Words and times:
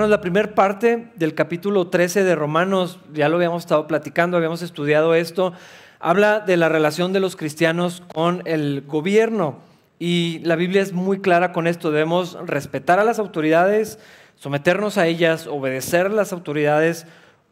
Hermanos, 0.00 0.16
la 0.16 0.22
primera 0.22 0.54
parte 0.54 1.08
del 1.16 1.34
capítulo 1.34 1.88
13 1.88 2.24
de 2.24 2.34
Romanos, 2.34 2.98
ya 3.12 3.28
lo 3.28 3.36
habíamos 3.36 3.64
estado 3.64 3.86
platicando, 3.86 4.38
habíamos 4.38 4.62
estudiado 4.62 5.14
esto, 5.14 5.52
habla 5.98 6.40
de 6.40 6.56
la 6.56 6.70
relación 6.70 7.12
de 7.12 7.20
los 7.20 7.36
cristianos 7.36 8.02
con 8.14 8.40
el 8.46 8.82
gobierno. 8.86 9.58
Y 9.98 10.38
la 10.38 10.56
Biblia 10.56 10.80
es 10.80 10.94
muy 10.94 11.20
clara 11.20 11.52
con 11.52 11.66
esto, 11.66 11.90
debemos 11.90 12.38
respetar 12.46 12.98
a 12.98 13.04
las 13.04 13.18
autoridades, 13.18 13.98
someternos 14.36 14.96
a 14.96 15.06
ellas, 15.06 15.46
obedecer 15.46 16.06
a 16.06 16.08
las 16.08 16.32
autoridades, 16.32 17.06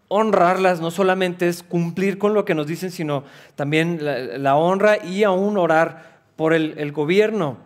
honrarlas, 0.08 0.80
no 0.80 0.90
solamente 0.90 1.48
es 1.48 1.62
cumplir 1.62 2.16
con 2.16 2.32
lo 2.32 2.46
que 2.46 2.54
nos 2.54 2.66
dicen, 2.66 2.90
sino 2.90 3.24
también 3.56 3.98
la, 4.02 4.56
honra 4.56 5.04
y 5.04 5.22
aún 5.22 5.58
orar 5.58 6.20
por 6.34 6.54
el, 6.54 6.92
gobierno. 6.92 7.58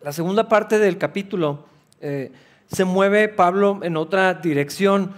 La 0.00 0.12
segunda 0.12 0.48
parte 0.48 0.78
del 0.78 0.96
capítulo... 0.96 1.66
Eh, 2.00 2.32
se 2.72 2.84
mueve 2.84 3.28
Pablo 3.28 3.80
en 3.82 3.96
otra 3.96 4.34
dirección, 4.34 5.12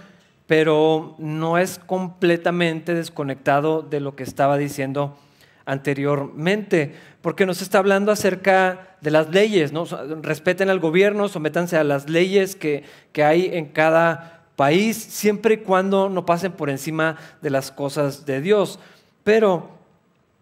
pero 0.47 1.15
no 1.17 1.57
es 1.57 1.79
completamente 1.79 2.93
desconectado 2.93 3.81
de 3.81 3.99
lo 3.99 4.15
que 4.15 4.23
estaba 4.23 4.57
diciendo 4.57 5.17
anteriormente, 5.65 6.95
porque 7.21 7.45
nos 7.45 7.61
está 7.61 7.77
hablando 7.77 8.11
acerca 8.11 8.97
de 9.01 9.11
las 9.11 9.29
leyes, 9.29 9.71
¿no? 9.71 9.85
respeten 10.21 10.69
al 10.69 10.79
gobierno, 10.79 11.27
sométanse 11.27 11.77
a 11.77 11.83
las 11.83 12.09
leyes 12.09 12.55
que, 12.55 12.83
hay 13.23 13.51
en 13.53 13.67
cada 13.67 14.45
país, 14.55 14.97
siempre 14.97 15.55
y 15.55 15.57
cuando 15.57 16.09
no 16.09 16.25
pasen 16.25 16.51
por 16.51 16.69
encima 16.69 17.17
de 17.41 17.51
las 17.51 17.71
cosas 17.71 18.25
de 18.25 18.41
Dios. 18.41 18.79
Pero 19.23 19.69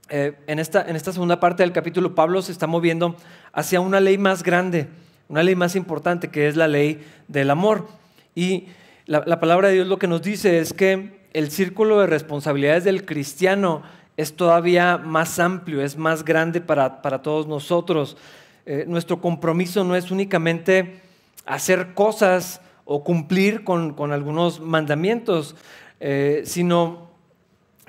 eh, 0.10 0.36
en, 0.48 0.60
esta, 0.60 0.88
en 0.88 0.96
esta 0.96 1.12
segunda 1.12 1.40
parte 1.40 1.64
del 1.64 1.74
capítulo, 1.74 2.16
Pablo 2.16 2.42
se 2.42 2.54
está 2.54 2.68
moviendo 2.68 3.16
hacia 3.52 3.82
una 3.82 4.00
ley 4.00 4.18
más 4.18 4.44
grande 4.44 4.88
una 5.30 5.44
ley 5.44 5.56
más 5.56 5.76
importante 5.76 6.30
que 6.30 6.48
es 6.48 6.56
la 6.56 6.68
ley 6.68 7.06
del 7.28 7.50
amor. 7.50 7.88
Y 8.36 8.68
la, 9.06 9.40
palabra 9.40 9.70
de 9.70 9.76
Dios 9.76 9.88
lo 9.88 10.00
que 10.00 10.08
nos 10.08 10.22
dice 10.22 10.60
es 10.60 10.74
que 10.74 11.28
el 11.34 11.52
círculo 11.52 12.00
de 12.00 12.08
responsabilidades 12.08 12.84
del 12.84 13.06
cristiano 13.06 13.84
es 14.16 14.36
todavía 14.36 14.98
más 14.98 15.40
amplio, 15.40 15.82
es 15.82 15.98
más 15.98 16.26
grande 16.26 16.62
para, 16.62 17.22
todos 17.22 17.48
nosotros. 17.48 18.18
Eh, 18.66 18.86
nuestro 18.88 19.22
compromiso 19.22 19.84
no 19.84 19.96
es 19.96 20.12
únicamente 20.12 21.02
hacer 21.46 21.94
cosas 21.94 22.62
o 22.86 23.04
cumplir 23.04 23.64
con, 23.64 24.12
algunos 24.12 24.60
mandamientos, 24.60 25.56
eh, 26.00 26.44
sino 26.46 27.10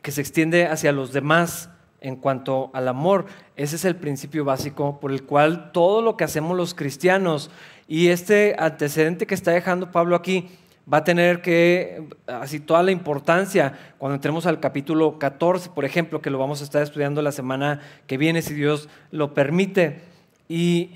que 0.03 0.13
se 0.13 0.21
extiende 0.21 0.67
hacia 0.67 0.93
los 0.93 1.13
demás 1.13 1.71
en 2.01 2.17
cuanto 2.17 2.71
al 2.73 2.89
amor. 2.89 3.27
Ese 3.57 3.77
es 3.77 3.85
el 3.85 3.97
principio 3.97 4.45
básico 4.45 5.01
por 5.01 5.11
el 5.11 5.25
cual 5.25 5.73
todo 5.73 6.03
lo 6.03 6.17
que 6.17 6.25
hacemos 6.25 6.57
los 6.57 6.75
cristianos 6.75 7.51
y 7.87 8.09
este 8.09 8.55
antecedente 8.59 9.27
que 9.27 9.35
está 9.35 9.51
dejando 9.51 9.91
Pablo 9.91 10.15
aquí 10.15 10.49
va 10.91 10.99
a 10.99 11.05
tener 11.05 11.43
que, 11.43 12.03
así 12.27 12.61
toda 12.61 12.83
la 12.83 12.91
importancia 12.91 13.79
cuando 13.99 14.15
entremos 14.15 14.47
al 14.47 14.61
capítulo 14.61 15.19
14, 15.19 15.71
por 15.71 15.85
ejemplo, 15.85 16.23
que 16.23 16.31
lo 16.31 16.39
vamos 16.39 16.61
a 16.61 16.65
estar 16.65 16.83
estudiando 16.83 17.21
la 17.21 17.33
semana 17.33 17.81
que 18.07 18.17
viene, 18.17 18.43
si 18.43 18.55
Dios 18.55 18.89
lo 19.11 19.35
permite. 19.35 20.01
Y 20.49 20.93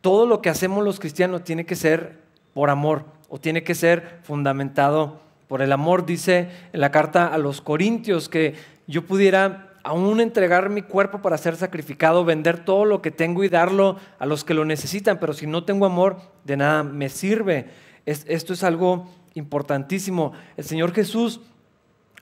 todo 0.00 0.26
lo 0.26 0.42
que 0.42 0.48
hacemos 0.48 0.84
los 0.84 0.98
cristianos 0.98 1.44
tiene 1.44 1.64
que 1.64 1.76
ser 1.76 2.18
por 2.54 2.70
amor 2.70 3.04
o 3.28 3.38
tiene 3.38 3.62
que 3.62 3.74
ser 3.74 4.18
fundamentado 4.24 5.20
por 5.46 5.62
el 5.62 5.72
amor. 5.72 6.06
Dice 6.06 6.48
en 6.72 6.80
la 6.80 6.90
carta 6.90 7.28
a 7.28 7.38
los 7.38 7.60
Corintios 7.60 8.28
que 8.28 8.54
yo 8.88 9.04
pudiera 9.04 9.69
aún 9.82 10.20
entregar 10.20 10.68
mi 10.70 10.82
cuerpo 10.82 11.22
para 11.22 11.38
ser 11.38 11.56
sacrificado, 11.56 12.24
vender 12.24 12.64
todo 12.64 12.84
lo 12.84 13.02
que 13.02 13.10
tengo 13.10 13.44
y 13.44 13.48
darlo 13.48 13.96
a 14.18 14.26
los 14.26 14.44
que 14.44 14.54
lo 14.54 14.64
necesitan, 14.64 15.18
pero 15.18 15.32
si 15.32 15.46
no 15.46 15.64
tengo 15.64 15.86
amor, 15.86 16.18
de 16.44 16.56
nada 16.56 16.82
me 16.82 17.08
sirve. 17.08 17.68
esto 18.06 18.52
es 18.52 18.62
algo 18.62 19.08
importantísimo. 19.34 20.32
El 20.56 20.64
Señor 20.64 20.92
Jesús 20.92 21.40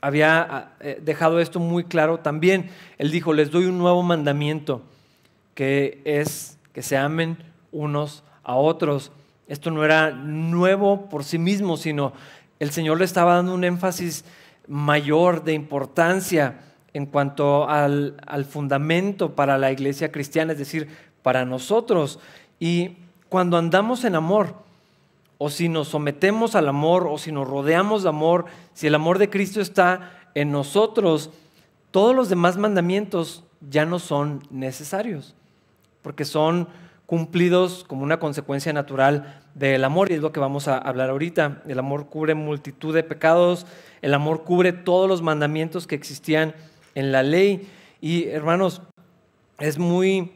había 0.01 0.41
ah, 0.41 0.73
eh, 0.81 1.01
dejado 1.03 1.41
esto 1.41 1.61
muy 1.61 1.85
claro 1.85 2.19
también. 2.19 2.71
Él 2.99 3.11
dijo, 3.11 3.33
les 3.33 3.51
doy 3.51 3.67
un 3.67 3.79
nuevo 3.79 4.03
mandamiento, 4.03 4.83
que 5.55 6.01
es 6.05 6.59
que 6.73 6.83
se 6.83 6.97
amen 6.97 7.37
unos 7.73 8.23
a 8.45 8.55
otros. 8.55 9.11
Esto 9.49 9.71
no 9.71 9.85
era 9.85 10.11
nuevo 10.11 11.09
por 11.09 11.25
sí 11.25 11.39
mismo, 11.39 11.77
sino 11.77 12.13
el 12.61 12.71
Señor 12.71 12.99
le 12.99 13.05
estaba 13.05 13.35
dando 13.35 13.55
un 13.55 13.65
énfasis 13.65 14.25
mayor 14.67 15.45
de 15.45 15.55
importancia 15.55 16.61
en 16.95 17.07
cuanto 17.07 17.69
al, 17.69 18.17
fundamento 18.49 19.35
para 19.35 19.59
la 19.59 19.71
iglesia 19.73 20.11
cristiana, 20.11 20.53
es 20.53 20.59
decir, 20.59 20.89
para 21.23 21.45
nosotros. 21.45 22.19
Y 22.59 22.97
cuando 23.29 23.57
andamos 23.57 24.05
en 24.05 24.15
amor, 24.15 24.55
o 25.39 25.51
si 25.51 25.69
nos 25.69 25.89
sometemos 25.89 26.55
al 26.55 26.69
amor, 26.69 27.07
o 27.07 27.19
si 27.19 27.31
nos 27.31 27.47
rodeamos 27.47 28.03
de 28.03 28.09
amor, 28.09 28.47
si 28.75 28.87
el 28.87 28.95
amor 28.95 29.19
de 29.19 29.31
Cristo 29.31 29.61
está 29.61 30.13
en 30.35 30.51
nosotros, 30.51 31.31
todos 31.91 32.15
los 32.15 32.29
demás 32.29 32.57
mandamientos 32.57 33.45
ya 33.71 33.85
no 33.85 33.99
son 33.99 34.43
necesarios, 34.51 35.35
porque 36.03 36.25
son 36.25 36.69
cumplidos 37.07 37.85
como 37.89 38.03
una 38.03 38.21
consecuencia 38.21 38.73
natural 38.73 39.41
del 39.55 39.85
amor, 39.85 40.11
y 40.11 40.15
es 40.15 40.21
lo 40.21 40.33
que 40.33 40.41
vamos 40.41 40.69
a 40.69 40.77
hablar 40.77 41.11
ahorita. 41.11 41.63
El 41.67 41.79
amor 41.79 42.09
cubre 42.09 42.35
multitud 42.35 42.95
de 42.95 43.03
pecados, 43.03 43.67
el 44.03 44.15
amor 44.15 44.45
cubre 44.45 44.73
todos 44.73 45.09
los 45.09 45.23
mandamientos 45.23 45.87
que 45.87 45.95
existían 45.95 46.55
en 46.99 47.13
la 47.13 47.23
ley. 47.23 47.69
Y 48.01 48.25
hermanos, 48.25 48.83
es 49.59 49.79
muy, 49.79 50.33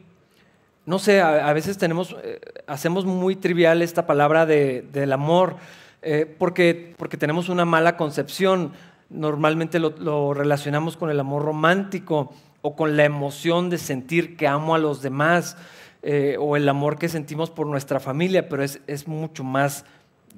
no 0.87 0.99
sé, 0.99 1.21
a, 1.21 1.53
veces 1.53 1.77
tenemos, 1.77 2.17
eh, 2.23 2.41
hacemos 2.67 3.05
muy 3.05 3.37
trivial 3.37 3.83
esta 3.83 4.06
palabra 4.06 4.47
de, 4.47 4.83
del 4.93 5.12
amor, 5.12 5.56
eh, 6.03 6.27
porque, 6.39 6.95
porque 6.97 7.17
tenemos 7.17 7.49
una 7.49 7.65
mala 7.65 7.97
concepción. 7.97 8.73
Normalmente 9.11 9.78
lo, 9.78 10.34
relacionamos 10.34 10.97
con 10.97 11.11
el 11.11 11.21
amor 11.21 11.45
romántico 11.45 12.33
o 12.62 12.77
con 12.77 12.97
la 12.97 13.05
emoción 13.05 13.69
de 13.69 13.79
sentir 13.79 14.37
que 14.37 14.47
amo 14.47 14.75
a 14.75 14.79
los 14.79 15.03
demás 15.03 15.56
eh, 16.03 16.37
o 16.39 16.56
el 16.56 16.69
amor 16.69 16.99
que 16.99 17.09
sentimos 17.09 17.50
por 17.50 17.67
nuestra 17.67 18.00
familia, 18.00 18.49
pero 18.49 18.62
es, 18.62 18.81
es 18.87 19.09
mucho 19.09 19.44
más 19.44 19.84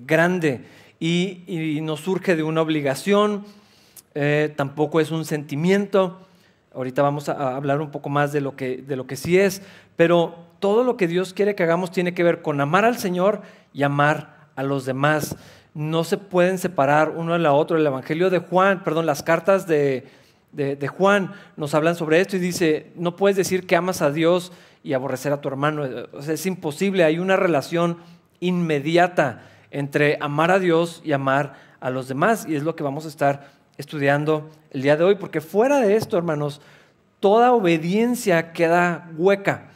grande 0.06 0.64
y, 0.98 1.42
y, 1.46 1.80
nos 1.80 2.00
surge 2.00 2.34
de 2.34 2.42
una 2.42 2.62
obligación, 2.62 3.44
eh, 4.14 4.52
tampoco 4.56 5.00
es 5.00 5.10
un 5.10 5.24
sentimiento. 5.24 6.20
Ahorita 6.74 7.02
vamos 7.02 7.28
a 7.28 7.56
hablar 7.56 7.80
un 7.80 7.90
poco 7.90 8.08
más 8.08 8.32
de 8.32 8.40
lo, 8.40 8.56
que, 8.56 8.78
de 8.78 8.96
lo 8.96 9.06
que 9.06 9.16
sí 9.16 9.38
es, 9.38 9.62
pero 9.96 10.34
todo 10.58 10.82
lo 10.84 10.96
que 10.96 11.06
Dios 11.06 11.32
quiere 11.34 11.54
que 11.54 11.62
hagamos 11.62 11.90
tiene 11.90 12.14
que 12.14 12.24
ver 12.24 12.42
con 12.42 12.60
amar 12.60 12.84
al 12.84 12.98
Señor 12.98 13.42
y 13.72 13.82
amar 13.82 14.48
a 14.56 14.62
los 14.62 14.84
demás. 14.84 15.36
No 15.74 16.04
se 16.04 16.16
pueden 16.16 16.58
separar 16.58 17.10
uno 17.10 17.32
de 17.32 17.38
la 17.38 17.52
otro. 17.52 17.76
El 17.76 17.86
Evangelio 17.86 18.30
de 18.30 18.38
Juan, 18.38 18.82
perdón, 18.82 19.06
las 19.06 19.22
cartas 19.22 19.66
de, 19.66 20.06
de, 20.52 20.88
Juan 20.88 21.32
nos 21.56 21.74
hablan 21.74 21.96
sobre 21.96 22.20
esto 22.20 22.36
y 22.36 22.40
dice, 22.40 22.92
no 22.96 23.16
puedes 23.16 23.36
decir 23.36 23.66
que 23.66 23.76
amas 23.76 24.02
a 24.02 24.10
Dios 24.10 24.52
y 24.82 24.92
aborrecer 24.92 25.32
a 25.32 25.40
tu 25.40 25.48
hermano. 25.48 25.84
es 25.86 26.46
imposible, 26.46 27.04
hay 27.04 27.18
una 27.18 27.36
relación 27.36 27.98
inmediata 28.40 29.42
entre 29.70 30.18
amar 30.20 30.50
a 30.50 30.58
Dios 30.58 31.02
y 31.04 31.12
amar 31.12 31.54
a 31.80 31.90
los 31.90 32.08
demás 32.08 32.46
y 32.48 32.54
es 32.54 32.62
lo 32.62 32.76
que 32.76 32.84
vamos 32.84 33.04
a 33.04 33.08
estar 33.08 33.63
estudiando 33.78 34.50
el 34.70 34.82
día 34.82 34.96
de 34.96 35.04
hoy, 35.04 35.14
porque 35.16 35.40
fuera 35.40 35.80
de 35.80 35.96
esto, 35.96 36.16
hermanos, 36.16 36.60
toda 37.20 37.52
obediencia 37.52 38.52
queda 38.52 39.10
hueca. 39.16 39.70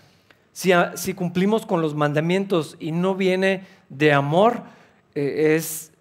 Si, 0.52 1.14
cumplimos 1.14 1.66
con 1.66 1.82
los 1.82 1.94
mandamientos 1.94 2.76
y 2.80 2.90
no 2.90 3.14
viene 3.14 3.62
de 3.88 4.12
amor, 4.12 4.62
eh, 5.14 5.54
es, 5.56 5.92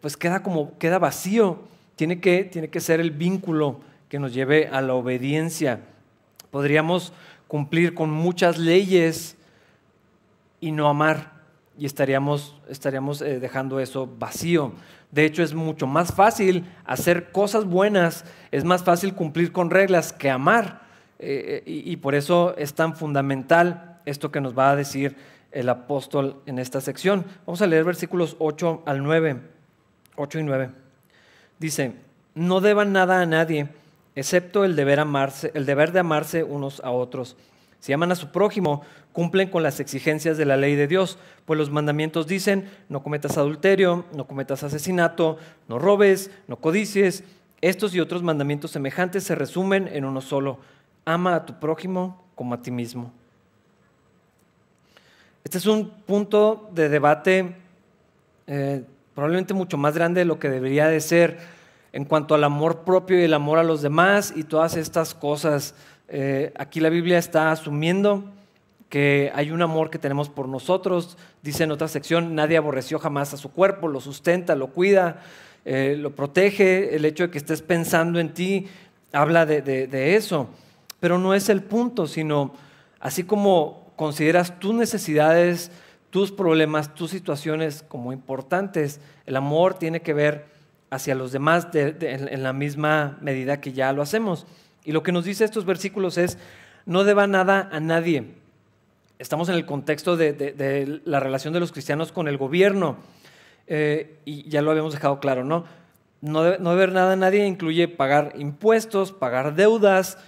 pues 0.00 0.16
queda 0.16 0.42
como, 0.42 0.78
queda 0.78 0.98
vacío. 0.98 1.58
Tiene 1.96 2.20
que, 2.20 2.44
tiene 2.44 2.68
que 2.68 2.80
ser 2.80 3.00
el 3.00 3.10
vínculo 3.10 3.80
que 4.08 4.18
nos 4.18 4.32
lleve 4.32 4.68
a 4.68 4.80
la 4.80 4.94
obediencia. 4.94 5.80
Podríamos 6.50 7.12
cumplir 7.48 7.94
con 7.94 8.10
muchas 8.10 8.58
leyes 8.58 9.36
y 10.60 10.70
no 10.72 10.88
amar 10.88 11.32
y 11.78 11.84
estaríamos, 11.84 12.54
estaríamos 12.68 13.20
eh, 13.22 13.38
dejando 13.38 13.80
eso 13.80 14.08
vacío. 14.18 14.72
De 15.10 15.24
hecho, 15.24 15.42
es 15.42 15.54
mucho 15.54 15.86
más 15.86 16.12
fácil 16.12 16.66
hacer 16.84 17.30
cosas 17.30 17.64
buenas, 17.64 18.24
es 18.50 18.64
más 18.64 18.82
fácil 18.82 19.14
cumplir 19.14 19.52
con 19.52 19.70
reglas 19.70 20.12
que 20.12 20.30
amar. 20.30 20.82
Eh, 21.18 21.62
eh, 21.66 21.82
y, 21.86 21.96
por 21.96 22.14
eso 22.14 22.54
es 22.58 22.74
tan 22.74 22.94
fundamental 22.94 24.00
esto 24.04 24.30
que 24.30 24.40
nos 24.40 24.56
va 24.56 24.70
a 24.70 24.76
decir 24.76 25.16
el 25.52 25.68
apóstol 25.68 26.42
en 26.46 26.58
esta 26.58 26.80
sección. 26.80 27.24
Vamos 27.46 27.62
a 27.62 27.66
leer 27.66 27.84
versículos 27.84 28.36
8 28.38 28.82
al 28.84 29.02
9. 29.02 29.40
8 30.16 30.38
y 30.38 30.42
9. 30.42 30.70
Dice, 31.58 31.92
no 32.34 32.60
deban 32.60 32.92
nada 32.92 33.22
a 33.22 33.26
nadie, 33.26 33.68
excepto 34.14 34.64
el 34.64 34.76
deber, 34.76 35.00
amarse, 35.00 35.50
el 35.54 35.64
deber 35.64 35.92
de 35.92 36.00
amarse 36.00 36.44
unos 36.44 36.80
a 36.80 36.90
otros 36.90 37.36
si 37.86 37.92
aman 37.92 38.10
a 38.10 38.16
su 38.16 38.32
prójimo, 38.32 38.82
cumplen 39.12 39.48
con 39.48 39.62
las 39.62 39.78
exigencias 39.78 40.36
de 40.36 40.44
la 40.44 40.56
ley 40.56 40.74
de 40.74 40.88
Dios, 40.88 41.18
pues 41.44 41.56
los 41.56 41.70
mandamientos 41.70 42.26
dicen, 42.26 42.68
no 42.88 43.04
cometas 43.04 43.38
adulterio, 43.38 44.04
no 44.12 44.26
cometas 44.26 44.64
asesinato, 44.64 45.38
no 45.68 45.78
robes, 45.78 46.32
no 46.48 46.56
codicies. 46.56 47.22
Estos 47.60 47.94
y 47.94 48.00
otros 48.00 48.24
mandamientos 48.24 48.72
semejantes 48.72 49.22
se 49.22 49.36
resumen 49.36 49.88
en 49.92 50.04
uno 50.04 50.20
solo, 50.20 50.58
ama 51.04 51.36
a 51.36 51.46
tu 51.46 51.60
prójimo 51.60 52.24
como 52.34 52.54
a 52.54 52.60
ti 52.60 52.72
mismo. 52.72 53.12
Este 55.44 55.58
es 55.58 55.66
un 55.66 55.88
punto 55.88 56.68
de 56.72 56.88
debate 56.88 57.54
eh, 58.48 58.82
probablemente 59.14 59.54
mucho 59.54 59.78
más 59.78 59.94
grande 59.94 60.22
de 60.22 60.24
lo 60.24 60.40
que 60.40 60.50
debería 60.50 60.88
de 60.88 61.00
ser 61.00 61.38
en 61.92 62.04
cuanto 62.04 62.34
al 62.34 62.42
amor 62.42 62.80
propio 62.80 63.20
y 63.20 63.22
el 63.22 63.32
amor 63.32 63.60
a 63.60 63.62
los 63.62 63.80
demás 63.80 64.32
y 64.34 64.42
todas 64.42 64.76
estas 64.76 65.14
cosas. 65.14 65.76
Eh, 66.08 66.52
aquí 66.56 66.80
la 66.80 66.88
Biblia 66.88 67.18
está 67.18 67.50
asumiendo 67.50 68.24
que 68.88 69.32
hay 69.34 69.50
un 69.50 69.62
amor 69.62 69.90
que 69.90 69.98
tenemos 69.98 70.28
por 70.28 70.48
nosotros. 70.48 71.18
Dice 71.42 71.64
en 71.64 71.72
otra 71.72 71.88
sección, 71.88 72.34
nadie 72.34 72.56
aborreció 72.56 72.98
jamás 72.98 73.34
a 73.34 73.36
su 73.36 73.50
cuerpo, 73.50 73.88
lo 73.88 74.00
sustenta, 74.00 74.54
lo 74.54 74.68
cuida, 74.68 75.22
eh, 75.64 75.96
lo 75.98 76.14
protege. 76.14 76.94
El 76.94 77.04
hecho 77.04 77.24
de 77.24 77.30
que 77.30 77.38
estés 77.38 77.62
pensando 77.62 78.20
en 78.20 78.32
ti 78.34 78.68
habla 79.12 79.46
de 79.46 80.14
eso. 80.14 80.48
Pero 81.00 81.18
no 81.18 81.34
es 81.34 81.48
el 81.48 81.62
punto, 81.62 82.06
sino 82.06 82.54
así 83.00 83.24
como 83.24 83.92
consideras 83.96 84.58
tus 84.58 84.74
necesidades, 84.74 85.70
tus 86.10 86.32
problemas, 86.32 86.94
tus 86.94 87.10
situaciones 87.10 87.84
como 87.86 88.12
importantes, 88.12 89.00
el 89.26 89.36
amor 89.36 89.74
tiene 89.74 90.00
que 90.00 90.14
ver 90.14 90.46
hacia 90.90 91.14
los 91.14 91.32
demás 91.32 91.68
en 91.74 92.42
la 92.42 92.52
misma 92.52 93.18
medida 93.20 93.60
que 93.60 93.72
ya 93.72 93.92
lo 93.92 94.02
hacemos. 94.02 94.46
Y 94.86 94.92
lo 94.92 95.02
que 95.02 95.10
nos 95.12 95.24
dice 95.24 95.44
estos 95.44 95.66
versículos 95.66 96.16
es, 96.16 96.38
no 96.86 97.02
deba 97.02 97.26
nada 97.26 97.68
a 97.72 97.80
nadie. 97.80 98.34
Estamos 99.18 99.48
en 99.48 99.56
el 99.56 99.66
contexto 99.66 100.16
de, 100.16 101.00
la 101.04 101.18
relación 101.18 101.52
de 101.52 101.58
los 101.58 101.72
cristianos 101.72 102.12
con 102.12 102.28
el 102.28 102.38
gobierno, 102.38 102.96
eh, 103.66 104.20
y 104.24 104.48
ya 104.48 104.62
lo 104.62 104.70
habíamos 104.70 104.92
dejado 104.92 105.18
claro, 105.18 105.44
¿no? 105.44 105.64
No, 106.20 106.56
no 106.58 106.70
deber 106.70 106.92
nada 106.92 107.14
a 107.14 107.16
nadie 107.16 107.44
incluye 107.46 107.88
pagar 107.88 108.34
impuestos, 108.36 109.10
pagar 109.12 109.56
deudas, 109.56 110.18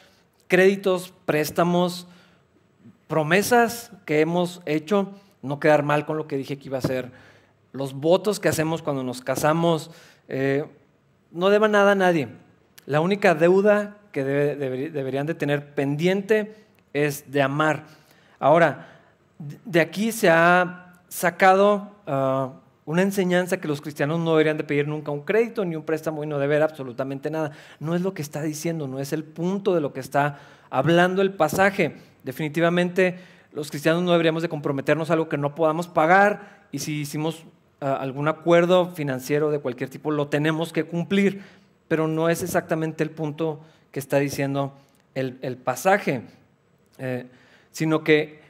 créditos, 0.49 1.15
préstamos, 1.25 2.09
promesas 3.07 3.93
que 4.07 4.21
hemos 4.21 4.61
hecho, 4.67 5.13
no 5.41 5.61
quedar 5.61 5.85
mal 5.85 6.05
con 6.05 6.17
lo 6.17 6.27
que 6.27 6.37
dije 6.37 6.59
que 6.59 6.67
iba 6.67 6.79
a 6.79 6.83
ser, 6.83 7.13
los 7.73 7.95
votos 7.95 8.41
que 8.41 8.49
hacemos 8.49 8.83
cuando 8.83 9.05
nos 9.05 9.21
casamos, 9.21 9.93
eh, 10.27 10.65
no 11.31 11.49
deba 11.49 11.69
nada 11.69 11.93
a 11.93 11.95
nadie. 11.95 12.29
La 12.87 13.01
única 13.01 13.35
deuda 13.37 13.99
deberían 14.25 15.27
de 15.27 15.35
tener 15.35 15.75
pendiente 15.75 16.55
es 16.93 17.31
de 17.31 17.43
amar. 17.43 17.85
Ahora, 18.39 18.89
de 19.39 19.81
aquí 19.81 20.13
se 20.13 20.29
ha 20.29 20.95
sacado 21.09 21.93
ah, 22.07 22.53
una 22.85 23.03
enseñanza 23.03 23.61
que 23.61 23.69
los 23.69 23.81
cristianos 23.81 24.19
no 24.21 24.31
deberían 24.31 24.57
de 24.57 24.65
pedir 24.65 24.89
nunca 24.89 25.11
un 25.11 25.21
crédito 25.21 25.65
ni 25.65 25.77
un 25.77 25.85
préstamo 25.85 26.25
y 26.25 26.27
no 26.27 26.39
deber 26.39 26.63
absolutamente 26.63 27.31
nada. 27.31 27.53
No 27.81 27.95
es 27.95 28.03
lo 28.03 28.15
que 28.15 28.23
está 28.23 28.43
diciendo, 28.43 28.89
no 28.89 28.99
es 28.99 29.13
el 29.13 29.25
punto 29.25 29.75
de 29.75 29.81
lo 29.81 29.93
que 29.93 30.01
está 30.01 30.39
hablando 30.71 31.23
el 31.23 31.33
pasaje. 31.33 31.97
Definitivamente 32.25 33.19
los 33.53 33.71
cristianos 33.71 34.03
no 34.03 34.13
deberíamos 34.13 34.43
de 34.43 34.49
comprometernos 34.49 35.11
a 35.11 35.15
algo 35.15 35.29
que 35.29 35.39
no 35.39 35.55
podamos 35.55 35.89
pagar 35.89 36.67
y 36.71 36.81
si 36.81 37.01
hicimos 37.01 37.45
ah, 37.81 37.97
algún 38.01 38.29
acuerdo 38.29 38.87
financiero 38.87 39.51
de 39.51 39.59
cualquier 39.61 39.91
tipo 39.91 40.11
lo 40.11 40.29
tenemos 40.29 40.73
que 40.73 40.85
cumplir, 40.85 41.43
pero 41.89 42.07
no 42.07 42.29
es 42.29 42.43
exactamente 42.43 43.03
el 43.03 43.11
punto 43.11 43.61
que 43.91 44.01
está 44.01 44.19
diciendo 44.19 44.73
el, 45.15 45.57
pasaje, 45.57 46.23
eh, 46.99 47.27
sino 47.73 48.05
que 48.05 48.41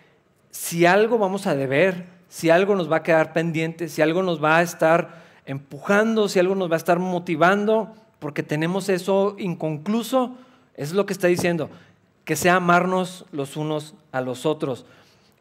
si 0.50 0.86
algo 0.86 1.18
vamos 1.18 1.46
a 1.46 1.54
deber, 1.54 2.04
si 2.28 2.50
algo 2.50 2.74
nos 2.74 2.90
va 2.90 2.96
a 2.96 3.02
quedar 3.02 3.32
pendiente, 3.32 3.88
si 3.88 4.02
algo 4.02 4.22
nos 4.22 4.42
va 4.42 4.58
a 4.58 4.62
estar 4.62 5.22
empujando, 5.46 6.28
si 6.28 6.38
algo 6.38 6.54
nos 6.54 6.70
va 6.70 6.74
a 6.74 6.78
estar 6.78 6.98
motivando, 6.98 7.94
porque 8.18 8.42
tenemos 8.42 8.88
eso 8.88 9.34
inconcluso, 9.38 10.36
es 10.74 10.92
lo 10.92 11.06
que 11.06 11.12
está 11.12 11.28
diciendo, 11.28 11.70
que 12.24 12.36
sea 12.36 12.56
amarnos 12.56 13.24
los 13.32 13.56
unos 13.56 13.94
a 14.12 14.20
los 14.20 14.44
otros. 14.44 14.84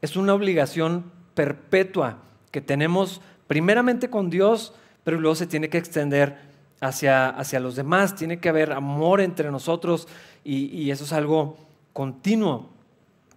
Es 0.01 0.15
una 0.15 0.33
obligación 0.33 1.11
perpetua 1.33 2.19
que 2.51 2.61
tenemos 2.61 3.21
primeramente 3.47 4.09
con 4.09 4.29
Dios, 4.29 4.73
pero 5.03 5.19
luego 5.19 5.35
se 5.35 5.47
tiene 5.47 5.69
que 5.69 5.77
extender 5.77 6.46
hacia, 6.79 7.29
hacia 7.29 7.59
los 7.59 7.75
demás, 7.75 8.15
tiene 8.15 8.39
que 8.39 8.49
haber 8.49 8.71
amor 8.71 9.21
entre 9.21 9.51
nosotros 9.51 10.07
y, 10.43 10.91
eso 10.91 11.03
es 11.03 11.13
algo 11.13 11.57
continuo. 11.93 12.69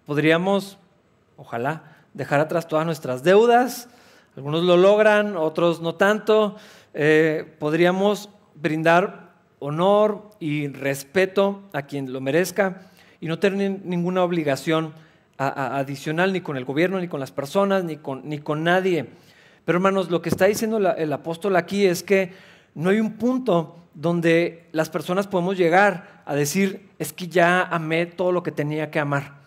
Podríamos, 0.07 0.79
ojalá, 1.37 1.97
dejar 2.15 2.41
atrás 2.41 2.69
todas 2.69 2.87
nuestras 2.87 3.25
deudas. 3.25 3.89
Algunos 4.37 4.63
lo 4.63 4.77
logran, 4.77 5.37
otros 5.37 5.81
no 5.81 5.97
tanto. 5.97 6.57
Eh, 6.95 7.57
podríamos 7.59 8.29
brindar 8.55 9.31
honor 9.59 10.31
y 10.39 10.69
respeto 10.69 11.63
a 11.73 11.83
quien 11.83 12.13
lo 12.13 12.21
merezca 12.21 12.83
y 13.21 13.27
no 13.27 13.39
tener 13.39 13.81
ninguna 13.85 14.23
obligación 14.23 14.95
adicional 15.37 16.33
ni 16.33 16.43
con 16.43 16.57
el 16.57 16.65
gobierno, 16.65 17.01
ni 17.01 17.09
con 17.09 17.19
las 17.19 17.33
personas, 17.33 17.83
ni 17.83 17.97
con, 17.97 18.29
ni 18.29 18.39
con 18.39 18.63
nadie. 18.63 19.07
Pero 19.65 19.79
hermanos, 19.79 20.11
lo 20.11 20.21
que 20.21 20.29
está 20.29 20.47
diciendo 20.47 20.79
el 20.79 21.13
apóstol 21.13 21.57
aquí 21.57 21.87
es 21.87 22.03
que 22.03 22.33
no 22.75 22.91
hay 22.91 23.01
un 23.01 23.15
punto 23.15 23.77
donde 23.95 24.69
las 24.73 24.89
personas 24.89 25.27
podemos 25.27 25.57
llegar 25.57 26.23
a 26.25 26.35
decir, 26.35 26.89
es 26.99 27.13
que 27.13 27.29
ya 27.29 27.63
amé 27.63 28.07
todo 28.07 28.33
lo 28.33 28.43
que 28.43 28.53
tenía 28.53 28.91
que 28.91 29.01
amar. 29.01 29.41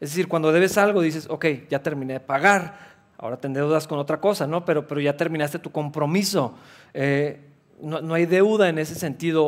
Es 0.00 0.10
decir, 0.10 0.28
cuando 0.28 0.52
debes 0.52 0.76
algo 0.76 1.00
dices, 1.00 1.26
ok, 1.30 1.46
ya 1.70 1.82
terminé 1.82 2.14
de 2.14 2.20
pagar, 2.20 2.78
ahora 3.18 3.38
tendré 3.38 3.62
deudas 3.62 3.86
con 3.86 3.98
otra 3.98 4.20
cosa, 4.20 4.46
¿no? 4.46 4.64
Pero, 4.64 4.86
pero 4.86 5.00
ya 5.00 5.16
terminaste 5.16 5.58
tu 5.58 5.70
compromiso. 5.70 6.54
Eh, 6.92 7.40
no, 7.80 8.14
hay 8.14 8.26
deuda 8.26 8.68
en 8.68 8.78
ese 8.78 8.94
sentido, 8.94 9.44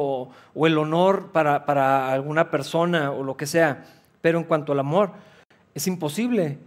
o, 0.54 0.66
el 0.66 0.78
honor 0.78 1.32
para, 1.32 1.64
para, 1.64 2.12
alguna 2.12 2.50
persona 2.50 3.10
o 3.10 3.22
lo 3.22 3.36
que 3.36 3.46
sea. 3.46 3.84
Pero 4.20 4.38
en 4.38 4.44
cuanto 4.44 4.72
al 4.72 4.80
amor, 4.80 5.12
es 5.74 5.86
imposible. 5.86 6.58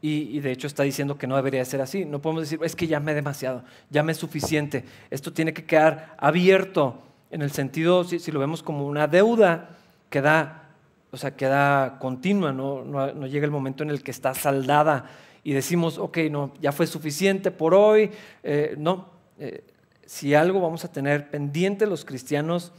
Y, 0.00 0.38
de 0.38 0.52
hecho 0.52 0.68
está 0.68 0.84
diciendo 0.84 1.18
que 1.18 1.26
no 1.26 1.34
debería 1.34 1.64
ser 1.64 1.80
así. 1.80 2.04
No 2.04 2.20
podemos 2.20 2.42
decir, 2.42 2.60
es 2.62 2.76
que 2.76 2.86
ya 2.86 3.00
me 3.00 3.14
demasiado, 3.14 3.64
ya 3.90 4.02
me 4.02 4.12
es 4.12 4.18
suficiente. 4.18 4.84
Esto 5.10 5.32
tiene 5.32 5.52
que 5.52 5.64
quedar 5.64 6.14
abierto 6.18 7.02
en 7.30 7.42
el 7.42 7.50
sentido, 7.50 8.04
si, 8.04 8.30
lo 8.30 8.38
vemos 8.38 8.62
como 8.62 8.86
una 8.86 9.06
deuda 9.06 9.70
que 10.08 10.20
da 10.22 10.64
o 11.10 11.16
sea, 11.16 11.34
queda 11.34 11.98
continua, 11.98 12.52
¿no? 12.52 12.84
No, 12.84 13.26
llega 13.26 13.46
el 13.46 13.50
momento 13.50 13.82
en 13.82 13.90
el 13.90 14.02
que 14.02 14.10
está 14.10 14.34
saldada 14.34 15.06
y 15.42 15.52
decimos, 15.52 15.96
ok, 15.96 16.18
no, 16.30 16.52
ya 16.60 16.70
fue 16.70 16.86
suficiente 16.86 17.50
por 17.50 17.74
hoy. 17.74 18.10
Eh, 18.42 18.74
no, 18.76 19.08
eh, 19.38 19.64
si 20.04 20.34
algo 20.34 20.60
vamos 20.60 20.84
a 20.84 20.92
tener 20.92 21.30
pendiente 21.30 21.86
los 21.86 22.04
cristianos 22.04 22.72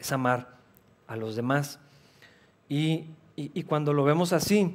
es 0.00 0.10
amar 0.10 0.48
a 1.06 1.14
los 1.14 1.36
demás. 1.36 1.78
Y, 2.68 3.04
y 3.36 3.62
cuando 3.62 3.92
lo 3.92 4.02
vemos 4.02 4.32
así, 4.32 4.74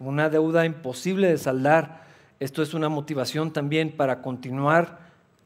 una 0.00 0.28
deuda 0.28 0.64
imposible 0.64 1.28
de 1.28 1.38
saldar, 1.38 2.02
esto 2.40 2.62
es 2.62 2.74
una 2.74 2.88
motivación 2.88 3.52
también 3.52 3.92
para 3.92 4.22
continuar 4.22 4.98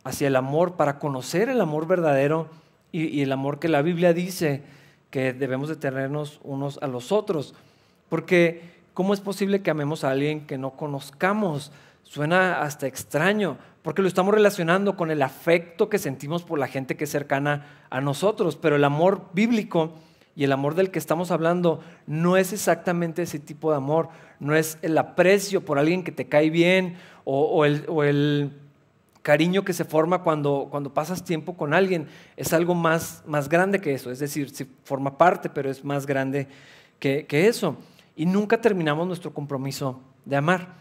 hacia 0.05 0.29
el 0.29 0.37
amor, 0.37 0.77
para 0.77 0.99
conocer 0.99 1.49
el 1.49 1.61
amor 1.61 1.87
verdadero 1.87 2.49
y, 2.93 3.07
y 3.07 3.23
el 3.23 3.33
amor 3.33 3.59
que 3.59 3.69
la 3.69 3.83
Biblia 3.83 4.13
dice 4.13 4.63
que 5.11 5.33
debemos 5.33 5.69
de 5.69 5.77
tenernos 5.77 6.41
unos 6.43 6.79
a 6.83 6.87
los 6.87 7.13
otros. 7.13 7.55
Porque 8.09 8.75
¿cómo 8.95 9.13
es 9.13 9.21
posible 9.21 9.63
que 9.63 9.71
amemos 9.71 10.05
a 10.05 10.11
alguien 10.11 10.47
que 10.47 10.59
no 10.59 10.71
conozcamos? 10.71 11.73
Suena 12.05 12.61
hasta 12.63 12.87
extraño, 12.87 13.57
porque 13.83 14.03
lo 14.03 14.09
estamos 14.09 14.35
relacionando 14.35 14.97
con 14.97 15.11
el 15.11 15.23
afecto 15.23 15.89
que 15.89 15.99
sentimos 15.99 16.43
por 16.43 16.59
la 16.59 16.69
gente 16.69 16.97
que 16.97 17.05
es 17.05 17.11
cercana 17.11 17.67
a 17.91 18.01
nosotros, 18.01 18.57
pero 18.57 18.77
el 18.77 18.85
amor 18.85 19.31
bíblico 19.33 19.93
y 20.37 20.45
el 20.45 20.53
amor 20.53 20.75
del 20.75 20.91
que 20.91 20.99
estamos 20.99 21.31
hablando 21.31 21.81
no 22.07 22.37
es 22.37 22.53
exactamente 22.53 23.23
ese 23.23 23.39
tipo 23.39 23.71
de 23.71 23.77
amor, 23.77 24.09
no 24.41 24.55
es 24.55 24.79
el 24.83 24.99
aprecio 24.99 25.65
por 25.65 25.79
alguien 25.79 26.03
que 26.03 26.13
te 26.13 26.27
cae 26.27 26.51
bien 26.51 26.97
o, 27.25 27.65
el, 27.65 27.85
o 27.89 28.03
el 28.03 28.53
cariño 29.25 29.65
que 29.65 29.73
se 29.73 29.87
forma 29.87 30.23
cuando, 30.23 30.69
cuando 30.71 30.93
pasas 30.93 31.25
tiempo 31.25 31.57
con 31.57 31.73
alguien 31.73 32.09
es 32.37 32.53
algo 32.53 32.75
más, 32.75 33.23
más 33.27 33.49
grande 33.49 33.81
que 33.81 33.95
eso. 33.95 34.11
Es 34.11 34.19
decir, 34.19 34.51
si 34.51 34.67
forma 34.85 35.17
parte, 35.17 35.49
pero 35.49 35.71
es 35.71 35.83
más 35.83 36.05
grande 36.05 36.47
que, 36.99 37.27
eso. 37.31 37.77
Y 38.17 38.27
nunca 38.27 38.61
terminamos 38.61 39.07
nuestro 39.07 39.33
compromiso 39.33 40.01
de 40.27 40.37
amar. 40.37 40.75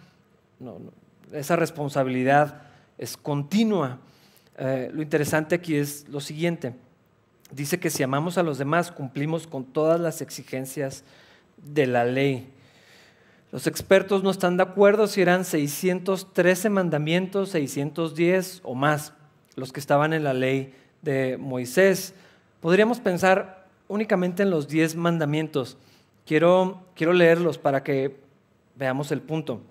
esa 1.31 1.55
responsabilidad 1.55 2.63
es 2.97 3.15
continua. 3.15 3.99
Eh, 4.57 4.89
lo 4.93 5.01
interesante 5.01 5.55
aquí 5.55 5.77
es 5.77 6.07
lo 6.09 6.19
siguiente. 6.19 6.73
Dice 7.53 7.79
que 7.79 7.91
si 7.91 8.01
amamos 8.01 8.39
a 8.39 8.43
los 8.43 8.57
demás, 8.57 8.91
cumplimos 8.91 9.45
con 9.45 9.63
todas 9.63 9.99
las 9.99 10.21
exigencias 10.21 11.03
de 11.57 11.85
la 11.85 12.03
ley. 12.03 12.51
Los 13.51 13.67
expertos 13.67 14.23
no 14.23 14.31
están 14.31 14.57
de 14.57 14.63
acuerdo 14.63 15.05
si 15.05 15.21
eran 15.21 15.45
613 15.45 16.71
mandamientos, 16.71 17.49
610 17.49 18.61
o 18.63 18.73
más 18.73 19.13
los 19.55 19.71
que 19.71 19.79
estaban 19.79 20.13
en 20.13 20.23
la 20.23 20.33
ley 20.33 20.73
de 21.03 21.37
Moisés. 21.37 22.15
Podríamos 22.59 22.99
pensar 22.99 23.67
únicamente 23.87 24.41
en 24.41 24.49
los 24.49 24.67
10 24.67 24.95
mandamientos. 24.95 25.77
Quiero, 26.25 26.87
quiero 26.95 27.13
leerlos 27.13 27.59
para 27.59 27.83
que 27.83 28.19
veamos 28.75 29.11
el 29.11 29.21
punto. 29.21 29.61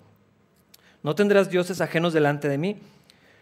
No 1.01 1.15
tendrás 1.15 1.49
dioses 1.49 1.81
ajenos 1.81 2.13
delante 2.13 2.47
de 2.47 2.57
mí. 2.57 2.77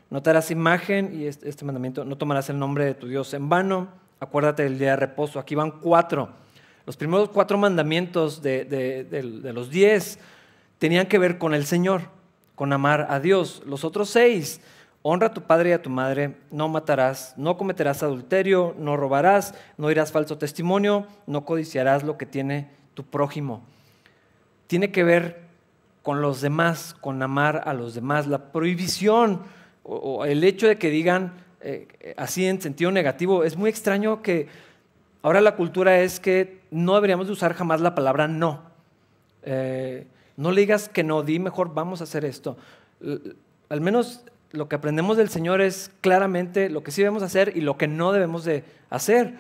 No 0.10 0.24
imagen, 0.50 1.18
y 1.18 1.26
este, 1.26 1.48
este, 1.48 1.64
mandamiento, 1.64 2.04
no 2.04 2.18
tomarás 2.18 2.50
el 2.50 2.58
nombre 2.58 2.86
de 2.86 2.96
tu 2.96 3.08
Dios 3.08 3.34
en 3.36 3.48
vano. 3.48 4.01
Acuérdate 4.22 4.64
del 4.64 4.78
día 4.78 4.92
de 4.92 4.98
reposo. 4.98 5.40
Aquí 5.40 5.56
van 5.56 5.72
cuatro. 5.72 6.30
Los 6.86 6.96
primeros 6.96 7.30
cuatro 7.30 7.58
mandamientos 7.58 8.42
de, 8.42 8.66
de 8.66 9.54
los 9.54 9.72
diez 9.72 10.20
tenían 10.78 11.08
que 11.08 11.18
ver 11.18 11.40
con 11.40 11.56
el 11.56 11.66
Señor, 11.66 12.04
con 12.54 12.72
amar 12.72 13.08
a 13.10 13.20
Dios. 13.20 13.64
Los 13.66 13.84
otros 13.84 14.12
seis, 14.12 14.62
honra 15.02 15.28
a 15.28 15.34
tu 15.34 15.42
padre 15.42 15.72
y 15.72 15.74
a 15.74 15.82
tu 15.82 15.90
madre, 15.90 16.36
no 16.52 16.68
matarás, 16.70 17.34
no 17.36 17.58
cometerás 17.58 18.04
adulterio, 18.04 18.76
no 18.78 18.96
robarás, 18.96 19.56
no 19.78 19.88
dirás 19.88 20.12
falso 20.12 20.38
testimonio, 20.38 21.08
no 21.26 21.44
codiciarás 21.44 22.04
lo 22.04 22.18
que 22.18 22.28
tiene 22.28 22.70
tu 22.94 23.04
prójimo. 23.04 23.64
Tiene 24.68 24.92
que 24.92 25.04
ver 25.04 25.42
con 26.04 26.22
los 26.22 26.42
demás, 26.42 26.96
con 27.02 27.22
amar 27.24 27.64
a 27.66 27.74
los 27.74 27.96
demás. 27.96 28.28
La 28.28 28.52
prohibición 28.52 29.42
o, 29.84 30.26
el 30.26 30.44
hecho 30.44 30.68
de 30.68 30.78
que 30.78 30.92
digan 30.92 31.34
eh, 31.64 32.16
así 32.18 32.46
en 32.46 32.62
sentido 32.62 32.92
negativo, 32.92 33.44
es 33.44 33.58
muy 33.58 33.70
extraño 33.70 34.22
que 34.22 34.48
ahora 35.22 35.42
la 35.42 35.56
cultura 35.56 36.00
es 36.00 36.20
que 36.20 36.62
no 36.72 36.96
deberíamos 36.96 37.28
de 37.28 37.34
usar 37.34 37.54
jamás 37.54 37.82
la 37.82 37.96
palabra 37.96 38.28
no. 38.28 38.62
Eh, 39.44 40.08
no 40.38 40.52
le 40.52 40.62
digas 40.62 40.90
que 40.90 41.04
no, 41.04 41.24
di 41.24 41.40
mejor 41.40 41.74
vamos 41.74 42.02
a 42.02 42.06
hacer 42.06 42.26
esto. 42.26 42.58
Al 43.70 43.82
menos 43.82 44.24
lo 44.52 44.68
que 44.68 44.76
aprendemos 44.76 45.18
del 45.18 45.30
Señor 45.30 45.62
es 45.62 45.92
claramente 46.02 46.70
lo 46.70 46.84
que 46.84 46.92
sí 46.92 47.02
debemos 47.02 47.24
hacer 47.24 47.54
y 47.56 47.62
lo 47.62 47.78
que 47.78 47.88
no 47.88 48.12
debemos 48.12 48.44
de 48.44 48.64
hacer. 48.90 49.36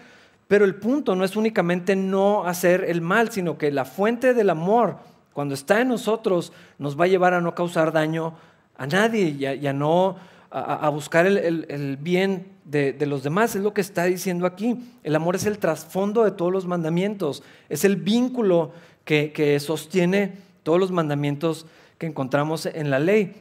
Pero 0.47 0.65
el 0.65 0.75
punto 0.75 1.15
no 1.15 1.23
es 1.23 1.35
únicamente 1.35 1.95
no 1.95 2.45
hacer 2.45 2.83
el 2.87 3.01
mal, 3.01 3.31
sino 3.31 3.57
que 3.57 3.71
la 3.71 3.85
fuente 3.85 4.33
del 4.33 4.49
amor, 4.49 4.97
cuando 5.33 5.53
está 5.53 5.81
en 5.81 5.87
nosotros, 5.87 6.51
nos 6.77 6.99
va 6.99 7.05
a 7.05 7.07
llevar 7.07 7.33
a 7.33 7.41
no 7.41 7.55
causar 7.55 7.91
daño 7.91 8.35
a 8.77 8.87
nadie 8.87 9.29
y 9.29 9.67
a, 9.67 9.73
no 9.73 10.17
a, 10.51 10.89
buscar 10.89 11.25
el, 11.25 11.97
bien 12.01 12.47
de, 12.65 12.93
los 13.05 13.23
demás. 13.23 13.55
Es 13.55 13.61
lo 13.61 13.73
que 13.73 13.81
está 13.81 14.05
diciendo 14.05 14.45
aquí. 14.45 14.77
El 15.03 15.15
amor 15.15 15.35
es 15.35 15.45
el 15.45 15.57
trasfondo 15.57 16.23
de 16.23 16.31
todos 16.31 16.51
los 16.51 16.67
mandamientos, 16.67 17.43
es 17.69 17.85
el 17.85 17.95
vínculo 17.95 18.71
que 19.05 19.59
sostiene 19.59 20.33
todos 20.63 20.79
los 20.79 20.91
mandamientos 20.91 21.65
que 21.97 22.07
encontramos 22.07 22.65
en 22.65 22.89
la 22.89 22.99
ley. 22.99 23.35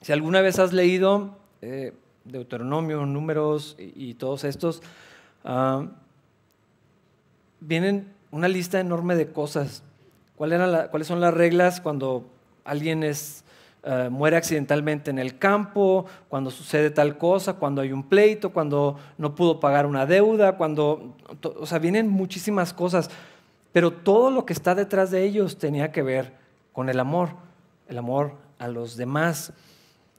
Si 0.00 0.12
alguna 0.12 0.40
vez 0.40 0.58
has 0.58 0.72
leído 0.72 1.36
eh, 1.60 1.92
Deuteronomio, 2.24 3.04
números 3.04 3.76
y, 3.78 4.14
todos 4.14 4.44
estos, 4.44 4.82
ah, 5.44 5.86
vienen 7.60 8.08
una 8.30 8.48
lista 8.48 8.80
enorme 8.80 9.16
de 9.16 9.30
cosas. 9.30 9.82
¿Cuáles 10.36 11.06
son 11.06 11.20
las 11.20 11.34
reglas 11.34 11.82
cuando 11.82 12.24
alguien 12.64 13.02
es, 13.02 13.44
ah, 13.84 14.08
muere 14.10 14.36
accidentalmente 14.36 15.10
en 15.10 15.18
el 15.18 15.38
campo, 15.38 16.06
cuando 16.28 16.50
sucede 16.50 16.90
tal 16.90 17.18
cosa, 17.18 17.54
cuando 17.54 17.82
hay 17.82 17.92
un 17.92 18.02
pleito, 18.02 18.50
cuando 18.50 18.98
no 19.18 19.34
pudo 19.34 19.60
pagar 19.60 19.86
una 19.86 20.06
deuda, 20.06 20.56
cuando, 20.56 21.16
o 21.42 21.66
sea, 21.66 21.78
vienen 21.78 22.08
muchísimas 22.08 22.72
cosas, 22.72 23.10
pero 23.72 23.92
todo 23.92 24.30
lo 24.30 24.46
que 24.46 24.52
está 24.52 24.74
detrás 24.74 25.10
de 25.10 25.24
ellos 25.24 25.58
tenía 25.58 25.92
que 25.92 26.02
ver 26.02 26.32
con 26.72 26.88
el 26.88 26.98
amor, 26.98 27.30
el 27.88 27.98
amor 27.98 28.34
a 28.58 28.68
los 28.68 28.96
demás. 28.96 29.52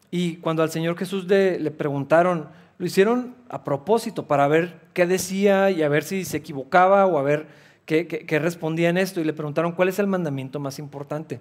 Y 0.09 0.37
cuando 0.37 0.63
al 0.63 0.69
Señor 0.69 0.97
Jesús 0.97 1.25
le, 1.25 1.71
preguntaron, 1.71 2.49
lo 2.77 2.85
hicieron 2.85 3.35
a 3.49 3.63
propósito 3.63 4.27
para 4.27 4.47
ver 4.47 4.79
qué 4.93 5.05
decía 5.05 5.71
y 5.71 5.83
a 5.83 5.89
ver 5.89 6.03
si 6.03 6.25
se 6.25 6.37
equivocaba 6.37 7.05
o 7.05 7.17
a 7.17 7.23
ver 7.23 7.47
qué, 7.85 8.39
respondía 8.41 8.89
en 8.89 8.97
esto. 8.97 9.21
Y 9.21 9.23
le 9.23 9.33
preguntaron, 9.33 9.71
¿cuál 9.71 9.89
es 9.89 9.99
el 9.99 10.07
mandamiento 10.07 10.59
más 10.59 10.79
importante? 10.79 11.39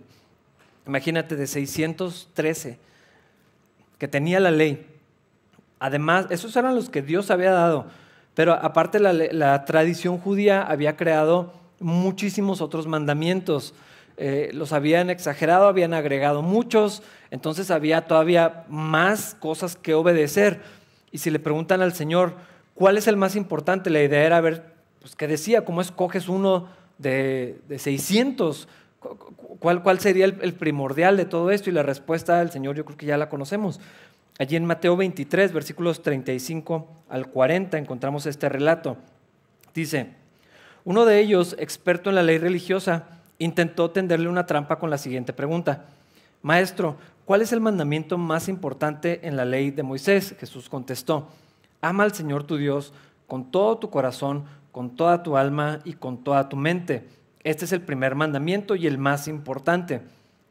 Imagínate, 0.90 1.36
de 1.36 1.46
613 1.46 2.76
que 3.96 4.08
tenía 4.08 4.40
la 4.40 4.50
ley. 4.50 4.88
Además, 5.78 6.26
esos 6.30 6.56
eran 6.56 6.74
los 6.74 6.90
que 6.90 7.00
Dios 7.00 7.30
había 7.30 7.52
dado. 7.52 7.86
Pero 8.34 8.54
aparte 8.54 8.98
la 8.98 9.64
tradición 9.66 10.18
judía 10.18 10.62
había 10.62 10.96
creado 10.96 11.52
muchísimos 11.78 12.60
otros 12.60 12.88
mandamientos. 12.88 13.72
Eh, 14.16 14.50
los 14.52 14.72
habían 14.72 15.10
exagerado, 15.10 15.68
habían 15.68 15.94
agregado 15.94 16.42
muchos, 16.42 17.04
entonces 17.30 17.70
había 17.70 18.08
todavía 18.08 18.64
más 18.68 19.36
cosas 19.38 19.76
que 19.76 19.94
obedecer. 19.94 20.60
Y 21.12 21.18
si 21.18 21.30
le 21.30 21.38
preguntan 21.38 21.82
al 21.82 21.92
Señor, 21.92 22.34
¿cuál 22.74 22.98
es 22.98 23.06
el 23.06 23.16
más 23.16 23.36
importante? 23.36 23.90
La 23.90 24.02
idea 24.02 24.24
era 24.24 24.40
ver, 24.40 24.74
pues, 25.00 25.14
¿qué 25.14 25.28
decía? 25.28 25.64
¿Cómo 25.64 25.82
escoges 25.82 26.28
uno 26.28 26.66
de, 26.98 27.60
de 27.68 27.78
600? 27.78 28.66
¿Cuál, 29.58 29.82
¿Cuál, 29.82 29.98
sería 29.98 30.26
el, 30.26 30.38
el, 30.42 30.54
primordial 30.54 31.16
de 31.16 31.24
todo 31.24 31.50
esto? 31.50 31.70
Y 31.70 31.72
la 31.72 31.82
respuesta 31.82 32.38
del 32.38 32.50
Señor 32.50 32.76
yo 32.76 32.84
creo 32.84 32.98
que 32.98 33.06
ya 33.06 33.16
la 33.16 33.28
conocemos. 33.28 33.80
Allí 34.38 34.56
en 34.56 34.64
Mateo 34.64 34.96
23, 34.96 35.52
versículos 35.52 36.02
35 36.02 36.86
al 37.08 37.28
40, 37.28 37.78
encontramos 37.78 38.26
este 38.26 38.48
relato. 38.48 38.96
Dice, 39.74 40.14
uno 40.84 41.04
de 41.04 41.20
ellos, 41.20 41.56
experto 41.58 42.10
en 42.10 42.16
la 42.16 42.22
ley 42.22 42.38
religiosa, 42.38 43.04
intentó 43.38 43.90
tenderle 43.90 44.28
una 44.28 44.46
trampa 44.46 44.78
con 44.78 44.90
la 44.90 44.98
siguiente 44.98 45.32
pregunta. 45.32 45.84
Maestro, 46.42 46.96
¿cuál 47.24 47.42
es 47.42 47.52
el 47.52 47.60
mandamiento 47.60 48.16
más 48.16 48.48
importante 48.48 49.26
en 49.26 49.36
la 49.36 49.44
ley 49.44 49.70
de 49.70 49.82
Moisés? 49.82 50.34
Jesús 50.38 50.68
contestó, 50.68 51.28
ama 51.82 52.04
al 52.04 52.14
Señor 52.14 52.44
tu 52.44 52.56
Dios 52.56 52.94
con 53.26 53.50
todo 53.50 53.78
tu 53.78 53.90
corazón, 53.90 54.44
con 54.72 54.96
toda 54.96 55.22
tu 55.22 55.36
alma 55.36 55.80
y 55.84 55.92
con 55.92 56.24
toda 56.24 56.48
tu 56.48 56.56
mente. 56.56 57.04
Este 57.42 57.64
es 57.64 57.72
el 57.72 57.80
primer 57.80 58.14
mandamiento 58.14 58.76
y 58.76 58.86
el 58.86 58.98
más 58.98 59.28
importante. 59.28 60.02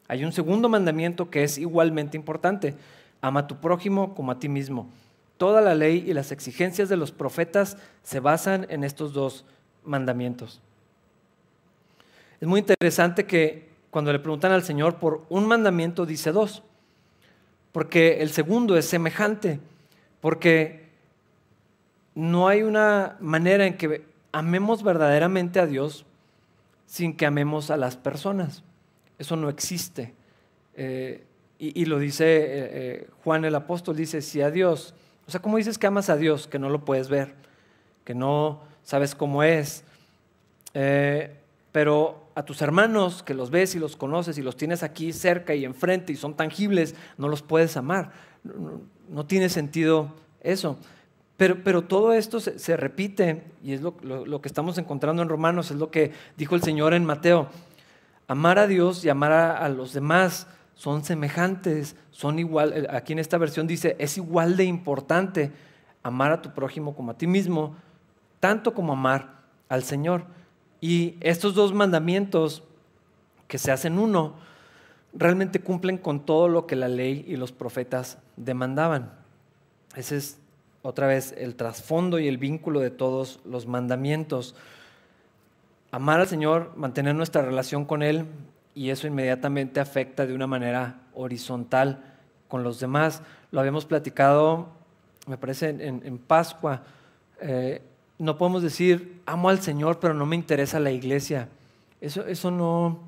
Hay 0.07 0.23
un 0.23 0.31
segundo 0.31 0.69
mandamiento 0.69 1.29
que 1.29 1.43
es 1.43 1.57
igualmente 1.57 2.17
importante. 2.17 2.75
Ama 3.21 3.41
a 3.41 3.47
tu 3.47 3.57
prójimo 3.57 4.15
como 4.15 4.31
a 4.31 4.39
ti 4.39 4.49
mismo. 4.49 4.89
Toda 5.37 5.61
la 5.61 5.75
ley 5.75 6.03
y 6.07 6.13
las 6.13 6.31
exigencias 6.31 6.89
de 6.89 6.97
los 6.97 7.11
profetas 7.11 7.77
se 8.03 8.19
basan 8.19 8.65
en 8.69 8.83
estos 8.83 9.13
dos 9.13 9.45
mandamientos. 9.83 10.61
Es 12.41 12.47
muy 12.47 12.61
interesante 12.61 13.25
que 13.25 13.69
cuando 13.91 14.11
le 14.11 14.19
preguntan 14.19 14.51
al 14.51 14.63
Señor 14.63 14.95
por 14.95 15.25
un 15.29 15.47
mandamiento 15.47 16.05
dice 16.05 16.31
dos, 16.31 16.63
porque 17.71 18.21
el 18.21 18.31
segundo 18.31 18.77
es 18.77 18.85
semejante, 18.85 19.59
porque 20.21 20.89
no 22.15 22.47
hay 22.47 22.63
una 22.63 23.17
manera 23.19 23.65
en 23.65 23.77
que 23.77 24.05
amemos 24.31 24.83
verdaderamente 24.83 25.59
a 25.59 25.65
Dios 25.65 26.05
sin 26.89 27.15
que 27.15 27.27
amemos 27.27 27.69
a 27.69 27.77
las 27.77 27.97
personas. 27.97 28.63
Eso 29.19 29.35
no 29.35 29.47
existe. 29.49 30.15
Eh, 30.73 31.23
y, 31.59 31.85
lo 31.85 31.99
dice 31.99 32.25
eh, 32.25 32.47
eh, 32.51 33.07
Juan 33.23 33.45
el 33.45 33.53
apóstol, 33.53 33.95
dice, 33.95 34.21
si 34.21 34.41
a 34.41 34.49
Dios, 34.49 34.95
o 35.27 35.31
sea, 35.31 35.39
¿cómo 35.39 35.57
dices 35.57 35.77
que 35.77 35.85
amas 35.85 36.09
a 36.09 36.17
Dios? 36.17 36.47
Que 36.47 36.57
no 36.57 36.69
lo 36.69 36.85
puedes 36.85 37.09
ver, 37.09 37.35
que 38.05 38.15
no 38.15 38.63
sabes 38.83 39.13
cómo 39.13 39.43
es. 39.43 39.83
pero 41.71 42.23
a 42.33 42.43
tus 42.43 42.61
hermanos 42.61 43.21
que 43.21 43.35
los 43.35 43.51
ves 43.51 43.75
y 43.75 43.79
los 43.79 43.95
conoces 43.95 44.37
y 44.37 44.41
los 44.41 44.55
tienes 44.57 44.81
aquí 44.81 45.13
cerca 45.13 45.53
y 45.53 45.65
enfrente 45.65 46.13
y 46.13 46.15
son 46.15 46.35
tangibles, 46.35 46.95
no 47.17 47.27
los 47.27 47.43
puedes 47.43 47.77
amar. 47.77 48.13
No, 49.09 49.25
tiene 49.27 49.49
sentido 49.49 50.15
eso. 50.41 50.79
Pero, 51.39 51.63
pero 51.63 51.83
todo 51.85 52.11
esto 52.11 52.41
se, 52.41 52.75
repite 52.75 53.43
y 53.63 53.71
es 53.71 53.79
lo, 53.79 53.95
que 54.41 54.47
estamos 54.49 54.77
encontrando 54.77 55.21
en 55.21 55.29
Romanos, 55.29 55.71
es 55.71 55.77
lo 55.77 55.89
que 55.89 56.11
dijo 56.35 56.53
el 56.53 56.61
Señor 56.61 56.93
en 56.93 57.05
Mateo. 57.05 57.47
Amar 58.27 58.59
a 58.59 58.67
Dios 58.67 59.05
y 59.05 59.09
amar 59.09 59.31
a, 59.31 59.57
a 59.57 59.69
los 59.69 59.93
demás 59.93 60.47
son 60.75 61.05
semejantes, 61.05 61.95
son 62.11 62.39
igual, 62.39 62.73
eh, 62.73 62.87
aquí 62.89 63.13
en 63.13 63.19
esta 63.19 63.37
versión 63.37 63.67
dice, 63.67 63.95
es 63.99 64.17
igual 64.17 64.57
de 64.57 64.65
importante 64.65 65.53
amar 66.03 66.33
a 66.33 66.41
tu 66.41 66.53
prójimo 66.53 66.93
como 66.93 67.11
a 67.11 67.17
ti 67.17 67.25
mismo, 67.25 67.73
tanto 68.41 68.73
como 68.73 68.91
amar 68.91 69.39
al 69.69 69.83
Señor. 69.83 70.25
Y 70.81 71.15
estos 71.21 71.55
dos 71.55 71.73
mandamientos 71.73 72.63
que 73.47 73.57
se 73.57 73.71
hacen 73.71 73.97
uno, 73.97 74.33
realmente 75.13 75.61
cumplen 75.61 75.99
con 75.99 76.25
todo 76.25 76.49
lo 76.49 76.67
que 76.67 76.75
la 76.75 76.89
ley 76.89 77.23
y 77.29 77.37
los 77.37 77.53
profetas 77.53 78.17
demandaban. 78.35 79.13
Ese 79.95 80.17
es 80.17 80.38
otra 80.81 81.07
vez 81.07 81.33
el 81.37 81.55
trasfondo 81.55 82.19
y 82.19 82.27
el 82.27 82.37
vínculo 82.37 82.79
de 82.79 82.89
todos 82.89 83.39
los 83.45 83.67
mandamientos. 83.67 84.55
Amar 85.91 86.19
al 86.19 86.27
Señor, 86.27 86.71
mantener 86.75 87.15
nuestra 87.15 87.41
relación 87.41 87.85
con 87.85 88.03
Él 88.03 88.25
y 88.75 88.91
eso 88.91 89.07
inmediatamente 89.07 89.79
afecta 89.79 90.25
de 90.25 90.33
una 90.33 90.47
manera 90.47 91.01
horizontal 91.13 92.03
con 92.47 92.63
los 92.63 92.79
demás. 92.79 93.21
Lo 93.51 93.59
habíamos 93.59 93.85
platicado, 93.85 94.69
me 95.27 95.37
parece, 95.37 95.69
en, 95.69 96.17
Pascua. 96.17 96.83
Eh, 97.41 97.81
no 98.17 98.37
podemos 98.37 98.61
decir, 98.61 99.21
amo 99.25 99.49
al 99.49 99.59
Señor, 99.59 99.99
pero 99.99 100.13
no 100.13 100.25
me 100.25 100.35
interesa 100.35 100.79
la 100.79 100.91
iglesia. 100.91 101.49
Eso, 102.01 102.25
eso 102.25 102.51
no, 102.51 102.99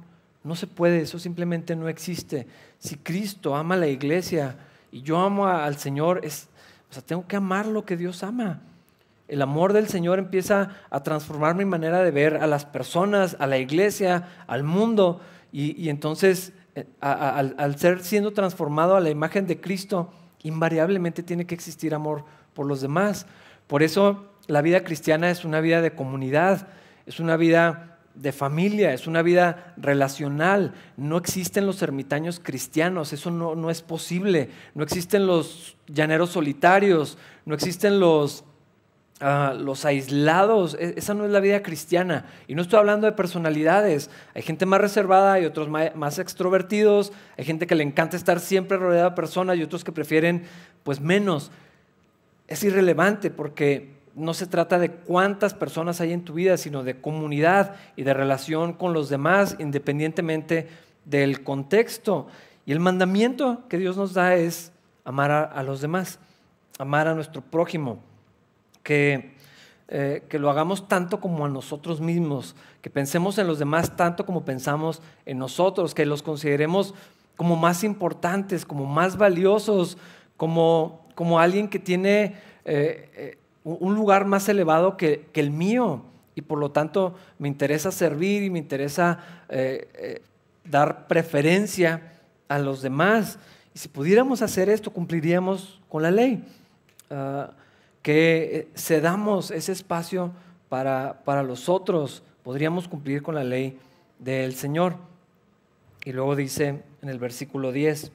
no 0.43 0.55
se 0.55 0.67
puede, 0.67 1.01
eso 1.01 1.19
simplemente 1.19 1.75
no 1.75 1.87
existe. 1.87 2.47
Si 2.79 2.97
Cristo 2.97 3.55
ama 3.55 3.75
a 3.75 3.79
la 3.79 3.87
iglesia 3.87 4.55
y 4.91 5.01
yo 5.01 5.19
amo 5.19 5.47
al 5.47 5.77
Señor, 5.77 6.21
es, 6.23 6.47
o 6.91 6.93
sea, 6.93 7.01
tengo 7.01 7.25
que 7.25 7.37
amar 7.37 7.65
lo 7.65 7.85
que 7.85 7.95
Dios 7.95 8.21
ama. 8.21 8.59
El 9.29 9.41
amor 9.41 9.71
del 9.71 9.87
Señor 9.87 10.19
empieza 10.19 10.71
a 10.89 11.03
transformar 11.03 11.55
mi 11.55 11.63
manera 11.63 12.03
de 12.03 12.11
ver 12.11 12.35
a 12.35 12.47
las 12.47 12.65
personas, 12.65 13.37
a 13.39 13.47
la 13.47 13.57
iglesia, 13.57 14.27
al 14.45 14.63
mundo. 14.63 15.21
Y, 15.53 15.87
entonces, 15.87 16.51
eh, 16.75 16.85
al 16.99 17.77
ser 17.77 18.03
siendo 18.03 18.31
transformado 18.31 18.97
a 18.97 18.99
la 18.99 19.09
imagen 19.09 19.47
de 19.47 19.61
Cristo, 19.61 20.11
invariablemente 20.43 21.23
tiene 21.23 21.45
que 21.45 21.55
existir 21.55 21.93
amor 21.95 22.25
por 22.53 22.65
los 22.65 22.81
demás. 22.81 23.25
Por 23.67 23.83
eso 23.83 24.25
la 24.47 24.61
vida 24.61 24.83
cristiana 24.83 25.29
es 25.29 25.45
una 25.45 25.61
vida 25.61 25.81
de 25.81 25.95
comunidad, 25.95 26.67
es 27.05 27.21
una 27.21 27.37
vida 27.37 27.90
de 28.15 28.31
familia, 28.31 28.93
es 28.93 29.07
una 29.07 29.21
vida 29.21 29.73
relacional. 29.77 30.73
No 30.97 31.17
existen 31.17 31.65
los 31.65 31.81
ermitaños 31.81 32.39
cristianos, 32.39 33.13
eso 33.13 33.31
no, 33.31 33.55
no 33.55 33.69
es 33.69 33.81
posible. 33.81 34.49
No 34.75 34.83
existen 34.83 35.27
los 35.27 35.77
llaneros 35.87 36.31
solitarios, 36.31 37.17
no 37.45 37.55
existen 37.55 37.99
los, 37.99 38.43
ah, 39.19 39.55
los 39.57 39.85
aislados. 39.85 40.75
E, 40.79 40.95
esa 40.97 41.13
no 41.13 41.25
es 41.25 41.31
la 41.31 41.39
vida 41.39 41.63
cristiana. 41.63 42.25
Y 42.47 42.55
no 42.55 42.61
estoy 42.61 42.79
hablando 42.79 43.07
de 43.07 43.13
personalidades. 43.13 44.09
Hay 44.35 44.41
gente 44.41 44.65
más 44.65 44.81
reservada 44.81 45.39
y 45.39 45.45
otros 45.45 45.69
más 45.69 46.19
extrovertidos. 46.19 47.13
Hay 47.37 47.45
gente 47.45 47.67
que 47.67 47.75
le 47.75 47.83
encanta 47.83 48.17
estar 48.17 48.39
siempre 48.39 48.77
rodeada 48.77 49.11
de 49.11 49.15
personas 49.15 49.57
y 49.57 49.63
otros 49.63 49.83
que 49.83 49.91
prefieren 49.91 50.43
pues 50.83 50.99
menos. 50.99 51.51
Es 52.47 52.63
irrelevante 52.63 53.31
porque 53.31 54.00
no 54.15 54.33
se 54.33 54.47
trata 54.47 54.79
de 54.79 54.91
cuántas 54.91 55.53
personas 55.53 56.01
hay 56.01 56.13
en 56.13 56.23
tu 56.23 56.33
vida, 56.33 56.57
sino 56.57 56.83
de 56.83 56.99
comunidad 56.99 57.75
y 57.95 58.03
de 58.03 58.13
relación 58.13 58.73
con 58.73 58.93
los 58.93 59.09
demás, 59.09 59.55
independientemente 59.59 60.67
del 61.05 61.43
contexto. 61.43 62.27
Y 62.65 62.71
el 62.71 62.79
mandamiento 62.79 63.63
que 63.69 63.77
Dios 63.77 63.97
nos 63.97 64.13
da 64.13 64.35
es 64.35 64.71
amar 65.03 65.31
a, 65.31 65.63
los 65.63 65.81
demás, 65.81 66.19
amar 66.77 67.07
a 67.07 67.15
nuestro 67.15 67.41
prójimo, 67.41 67.99
que, 68.83 69.35
eh, 69.87 70.23
que 70.29 70.39
lo 70.39 70.49
hagamos 70.49 70.87
tanto 70.87 71.19
como 71.19 71.45
a 71.45 71.49
nosotros 71.49 72.01
mismos, 72.01 72.55
que 72.81 72.89
pensemos 72.89 73.37
en 73.37 73.47
los 73.47 73.59
demás 73.59 73.95
tanto 73.95 74.25
como 74.25 74.45
pensamos 74.45 75.01
en 75.25 75.39
nosotros, 75.39 75.93
que 75.93 76.05
los 76.05 76.21
consideremos 76.21 76.93
como 77.35 77.55
más 77.55 77.83
importantes, 77.83 78.65
como 78.65 78.85
más 78.85 79.17
valiosos, 79.17 79.97
como, 80.37 81.07
como 81.15 81.39
alguien 81.39 81.69
que 81.69 81.79
tiene... 81.79 82.35
Eh, 82.65 83.09
eh, 83.15 83.37
un 83.63 83.95
lugar 83.95 84.25
más 84.25 84.49
elevado 84.49 84.97
que, 84.97 85.29
el 85.33 85.51
mío 85.51 86.03
y 86.35 86.41
por 86.41 86.59
lo 86.59 86.71
tanto 86.71 87.15
me 87.37 87.47
interesa 87.47 87.91
servir 87.91 88.43
y 88.43 88.49
me 88.49 88.59
interesa 88.59 89.19
eh, 89.49 89.87
eh, 89.93 90.21
dar 90.63 91.07
preferencia 91.07 92.19
a 92.47 92.59
los 92.59 92.81
demás. 92.81 93.37
Y 93.73 93.79
si 93.79 93.87
pudiéramos 93.87 94.41
hacer 94.41 94.69
esto, 94.69 94.91
cumpliríamos 94.91 95.79
con 95.89 96.03
la 96.03 96.11
ley. 96.11 96.43
Ah, 97.09 97.51
que 98.01 98.49
eh, 98.53 98.67
cedamos 98.75 99.51
ese 99.51 99.71
espacio 99.71 100.31
para, 100.69 101.21
para 101.23 101.43
los 101.43 101.69
otros, 101.69 102.23
podríamos 102.43 102.87
cumplir 102.87 103.21
con 103.21 103.35
la 103.35 103.43
ley 103.43 103.77
del 104.17 104.55
Señor. 104.55 104.95
Y 106.03 106.13
luego 106.13 106.35
dice 106.35 106.81
en 107.03 107.09
el 107.09 107.19
versículo 107.19 107.71
10, 107.71 108.11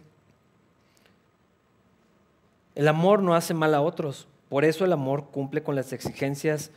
el 2.74 2.88
amor 2.88 3.22
no 3.22 3.34
hace 3.34 3.54
mal 3.54 3.74
a 3.74 3.80
otros 3.80 4.26
por 4.48 4.64
eso 4.64 4.84
el 4.84 4.92
amor 4.92 5.30
cumple 5.30 5.62
con 5.62 5.74
las 5.74 5.92
exigencias 5.92 6.70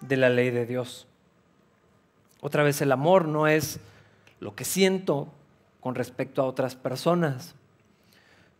de 0.00 0.16
la 0.16 0.28
ley 0.28 0.50
de 0.50 0.66
Dios. 0.66 1.06
Otra 2.40 2.62
vez, 2.62 2.80
el 2.82 2.92
amor 2.92 3.26
no 3.26 3.46
es 3.46 3.80
lo 4.40 4.54
que 4.54 4.64
siento 4.64 5.28
con 5.80 5.94
respecto 5.94 6.42
a 6.42 6.46
otras 6.46 6.74
personas. 6.74 7.54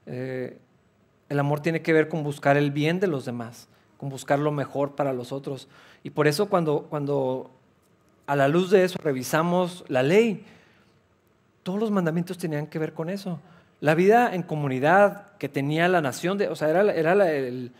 Eh, 0.07 0.59
el 1.29 1.39
amor 1.39 1.61
tiene 1.61 1.83
que 1.83 1.93
ver 1.93 2.09
con 2.09 2.23
buscar 2.23 2.57
el 2.57 2.71
bien 2.71 3.01
de 3.01 3.07
los 3.07 3.25
demás, 3.25 3.69
con 3.99 4.09
buscar 4.09 4.39
lo 4.39 4.53
mejor 4.53 4.95
para 4.95 5.13
los 5.13 5.33
otros. 5.33 5.69
Y 6.03 6.11
por 6.11 6.29
eso 6.29 6.49
cuando, 6.49 6.87
cuando 6.89 7.51
a 8.27 8.37
la 8.37 8.49
luz 8.49 8.71
de 8.71 8.85
eso 8.85 8.99
revisamos 9.03 9.85
la 9.89 10.03
ley, 10.03 10.45
todos 11.63 11.81
los 11.81 11.91
mandamientos 11.91 12.39
tenían 12.39 12.67
que 12.67 12.79
ver 12.79 12.93
con 12.93 13.11
eso. 13.11 13.41
La 13.81 13.95
vida 13.95 14.35
en 14.35 14.43
comunidad 14.43 15.37
que 15.39 15.49
tenía 15.49 15.89
la 15.89 16.01
nación, 16.01 16.39
de, 16.39 16.49
o 16.49 16.57
sea, 16.57 16.69
era, 16.71 16.93
era 16.93 17.13
el, 17.33 17.73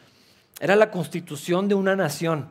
era 0.61 0.77
la 0.77 0.91
constitución 0.91 1.69
de 1.69 1.75
una 1.75 1.97
nación, 1.97 2.49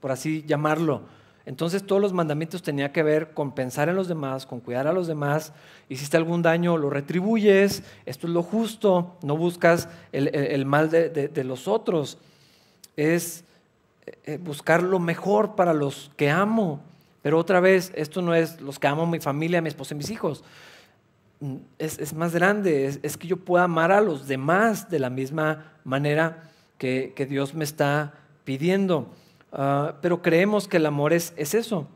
por 0.00 0.10
así 0.10 0.44
llamarlo. 0.46 1.02
Entonces 1.44 1.84
todos 1.84 2.00
los 2.00 2.12
mandamientos 2.12 2.62
tenían 2.62 2.92
que 2.92 3.02
ver 3.02 3.34
con 3.34 3.52
pensar 3.52 3.88
en 3.88 3.96
los 3.96 4.06
demás, 4.08 4.46
con 4.46 4.60
cuidar 4.60 4.86
a 4.86 4.92
los 4.92 5.08
demás. 5.08 5.52
Hiciste 5.88 6.16
algún 6.16 6.40
daño, 6.42 6.76
lo 6.76 6.88
retribuyes. 6.88 7.82
Esto 8.06 8.26
es 8.28 8.32
lo 8.32 8.42
justo. 8.42 9.16
No 9.22 9.36
buscas 9.36 9.88
el, 10.12 10.64
mal 10.66 10.90
de, 10.90 11.44
los 11.44 11.66
otros. 11.66 12.18
Es 12.96 13.44
eh, 14.24 14.38
buscar 14.40 14.82
lo 14.82 15.00
mejor 15.00 15.56
para 15.56 15.74
los 15.74 16.12
que 16.16 16.30
amo. 16.30 16.80
Pero 17.22 17.38
otra 17.38 17.60
vez, 17.60 17.92
esto 17.96 18.22
no 18.22 18.34
es 18.34 18.60
los 18.60 18.78
que 18.78 18.86
amo 18.86 19.06
mi 19.06 19.18
familia, 19.18 19.60
mi 19.60 19.68
esposa 19.68 19.94
y 19.94 19.98
mis 19.98 20.10
hijos. 20.10 20.44
Mm, 21.40 21.56
es, 21.78 22.14
más 22.14 22.32
grande. 22.32 22.86
Es, 22.86 23.00
es 23.02 23.16
que 23.16 23.26
yo 23.26 23.36
pueda 23.36 23.64
amar 23.64 23.90
a 23.90 24.00
los 24.00 24.28
demás 24.28 24.90
de 24.90 25.00
la 25.00 25.10
misma 25.10 25.72
manera 25.82 26.51
que, 27.14 27.26
Dios 27.26 27.54
me 27.54 27.62
está 27.62 28.14
pidiendo. 28.42 29.06
Ah, 29.52 29.94
pero 30.02 30.20
creemos 30.20 30.66
que 30.66 30.78
el 30.78 30.86
amor 30.86 31.12
es, 31.12 31.32
es 31.36 31.54
eso, 31.54 31.86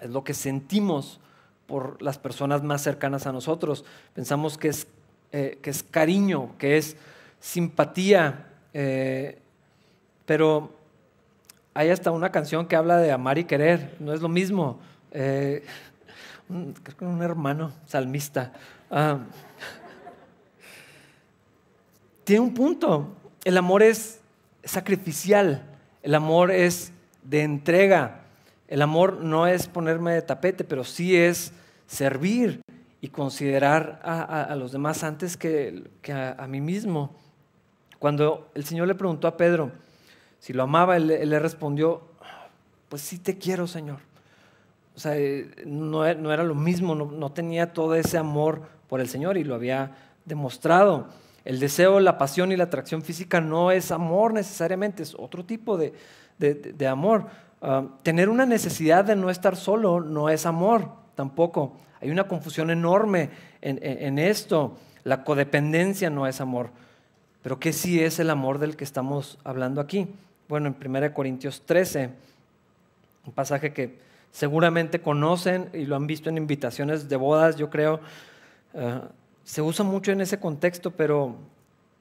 es 0.00 0.08
lo 0.08 0.24
que 0.24 0.32
sentimos 0.32 1.20
por 1.66 2.00
las 2.00 2.16
personas 2.16 2.62
más 2.62 2.82
cercanas 2.82 3.26
a 3.26 3.32
nosotros. 3.32 3.84
Pensamos 4.14 4.56
que 4.56 4.68
es, 4.68 4.86
eh, 5.32 5.58
que 5.60 5.68
es 5.68 5.82
cariño, 5.82 6.54
que 6.56 6.78
es 6.78 6.96
simpatía, 7.38 8.46
eh, 8.72 9.40
pero 10.24 10.72
hay 11.74 11.90
hasta 11.90 12.10
una 12.10 12.32
canción 12.32 12.66
que 12.66 12.76
habla 12.76 12.96
de 12.96 13.12
amar 13.12 13.36
y 13.36 13.44
querer, 13.44 13.94
no 14.00 14.14
es 14.14 14.22
lo 14.22 14.30
mismo. 14.30 14.80
Eh, 15.10 15.62
creo 16.82 16.96
que 16.96 17.04
un 17.04 17.22
hermano 17.22 17.72
salmista. 17.84 18.54
Ah, 18.90 19.18
tiene 22.24 22.40
un 22.40 22.54
punto 22.54 23.16
el 23.44 23.58
amor 23.58 23.82
es 23.82 24.20
sacrificial, 24.64 25.62
el 26.02 26.14
amor 26.14 26.50
es 26.50 26.92
de 27.22 27.42
entrega, 27.42 28.22
el 28.68 28.82
amor 28.82 29.20
no 29.20 29.46
es 29.46 29.68
ponerme 29.68 30.14
de 30.14 30.22
tapete, 30.22 30.64
pero 30.64 30.84
sí 30.84 31.16
es 31.16 31.52
servir 31.86 32.62
y 33.00 33.08
considerar 33.08 34.00
a, 34.02 34.54
los 34.56 34.72
demás 34.72 35.04
antes 35.04 35.36
que, 35.36 35.84
a, 36.10 36.46
mí 36.46 36.60
mismo. 36.60 37.14
Cuando 37.98 38.50
el 38.54 38.64
Señor 38.64 38.88
le 38.88 38.94
preguntó 38.94 39.28
a 39.28 39.36
Pedro 39.36 39.72
si 40.38 40.52
lo 40.52 40.62
amaba, 40.62 40.96
él, 40.96 41.06
le 41.06 41.38
respondió, 41.38 42.02
pues 42.88 43.02
sí 43.02 43.18
te 43.18 43.38
quiero, 43.38 43.66
Señor. 43.66 43.98
O 44.96 44.98
sea, 44.98 45.16
eh, 45.16 45.50
no, 45.66 46.04
era 46.04 46.44
lo 46.44 46.54
mismo, 46.54 46.94
no 46.94 47.32
tenía 47.32 47.72
todo 47.72 47.94
ese 47.94 48.16
amor 48.16 48.62
por 48.88 49.00
el 49.00 49.08
Señor 49.08 49.36
y 49.36 49.44
lo 49.44 49.54
había 49.54 49.92
demostrado. 50.24 51.08
El 51.44 51.60
deseo, 51.60 52.00
la 52.00 52.16
pasión 52.16 52.52
y 52.52 52.56
la 52.56 52.64
atracción 52.64 53.02
física 53.02 53.40
no 53.40 53.70
es 53.70 53.92
amor 53.92 54.32
necesariamente, 54.32 55.02
es 55.02 55.14
otro 55.18 55.44
tipo 55.44 55.76
de, 55.76 55.92
amor. 56.88 57.26
Ah, 57.60 57.84
tener 58.02 58.28
una 58.28 58.46
necesidad 58.46 59.04
de 59.04 59.16
no 59.16 59.30
estar 59.30 59.56
solo 59.56 60.00
no 60.00 60.30
es 60.30 60.46
amor 60.46 60.88
tampoco. 61.14 61.76
Hay 62.00 62.10
una 62.10 62.28
confusión 62.28 62.70
enorme 62.70 63.30
en, 63.62 64.18
esto. 64.18 64.76
La 65.04 65.24
codependencia 65.24 66.10
no 66.10 66.26
es 66.26 66.40
amor. 66.40 66.70
Pero 67.42 67.58
¿qué 67.58 67.72
sí 67.72 68.00
es 68.00 68.18
el 68.18 68.30
amor 68.30 68.58
del 68.58 68.76
que 68.76 68.84
estamos 68.84 69.38
hablando 69.44 69.80
aquí? 69.80 70.08
Bueno, 70.48 70.68
en 70.68 70.96
1 70.96 71.14
Corintios 71.14 71.62
13, 71.64 72.10
un 73.26 73.32
pasaje 73.32 73.72
que 73.72 73.98
seguramente 74.32 75.00
conocen 75.00 75.70
y 75.72 75.86
lo 75.86 75.96
han 75.96 76.06
visto 76.06 76.28
en 76.28 76.36
invitaciones 76.36 77.08
de 77.08 77.16
bodas, 77.16 77.56
yo 77.56 77.70
creo. 77.70 78.00
Ah, 78.74 79.02
se 79.44 79.62
usa 79.62 79.84
mucho 79.84 80.10
en 80.10 80.20
ese 80.20 80.40
contexto, 80.40 80.90
pero 80.90 81.36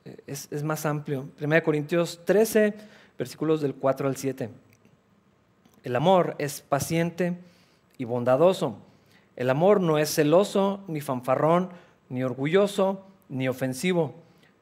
eh, 0.05 0.17
es, 0.27 0.63
más 0.63 0.85
amplio. 0.85 1.29
1 1.41 1.63
Corintios 1.63 2.21
13, 2.25 2.73
versículos 3.17 3.61
del 3.61 3.75
4 3.75 4.07
al 4.07 4.15
7. 4.15 4.49
El 5.83 5.95
amor 5.95 6.35
es 6.39 6.61
paciente 6.61 7.37
y 7.97 8.05
bondadoso. 8.05 8.77
El 9.35 9.49
amor 9.49 9.81
no 9.81 9.97
es 9.97 10.13
celoso, 10.13 10.83
ni 10.87 11.01
fanfarrón, 11.01 11.69
ni 12.09 12.23
orgulloso, 12.23 13.05
ni 13.27 13.47
ofensivo. 13.49 14.15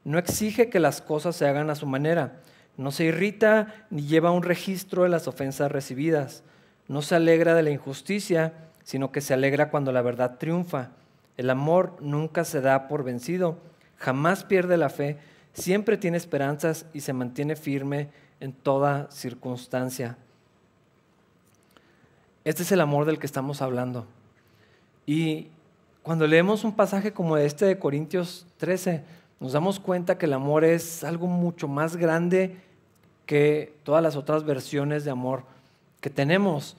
No 0.03 0.17
exige 0.17 0.69
que 0.69 0.79
las 0.79 1.01
cosas 1.01 1.35
se 1.35 1.47
hagan 1.47 1.69
a 1.69 1.75
su 1.75 1.85
manera. 1.85 2.39
No 2.77 2.91
se 2.91 3.05
irrita 3.05 3.85
ni 3.91 4.03
lleva 4.03 4.31
un 4.31 4.43
registro 4.43 5.03
de 5.03 5.09
las 5.09 5.27
ofensas 5.27 5.71
recibidas. 5.71 6.43
No 6.87 7.03
se 7.03 7.15
alegra 7.15 7.53
de 7.53 7.61
la 7.61 7.69
injusticia, 7.69 8.53
sino 8.83 9.11
que 9.11 9.21
se 9.21 9.35
alegra 9.35 9.69
cuando 9.69 9.91
la 9.91 10.01
verdad 10.01 10.37
triunfa. 10.39 10.89
El 11.37 11.49
amor 11.49 11.95
nunca 12.01 12.43
se 12.43 12.61
da 12.61 12.87
por 12.87 13.03
vencido, 13.03 13.57
jamás 13.97 14.43
pierde 14.43 14.77
la 14.77 14.89
fe, 14.89 15.17
siempre 15.53 15.97
tiene 15.97 16.17
esperanzas 16.17 16.85
y 16.93 17.01
se 17.01 17.13
mantiene 17.13 17.55
firme 17.55 18.09
en 18.39 18.53
toda 18.53 19.09
circunstancia. 19.11 20.17
Este 22.43 22.63
es 22.63 22.71
el 22.71 22.81
amor 22.81 23.05
del 23.05 23.19
que 23.19 23.27
estamos 23.27 23.61
hablando. 23.61 24.05
Y 25.05 25.47
cuando 26.03 26.25
leemos 26.25 26.63
un 26.63 26.75
pasaje 26.75 27.13
como 27.13 27.37
este 27.37 27.65
de 27.65 27.77
Corintios 27.77 28.47
13, 28.57 29.03
nos 29.39 29.53
damos 29.53 29.79
cuenta 29.79 30.17
que 30.17 30.25
el 30.25 30.33
amor 30.33 30.63
es 30.63 31.03
algo 31.03 31.27
mucho 31.27 31.67
más 31.67 31.95
grande 31.95 32.57
que 33.25 33.75
todas 33.83 34.01
las 34.01 34.15
otras 34.15 34.43
versiones 34.43 35.05
de 35.05 35.11
amor 35.11 35.43
que 35.99 36.09
tenemos. 36.09 36.75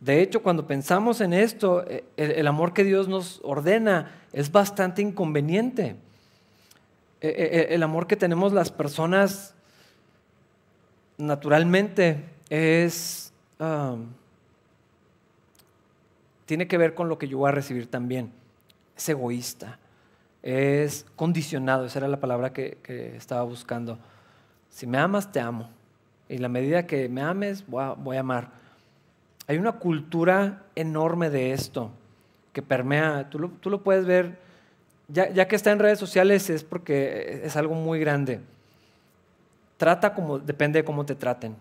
De 0.00 0.20
hecho, 0.20 0.42
cuando 0.42 0.66
pensamos 0.66 1.20
en 1.20 1.32
esto, 1.32 1.84
eh, 1.88 2.04
el, 2.16 2.46
amor 2.46 2.74
que 2.74 2.84
Dios 2.84 3.08
nos 3.08 3.40
ordena 3.42 4.12
es 4.32 4.52
bastante 4.52 5.00
inconveniente. 5.00 5.96
Eh, 7.22 7.34
eh, 7.34 7.66
el 7.70 7.82
amor 7.82 8.06
que 8.06 8.16
tenemos 8.16 8.52
las 8.52 8.70
personas 8.70 9.54
naturalmente 11.16 12.24
es, 12.50 13.32
tiene 16.44 16.68
que 16.68 16.76
ver 16.76 16.94
con 16.94 17.08
lo 17.08 17.18
que 17.18 17.26
yo 17.26 17.38
voy 17.38 17.48
a 17.48 17.52
recibir 17.52 17.90
también. 17.90 18.30
Es 18.94 19.08
egoísta, 19.08 19.78
es 20.42 21.06
condicionado, 21.16 21.86
esa 21.86 22.00
era 22.00 22.08
la 22.08 22.20
palabra 22.20 22.52
que, 22.52 22.78
estaba 23.16 23.42
buscando. 23.44 23.98
Si 24.68 24.86
me 24.86 24.98
amas, 24.98 25.32
te 25.32 25.40
amo. 25.40 25.70
Y 26.28 26.36
la 26.36 26.48
medida 26.50 26.86
que 26.86 27.08
me 27.08 27.22
ames, 27.22 27.64
voy 27.66 28.16
a, 28.16 28.20
amar. 28.20 28.65
Hay 29.48 29.58
una 29.58 29.72
cultura 29.72 30.64
enorme 30.74 31.30
de 31.30 31.52
esto 31.52 31.90
que 32.52 32.62
permea, 32.62 33.28
tú 33.30 33.38
lo, 33.38 33.48
tú 33.48 33.70
lo 33.70 33.82
puedes 33.82 34.06
ver, 34.06 34.38
ya, 35.08 35.30
ya, 35.30 35.46
que 35.46 35.54
está 35.54 35.70
en 35.70 35.78
redes 35.78 35.98
sociales 35.98 36.50
es 36.50 36.64
porque 36.64 37.42
es 37.44 37.56
algo 37.56 37.74
muy 37.74 38.00
grande. 38.00 38.40
Trata 39.76 40.14
como, 40.14 40.38
depende 40.38 40.80
de 40.80 40.84
cómo 40.84 41.06
te 41.06 41.14
traten. 41.14 41.54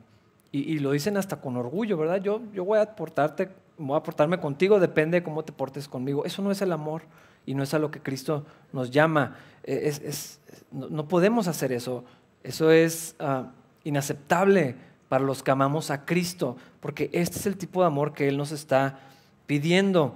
Y, 0.52 0.80
lo 0.80 0.92
dicen 0.92 1.18
hasta 1.18 1.42
con 1.42 1.58
orgullo, 1.58 1.98
¿verdad? 1.98 2.22
Yo, 2.22 2.42
yo 2.54 2.64
voy 2.64 2.80
a 2.80 2.96
portarte, 2.96 3.50
voy 3.78 3.98
a 3.98 4.04
portarme 4.04 4.40
contigo, 4.40 4.80
depende 4.80 5.20
de 5.20 5.24
cómo 5.24 5.44
te 5.44 5.52
portes 5.52 5.90
conmigo. 5.90 6.24
Eso 6.24 6.42
no 6.42 6.50
es 6.50 6.62
el 6.62 6.72
amor 6.72 7.02
y 7.46 7.56
no 7.56 7.64
es 7.64 7.74
a 7.74 7.80
lo 7.80 7.92
que 7.92 8.00
Cristo 8.00 8.46
nos 8.72 8.90
llama. 8.90 9.36
E, 9.66 9.90
es, 9.90 10.40
no, 10.72 11.10
podemos 11.10 11.50
hacer 11.50 11.74
eso. 11.74 12.06
Eso 12.42 12.72
es 12.72 13.18
ah, 13.20 13.52
inaceptable 13.84 14.76
para 15.10 15.24
los 15.24 15.44
que 15.44 15.52
amamos 15.52 15.92
a 15.92 16.06
Cristo, 16.06 16.58
porque 16.80 17.10
este 17.14 17.40
es 17.40 17.46
el 17.46 17.58
tipo 17.58 17.82
de 17.82 17.88
amor 17.88 18.14
que 18.14 18.28
Él 18.28 18.38
nos 18.38 18.52
está 18.52 19.00
pidiendo. 19.46 20.16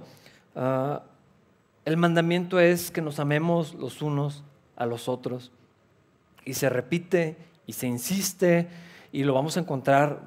Ah, 0.56 1.02
el 1.84 1.96
mandamiento 1.96 2.60
es 2.60 2.90
que 2.90 3.00
nos 3.00 3.18
amemos 3.18 3.74
los 3.74 4.02
unos 4.02 4.44
a 4.76 4.86
los 4.86 5.08
otros. 5.08 5.52
Y 6.44 6.54
se 6.54 6.68
repite 6.68 7.36
y 7.66 7.72
se 7.72 7.86
insiste 7.86 8.68
y 9.12 9.24
lo 9.24 9.34
vamos 9.34 9.56
a 9.56 9.60
encontrar 9.60 10.22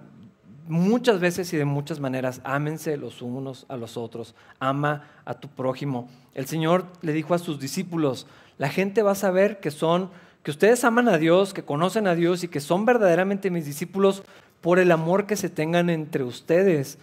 muchas 0.68 1.20
veces 1.20 1.52
y 1.54 1.58
de 1.58 1.66
muchas 1.66 2.00
maneras. 2.00 2.42
Ámense 2.44 2.98
los 2.98 3.22
unos 3.22 3.66
a 3.70 3.78
los 3.78 3.98
otros. 3.98 4.36
Ama 4.60 5.10
a 5.26 5.36
tu 5.36 5.50
prójimo. 5.50 6.10
El 6.34 6.46
Señor 6.48 6.86
le 7.02 7.14
dijo 7.14 7.34
a 7.34 7.40
sus 7.40 7.60
discípulos, 7.60 8.28
la 8.58 8.70
gente 8.70 9.02
va 9.02 9.12
a 9.12 9.16
saber 9.16 9.60
que 9.60 9.72
son, 9.72 10.10
que 10.44 10.52
ustedes 10.52 10.84
aman 10.84 11.08
a 11.08 11.18
Dios, 11.18 11.54
que 11.54 11.64
conocen 11.64 12.08
a 12.08 12.16
Dios 12.16 12.44
y 12.44 12.48
que 12.48 12.60
son 12.60 12.86
verdaderamente 12.86 13.50
mis 13.50 13.66
discípulos 13.66 14.24
por 14.64 14.80
el 14.80 14.94
amor 14.94 15.28
que 15.28 15.36
se 15.36 15.50
tengan 15.50 15.90
entre 15.90 16.24
ustedes. 16.24 16.98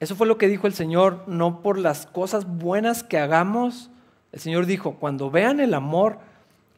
Eso 0.00 0.16
fue 0.16 0.26
lo 0.26 0.38
que 0.38 0.48
dijo 0.48 0.66
el 0.66 0.72
Señor, 0.72 1.22
no 1.26 1.60
por 1.60 1.78
las 1.78 2.06
cosas 2.06 2.46
buenas 2.46 3.04
que 3.04 3.18
hagamos. 3.18 3.90
El 4.32 4.40
Señor 4.40 4.64
dijo, 4.64 4.94
cuando 4.94 5.30
vean 5.30 5.60
el 5.60 5.74
amor 5.74 6.18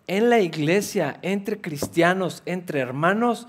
en 0.09 0.29
la 0.29 0.40
iglesia, 0.40 1.20
entre 1.22 1.61
cristianos, 1.61 2.42
entre 2.46 2.81
hermanos, 2.81 3.46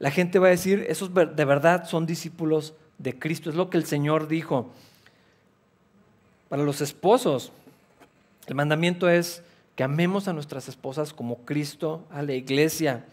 la 0.00 0.10
gente 0.10 0.40
va 0.40 0.48
a 0.48 0.50
decir, 0.50 0.84
esos 0.88 1.14
de 1.14 1.44
verdad 1.44 1.88
son 1.88 2.04
discípulos 2.04 2.74
de 2.98 3.16
Cristo. 3.16 3.48
Es 3.48 3.54
lo 3.54 3.70
que 3.70 3.78
el 3.78 3.86
Señor 3.86 4.26
dijo. 4.26 4.72
Para 6.48 6.64
los 6.64 6.80
esposos, 6.80 7.52
el 8.48 8.56
mandamiento 8.56 9.08
es 9.08 9.44
que 9.76 9.84
amemos 9.84 10.26
a 10.26 10.32
nuestras 10.32 10.68
esposas 10.68 11.12
como 11.12 11.44
Cristo 11.44 12.04
a 12.10 12.22
la 12.22 12.34
iglesia, 12.34 13.04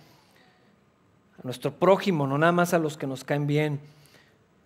a 1.37 1.41
nuestro 1.43 1.71
prójimo, 1.71 2.27
no 2.27 2.37
nada 2.37 2.51
más 2.51 2.73
a 2.73 2.79
los 2.79 2.97
que 2.97 3.07
nos 3.07 3.23
caen 3.23 3.47
bien, 3.47 3.79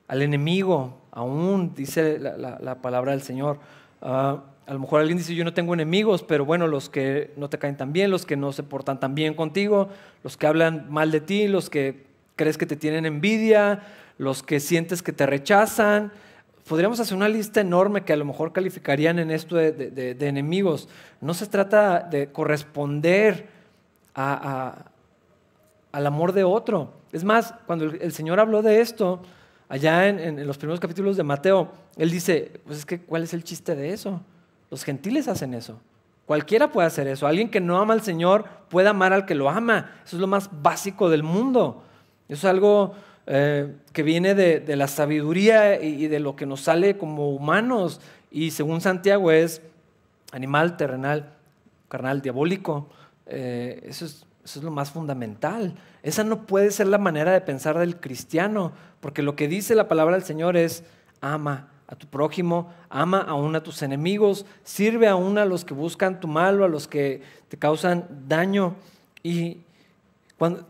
al 0.07 0.21
enemigo, 0.21 0.97
aún, 1.11 1.73
dice 1.75 2.19
la, 2.19 2.75
palabra 2.81 3.11
del 3.11 3.21
Señor. 3.21 3.59
Ah, 4.01 4.43
a 4.65 4.73
lo 4.73 4.79
mejor 4.79 4.99
alguien 4.99 5.17
dice, 5.17 5.33
yo 5.33 5.45
no 5.45 5.53
tengo 5.53 5.73
enemigos, 5.73 6.23
pero 6.23 6.45
bueno, 6.45 6.67
los 6.67 6.89
que 6.89 7.31
no 7.37 7.49
te 7.49 7.57
caen 7.57 7.77
tan 7.77 7.93
bien, 7.93 8.11
los 8.11 8.25
que 8.25 8.35
no 8.35 8.51
se 8.51 8.63
portan 8.63 8.99
tan 8.99 9.15
bien 9.15 9.33
contigo, 9.33 9.89
los 10.23 10.35
que 10.35 10.45
hablan 10.45 10.87
mal 10.89 11.09
de 11.09 11.21
ti, 11.21 11.47
los 11.47 11.69
que 11.69 12.05
crees 12.35 12.57
que 12.57 12.65
te 12.65 12.75
tienen 12.75 13.05
envidia, 13.05 13.81
los 14.17 14.43
que 14.43 14.59
sientes 14.59 15.01
que 15.01 15.13
te 15.13 15.25
rechazan. 15.25 16.11
Podríamos 16.67 16.99
hacer 16.99 17.15
una 17.15 17.29
lista 17.29 17.61
enorme 17.61 18.03
que 18.03 18.11
a 18.11 18.17
lo 18.17 18.25
mejor 18.25 18.51
calificarían 18.51 19.19
en 19.19 19.31
esto 19.31 19.55
de, 19.55 20.17
enemigos. 20.19 20.89
No 21.21 21.33
se 21.33 21.47
trata 21.47 22.01
de 22.01 22.31
corresponder 22.31 23.47
al 25.91 26.05
amor 26.07 26.33
de 26.33 26.43
otro. 26.43 26.93
Es 27.11 27.23
más, 27.23 27.53
cuando 27.65 27.85
el, 27.85 28.11
Señor 28.11 28.39
habló 28.39 28.61
de 28.61 28.81
esto, 28.81 29.21
allá 29.69 30.07
en, 30.07 30.45
los 30.45 30.57
primeros 30.57 30.79
capítulos 30.79 31.17
de 31.17 31.23
Mateo, 31.23 31.71
Él 31.97 32.11
dice, 32.11 32.59
pues 32.65 32.79
es 32.79 32.85
que, 32.85 33.01
¿cuál 33.01 33.23
es 33.23 33.33
el 33.33 33.43
chiste 33.43 33.75
de 33.75 33.93
eso? 33.93 34.21
Los 34.69 34.83
gentiles 34.83 35.27
hacen 35.27 35.53
eso. 35.53 35.79
Cualquiera 36.25 36.71
puede 36.71 36.87
hacer 36.87 37.07
eso. 37.07 37.25
Alguien 37.25 37.49
que 37.49 37.61
no 37.61 37.77
ama 37.77 37.93
al 37.93 38.01
Señor 38.01 38.45
puede 38.69 38.89
amar 38.89 39.13
al 39.13 39.25
que 39.25 39.33
lo 39.33 39.49
ama. 39.49 39.91
Eso 40.05 40.17
es 40.17 40.19
lo 40.19 40.27
más 40.27 40.49
básico 40.61 41.09
del 41.09 41.23
mundo. 41.23 41.83
Eso 42.27 42.47
es 42.47 42.51
algo 42.51 42.95
eh, 43.27 43.73
que 43.93 44.03
viene 44.03 44.35
de, 44.35 44.75
la 44.75 44.89
sabiduría 44.89 45.81
y, 45.81 46.07
de 46.07 46.19
lo 46.19 46.35
que 46.35 46.45
nos 46.45 46.61
sale 46.61 46.97
como 46.97 47.29
humanos. 47.29 48.01
Y 48.29 48.51
según 48.51 48.81
Santiago 48.81 49.31
es 49.31 49.61
animal, 50.33 50.75
terrenal, 50.75 51.33
carnal, 51.87 52.21
diabólico. 52.21 52.89
Eh, 53.25 53.85
eso, 53.85 54.03
es, 54.03 54.25
eso 54.47 54.59
es 54.59 54.63
lo 54.63 54.71
más 54.71 54.91
fundamental. 54.91 55.75
Esa 56.03 56.23
no 56.23 56.45
puede 56.45 56.71
ser 56.71 56.87
la 56.87 56.97
manera 56.97 57.33
de 57.33 57.41
pensar 57.41 57.77
del 57.77 57.99
cristiano, 57.99 58.71
porque 59.01 59.21
lo 59.21 59.35
que 59.35 59.49
dice 59.49 59.75
la 59.75 59.89
palabra 59.89 60.15
del 60.15 60.23
Señor 60.23 60.55
es 60.55 60.85
ama 61.19 61.67
a 61.85 61.97
tu 61.97 62.07
prójimo, 62.07 62.71
ama 62.89 63.19
aún 63.19 63.57
a 63.57 63.63
tus 63.63 63.81
enemigos, 63.81 64.45
sirve 64.63 65.09
aún 65.09 65.37
a 65.37 65.43
los 65.43 65.65
que 65.65 65.73
buscan 65.73 66.21
tu 66.21 66.29
mal 66.29 66.61
o 66.61 66.63
a 66.63 66.69
los 66.69 66.87
que 66.87 67.21
te 67.49 67.57
causan 67.57 68.07
daño. 68.29 68.75
Y 69.21 69.57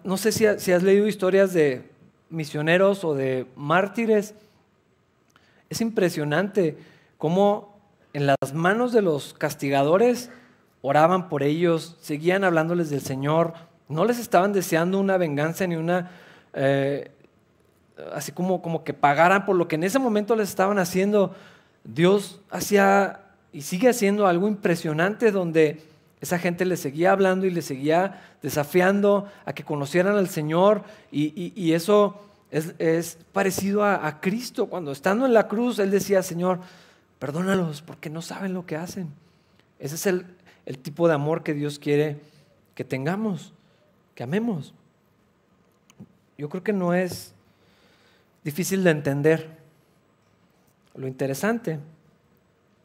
no 0.03 0.17
sé 0.17 0.31
si, 0.31 0.47
has 0.47 0.81
leído 0.81 1.05
historias 1.05 1.53
de 1.53 1.87
misioneros 2.31 3.03
o 3.03 3.13
de 3.13 3.45
mártires. 3.55 4.33
Es 5.69 5.81
impresionante 5.81 6.79
cómo 7.19 7.77
en 8.13 8.25
las 8.25 8.55
manos 8.55 8.91
de 8.91 9.03
los 9.03 9.35
castigadores 9.35 10.31
oraban 10.81 11.29
por 11.29 11.43
ellos, 11.43 11.97
seguían 11.99 12.43
hablándoles 12.43 12.89
del 12.89 13.01
Señor, 13.01 13.53
no 13.89 14.05
les 14.05 14.19
estaban 14.19 14.53
deseando 14.53 14.99
una 14.99 15.17
venganza 15.17 15.65
ni 15.65 15.75
una, 15.75 16.11
eh, 16.53 17.11
así 18.13 18.31
como, 18.31 18.61
como 18.61 18.83
que 18.83 18.93
pagaran 18.93 19.45
por 19.45 19.55
lo 19.55 19.67
que 19.67 19.75
en 19.75 19.83
ese 19.83 19.99
momento 19.99 20.35
les 20.35 20.49
estaban 20.49 20.79
haciendo. 20.79 21.35
Dios 21.83 22.41
hacía 22.49 23.21
y 23.53 23.61
sigue 23.61 23.89
haciendo 23.89 24.27
algo 24.27 24.47
impresionante 24.47 25.31
donde 25.31 25.81
esa 26.19 26.39
gente 26.39 26.65
le 26.65 26.77
seguía 26.77 27.11
hablando 27.11 27.45
y 27.45 27.51
le 27.51 27.61
seguía 27.61 28.21
desafiando 28.41 29.27
a 29.45 29.53
que 29.53 29.63
conocieran 29.63 30.15
al 30.15 30.29
Señor 30.29 30.83
y, 31.11 31.71
eso 31.73 32.19
es, 32.51 33.17
parecido 33.31 33.83
a, 33.83 34.19
Cristo. 34.19 34.67
Cuando 34.67 34.91
estando 34.91 35.25
en 35.25 35.33
la 35.33 35.47
cruz, 35.47 35.79
Él 35.79 35.91
decía, 35.91 36.23
Señor, 36.23 36.59
perdónalos 37.19 37.81
porque 37.81 38.09
no 38.09 38.21
saben 38.21 38.53
lo 38.53 38.65
que 38.65 38.75
hacen. 38.75 39.09
Ese 39.79 39.95
es 39.95 40.05
el, 40.07 40.25
el 40.65 40.79
tipo 40.79 41.07
de 41.07 41.13
amor 41.13 41.43
que 41.43 41.53
Dios 41.53 41.79
quiere 41.79 42.19
que 42.73 42.83
tengamos, 42.83 43.53
que 44.17 44.23
amemos. 44.23 44.73
Yo 46.39 46.49
creo 46.49 46.63
que 46.63 46.73
no 46.73 46.95
es 46.95 47.35
difícil 48.43 48.83
de 48.83 48.89
entender. 48.89 49.57
Lo 50.95 51.07
interesante 51.07 51.79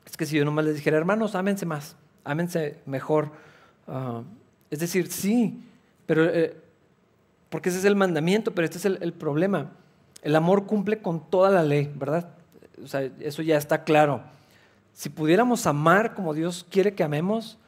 es 0.04 0.16
que 0.16 0.26
si 0.26 0.36
yo 0.36 0.44
nomás 0.44 0.66
les 0.66 0.74
dijera, 0.74 0.98
hermanos, 0.98 1.34
ámense 1.34 1.64
más 1.64 1.96
ámense 2.24 2.78
mejor. 2.86 3.30
Ah, 3.86 4.22
es 4.70 4.78
decir, 4.78 5.10
sí, 5.10 5.60
pero 6.06 6.24
eh, 6.26 6.56
porque 7.48 7.68
ese 7.68 7.78
es 7.78 7.84
el 7.84 7.96
mandamiento, 7.96 8.52
pero 8.52 8.64
este 8.64 8.78
es 8.78 8.84
el, 8.84 9.12
problema. 9.12 9.72
El 10.22 10.36
amor 10.36 10.66
cumple 10.66 11.00
con 11.00 11.28
toda 11.28 11.50
la 11.50 11.62
ley, 11.62 11.92
¿verdad? 11.94 12.28
O 12.82 12.86
sea, 12.86 13.02
eso 13.20 13.42
ya 13.42 13.56
está 13.58 13.84
claro. 13.84 14.22
Si 14.94 15.08
pudiéramos 15.08 15.66
amar 15.66 16.14
como 16.14 16.34
Dios 16.34 16.66
quiere 16.70 16.94
que 16.94 17.02
amemos, 17.02 17.58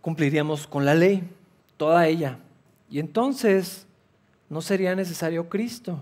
cumpliríamos 0.00 0.66
con 0.66 0.84
la 0.84 0.94
ley, 0.94 1.28
toda 1.80 2.06
ella. 2.06 2.36
Y 2.90 2.98
entonces 2.98 3.86
no 4.50 4.60
sería 4.60 4.94
necesario 4.94 5.48
Cristo, 5.48 5.98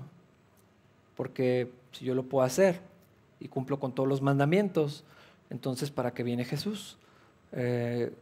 porque 1.17 1.71
si 1.93 2.05
yo 2.05 2.17
lo 2.17 2.25
puedo 2.25 2.45
hacer 2.45 2.81
y 3.39 3.47
cumplo 3.47 3.79
con 3.79 3.93
todos 3.93 4.09
los 4.09 4.21
mandamientos, 4.21 5.05
entonces 5.51 5.93
¿para 5.93 6.13
qué 6.13 6.25
viene 6.25 6.45
Jesús? 6.45 6.99
Eh, 7.53 8.13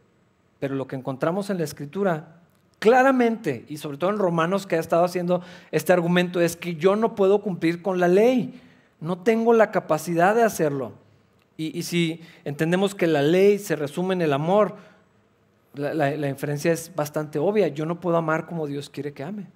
pero 0.60 0.74
lo 0.74 0.86
que 0.86 0.96
encontramos 0.96 1.48
en 1.48 1.56
la 1.56 1.64
escritura 1.64 2.40
claramente, 2.78 3.64
y 3.70 3.78
sobre 3.78 3.96
todo 3.96 4.10
en 4.10 4.18
Romanos 4.18 4.66
que 4.66 4.76
ha 4.76 4.80
estado 4.80 5.06
haciendo 5.06 5.40
este 5.70 5.94
argumento, 5.94 6.42
es 6.42 6.56
que 6.56 6.74
yo 6.74 6.94
no 6.94 7.14
puedo 7.14 7.40
cumplir 7.40 7.80
con 7.80 8.00
la 8.00 8.08
ley, 8.08 8.60
no 9.00 9.16
tengo 9.16 9.54
la 9.54 9.70
capacidad 9.70 10.34
de 10.34 10.42
hacerlo. 10.42 10.92
Y, 11.56 11.84
si 11.84 12.20
entendemos 12.44 12.94
que 12.94 13.06
la 13.06 13.22
ley 13.22 13.58
se 13.58 13.76
resume 13.76 14.12
en 14.12 14.20
el 14.20 14.34
amor, 14.34 14.76
la, 15.76 15.94
la, 15.94 16.28
inferencia 16.28 16.72
es 16.72 16.92
bastante 16.94 17.38
obvia, 17.38 17.68
yo 17.68 17.86
no 17.86 18.00
puedo 18.00 18.16
amar 18.16 18.46
como 18.46 18.66
Dios 18.66 18.90
quiere 18.90 19.12
que 19.12 19.22
ame. 19.22 19.46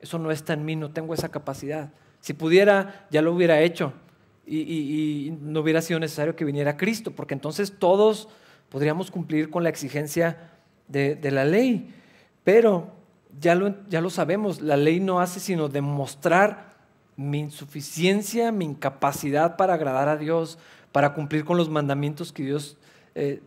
Eso 0.00 0.18
no 0.18 0.30
está 0.30 0.52
en 0.52 0.64
mí, 0.64 0.76
no 0.76 0.90
tengo 0.90 1.14
esa 1.14 1.30
capacidad. 1.30 1.90
Si 2.20 2.32
pudiera, 2.34 3.06
ya 3.10 3.22
lo 3.22 3.32
hubiera 3.32 3.60
hecho 3.60 3.92
y, 4.46 5.36
no 5.40 5.60
hubiera 5.60 5.82
sido 5.82 5.98
necesario 5.98 6.36
que 6.36 6.44
viniera 6.44 6.76
Cristo, 6.76 7.10
porque 7.10 7.34
entonces 7.34 7.74
todos 7.78 8.28
podríamos 8.68 9.10
cumplir 9.10 9.50
con 9.50 9.62
la 9.62 9.68
exigencia 9.68 10.50
de, 10.88 11.18
la 11.30 11.44
ley. 11.44 11.94
Pero 12.44 12.92
ya 13.40 13.54
lo, 13.54 13.74
ya 13.88 14.00
lo 14.00 14.10
sabemos, 14.10 14.60
la 14.60 14.76
ley 14.76 15.00
no 15.00 15.20
hace 15.20 15.40
sino 15.40 15.68
demostrar 15.68 16.76
mi 17.16 17.40
insuficiencia, 17.40 18.52
mi 18.52 18.66
incapacidad 18.66 19.56
para 19.56 19.74
agradar 19.74 20.08
a 20.08 20.16
Dios, 20.16 20.58
para 20.92 21.14
cumplir 21.14 21.44
con 21.44 21.56
los 21.56 21.68
mandamientos 21.68 22.32
que 22.32 22.44
Dios 22.44 22.76
eh, 23.14 23.42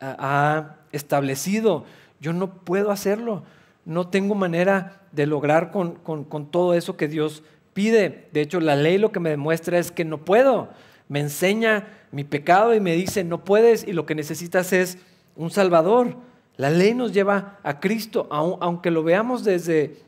ha 0.00 0.76
establecido. 0.92 1.84
Yo 2.20 2.32
no 2.32 2.52
puedo 2.52 2.90
hacerlo. 2.90 3.42
No 3.84 4.08
tengo 4.08 4.34
manera 4.34 5.00
de 5.12 5.26
lograr 5.26 5.70
con, 5.70 5.94
con 5.94 6.50
todo 6.50 6.74
eso 6.74 6.96
que 6.96 7.08
Dios 7.08 7.42
pide. 7.72 8.28
De 8.32 8.40
hecho, 8.40 8.60
la 8.60 8.76
ley 8.76 8.98
lo 8.98 9.12
que 9.12 9.20
me 9.20 9.30
demuestra 9.30 9.78
es 9.78 9.90
que 9.90 10.04
no 10.04 10.18
puedo. 10.18 10.68
Me 11.08 11.20
enseña 11.20 11.88
mi 12.10 12.24
pecado 12.24 12.74
y 12.74 12.80
me 12.80 12.94
dice, 12.94 13.24
no 13.24 13.44
puedes 13.44 13.86
y 13.86 13.92
lo 13.92 14.06
que 14.06 14.14
necesitas 14.14 14.72
es 14.72 14.98
un 15.36 15.50
Salvador. 15.50 16.16
La 16.56 16.70
ley 16.70 16.92
nos 16.92 17.12
lleva 17.12 17.58
a 17.62 17.80
Cristo, 17.80 18.26
aunque 18.30 18.90
lo 18.90 19.04
veamos 19.04 19.44
desde, 19.44 20.02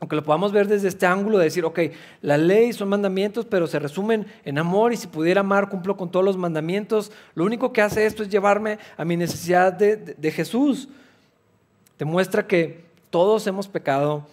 aunque 0.00 0.16
lo 0.16 0.22
podamos 0.22 0.52
ver 0.52 0.68
desde 0.68 0.88
este 0.88 1.06
ángulo 1.06 1.38
de 1.38 1.44
decir, 1.44 1.64
ok, 1.64 1.80
la 2.20 2.36
ley 2.36 2.72
son 2.72 2.88
mandamientos, 2.88 3.46
pero 3.46 3.66
se 3.66 3.78
resumen 3.78 4.26
en 4.44 4.58
amor 4.58 4.92
y 4.92 4.96
si 4.96 5.06
pudiera 5.06 5.40
amar, 5.40 5.70
cumplo 5.70 5.96
con 5.96 6.10
todos 6.10 6.24
los 6.24 6.36
mandamientos. 6.36 7.12
Lo 7.34 7.44
único 7.44 7.72
que 7.72 7.80
hace 7.80 8.04
esto 8.04 8.22
es 8.22 8.28
llevarme 8.28 8.78
a 8.98 9.04
mi 9.06 9.16
necesidad 9.16 9.72
de, 9.72 9.96
de 9.96 10.30
Jesús. 10.30 10.88
Demuestra 11.98 12.46
que 12.46 12.84
todos 13.08 13.46
hemos 13.46 13.68
pecado 13.68 14.26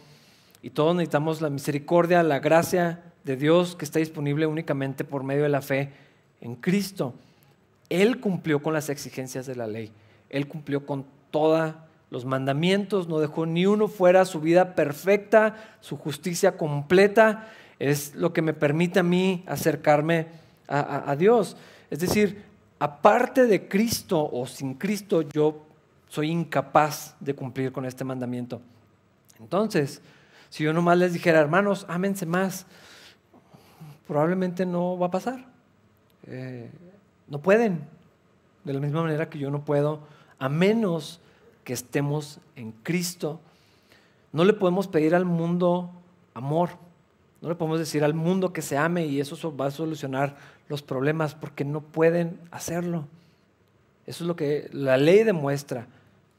y 0.61 0.69
todos 0.69 0.95
necesitamos 0.95 1.39
la 1.39 1.49
misericordia, 1.49 2.23
la 2.23 2.39
gracia 2.39 3.01
de 3.23 3.37
Dios 3.37 3.77
que 3.77 3.85
está 3.85 3.99
disponible 3.99 4.45
únicamente 4.45 5.05
por 5.05 5.23
medio 5.23 5.43
de 5.43 5.49
la 5.49 5.61
fe 5.61 5.93
en 6.41 6.55
Cristo. 6.55 7.13
Él 7.89 8.19
cumplió 8.19 8.61
con 8.61 8.73
las 8.73 8.89
exigencias 8.89 9.45
de 9.45 9.55
la 9.55 9.67
ley. 9.67 9.91
Él 10.29 10.47
cumplió 10.47 10.85
con 10.85 11.05
todos 11.31 11.73
los 12.13 12.25
mandamientos, 12.25 13.07
no 13.07 13.17
dejó 13.17 13.47
ni 13.47 13.65
uno 13.65 13.87
fuera, 13.87 14.23
su 14.25 14.39
vida 14.39 14.75
perfecta, 14.75 15.55
su 15.79 15.97
justicia 15.97 16.57
completa, 16.57 17.47
es 17.79 18.13
lo 18.13 18.33
que 18.33 18.43
me 18.43 18.53
permite 18.53 18.99
a 18.99 19.03
mí 19.03 19.43
acercarme 19.47 20.27
a, 20.67 21.15
Dios. 21.15 21.57
Es 21.89 21.97
decir, 21.97 22.43
aparte 22.77 23.47
de 23.47 23.67
Cristo 23.67 24.29
o 24.31 24.45
sin 24.45 24.75
Cristo, 24.75 25.23
yo 25.23 25.65
soy 26.07 26.29
incapaz 26.29 27.15
de 27.19 27.33
cumplir 27.33 27.71
con 27.71 27.83
este 27.83 28.03
mandamiento. 28.03 28.61
Entonces, 29.39 29.99
si 30.49 30.63
yo 30.63 30.71
nomás 30.71 30.99
les 30.99 31.13
dijera, 31.13 31.39
hermanos, 31.39 31.83
ámense 31.89 32.27
más, 32.27 32.67
probablemente 34.07 34.67
no 34.67 34.99
va 34.99 35.07
a 35.07 35.11
pasar. 35.11 35.45
Eh, 36.27 36.69
no 37.27 37.39
pueden, 37.39 37.81
de 38.65 38.73
la 38.73 38.79
misma 38.79 39.01
manera 39.01 39.31
que 39.31 39.39
yo 39.39 39.49
no 39.49 39.65
puedo, 39.65 40.01
a 40.37 40.47
menos 40.47 41.19
que 41.63 41.73
estemos 41.73 42.39
en 42.55 42.71
Cristo. 42.71 43.39
No 44.31 44.45
le 44.45 44.53
podemos 44.53 44.87
pedir 44.87 45.15
al 45.15 45.25
mundo 45.25 45.89
amor. 46.33 46.71
No 47.41 47.49
le 47.49 47.55
podemos 47.55 47.79
decir 47.79 48.03
al 48.03 48.13
mundo 48.13 48.53
que 48.53 48.61
se 48.61 48.77
ame 48.77 49.05
y 49.05 49.19
eso 49.19 49.55
va 49.55 49.67
a 49.67 49.71
solucionar 49.71 50.37
los 50.69 50.81
problemas 50.81 51.35
porque 51.35 51.65
no 51.65 51.81
pueden 51.81 52.39
hacerlo. 52.51 53.05
Eso 54.05 54.23
es 54.23 54.27
lo 54.27 54.35
que 54.35 54.69
la 54.71 54.97
ley 54.97 55.23
demuestra. 55.23 55.87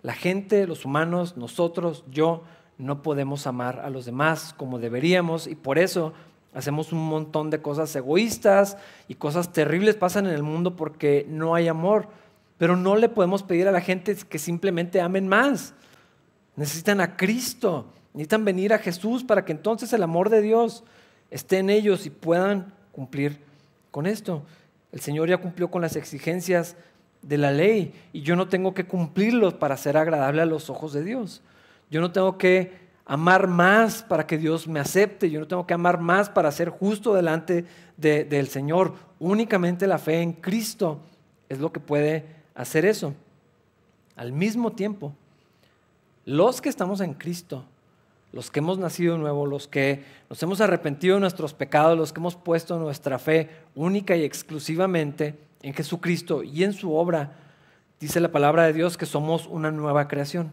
La 0.02 0.14
gente, 0.14 0.66
los 0.66 0.84
humanos, 0.84 1.36
nosotros, 1.36 2.04
yo, 2.10 2.42
no 2.78 3.02
podemos 3.02 3.46
amar 3.46 3.80
a 3.80 3.90
los 3.90 4.04
demás 4.04 4.54
como 4.56 4.78
deberíamos 4.78 5.46
y 5.46 5.54
por 5.54 5.78
eso 5.78 6.12
hacemos 6.54 6.92
un 6.92 7.06
montón 7.06 7.50
de 7.50 7.62
cosas 7.62 7.94
egoístas 7.94 8.76
y 9.08 9.14
cosas 9.14 9.52
terribles 9.52 9.94
pasan 9.94 10.26
en 10.26 10.34
el 10.34 10.42
mundo 10.42 10.76
porque 10.76 11.26
no 11.28 11.54
hay 11.54 11.68
amor. 11.68 12.08
Pero 12.58 12.76
no 12.76 12.96
le 12.96 13.08
podemos 13.08 13.42
pedir 13.42 13.68
a 13.68 13.72
la 13.72 13.80
gente 13.80 14.16
que 14.28 14.38
simplemente 14.38 15.00
amen 15.00 15.28
más. 15.28 15.74
Necesitan 16.56 17.00
a 17.00 17.16
Cristo, 17.16 17.86
necesitan 18.12 18.44
venir 18.44 18.72
a 18.72 18.78
Jesús 18.78 19.24
para 19.24 19.44
que 19.44 19.52
entonces 19.52 19.92
el 19.92 20.02
amor 20.02 20.30
de 20.30 20.40
Dios 20.40 20.84
esté 21.30 21.58
en 21.58 21.70
ellos 21.70 22.06
y 22.06 22.10
puedan 22.10 22.72
cumplir 22.92 23.40
con 23.90 24.06
esto. 24.06 24.44
El 24.92 25.00
Señor 25.00 25.28
ya 25.28 25.38
cumplió 25.38 25.70
con 25.70 25.82
las 25.82 25.96
exigencias 25.96 26.76
de 27.22 27.38
la 27.38 27.50
ley 27.50 27.92
y 28.12 28.22
yo 28.22 28.36
no 28.36 28.48
tengo 28.48 28.74
que 28.74 28.86
cumplirlos 28.86 29.54
para 29.54 29.76
ser 29.76 29.96
agradable 29.96 30.42
a 30.42 30.46
los 30.46 30.70
ojos 30.70 30.92
de 30.92 31.02
Dios. 31.02 31.42
Yo 31.90 32.00
no 32.00 32.12
tengo 32.12 32.38
que 32.38 32.84
amar 33.04 33.48
más 33.48 34.02
para 34.02 34.26
que 34.26 34.38
Dios 34.38 34.66
me 34.68 34.80
acepte, 34.80 35.30
yo 35.30 35.40
no 35.40 35.48
tengo 35.48 35.66
que 35.66 35.74
amar 35.74 36.00
más 36.00 36.30
para 36.30 36.50
ser 36.52 36.70
justo 36.70 37.14
delante 37.14 37.64
del 37.96 38.48
Señor. 38.48 38.94
Únicamente 39.18 39.86
la 39.86 39.98
fe 39.98 40.22
en 40.22 40.32
Cristo 40.32 41.00
es 41.48 41.58
lo 41.58 41.72
que 41.72 41.80
puede 41.80 42.43
hacer 42.54 42.84
eso. 42.84 43.14
Al 44.16 44.32
mismo 44.32 44.72
tiempo, 44.72 45.12
los 46.24 46.60
que 46.60 46.68
estamos 46.68 47.00
en 47.00 47.14
Cristo, 47.14 47.64
los 48.32 48.50
que 48.50 48.60
hemos 48.60 48.78
nacido 48.78 49.18
nuevo, 49.18 49.46
los 49.46 49.68
que 49.68 50.04
nos 50.28 50.42
hemos 50.42 50.60
arrepentido 50.60 51.16
de 51.16 51.20
nuestros 51.20 51.54
pecados, 51.54 51.96
los 51.96 52.12
que 52.12 52.20
hemos 52.20 52.36
puesto 52.36 52.78
nuestra 52.78 53.18
fe 53.18 53.50
única 53.74 54.16
y 54.16 54.24
exclusivamente 54.24 55.38
en 55.62 55.74
Jesucristo 55.74 56.42
y 56.42 56.64
en 56.64 56.72
su 56.72 56.94
obra, 56.94 57.32
dice 58.00 58.20
la 58.20 58.32
palabra 58.32 58.64
de 58.64 58.72
Dios 58.72 58.96
que 58.96 59.06
somos 59.06 59.46
una 59.46 59.70
nueva 59.70 60.08
creación, 60.08 60.52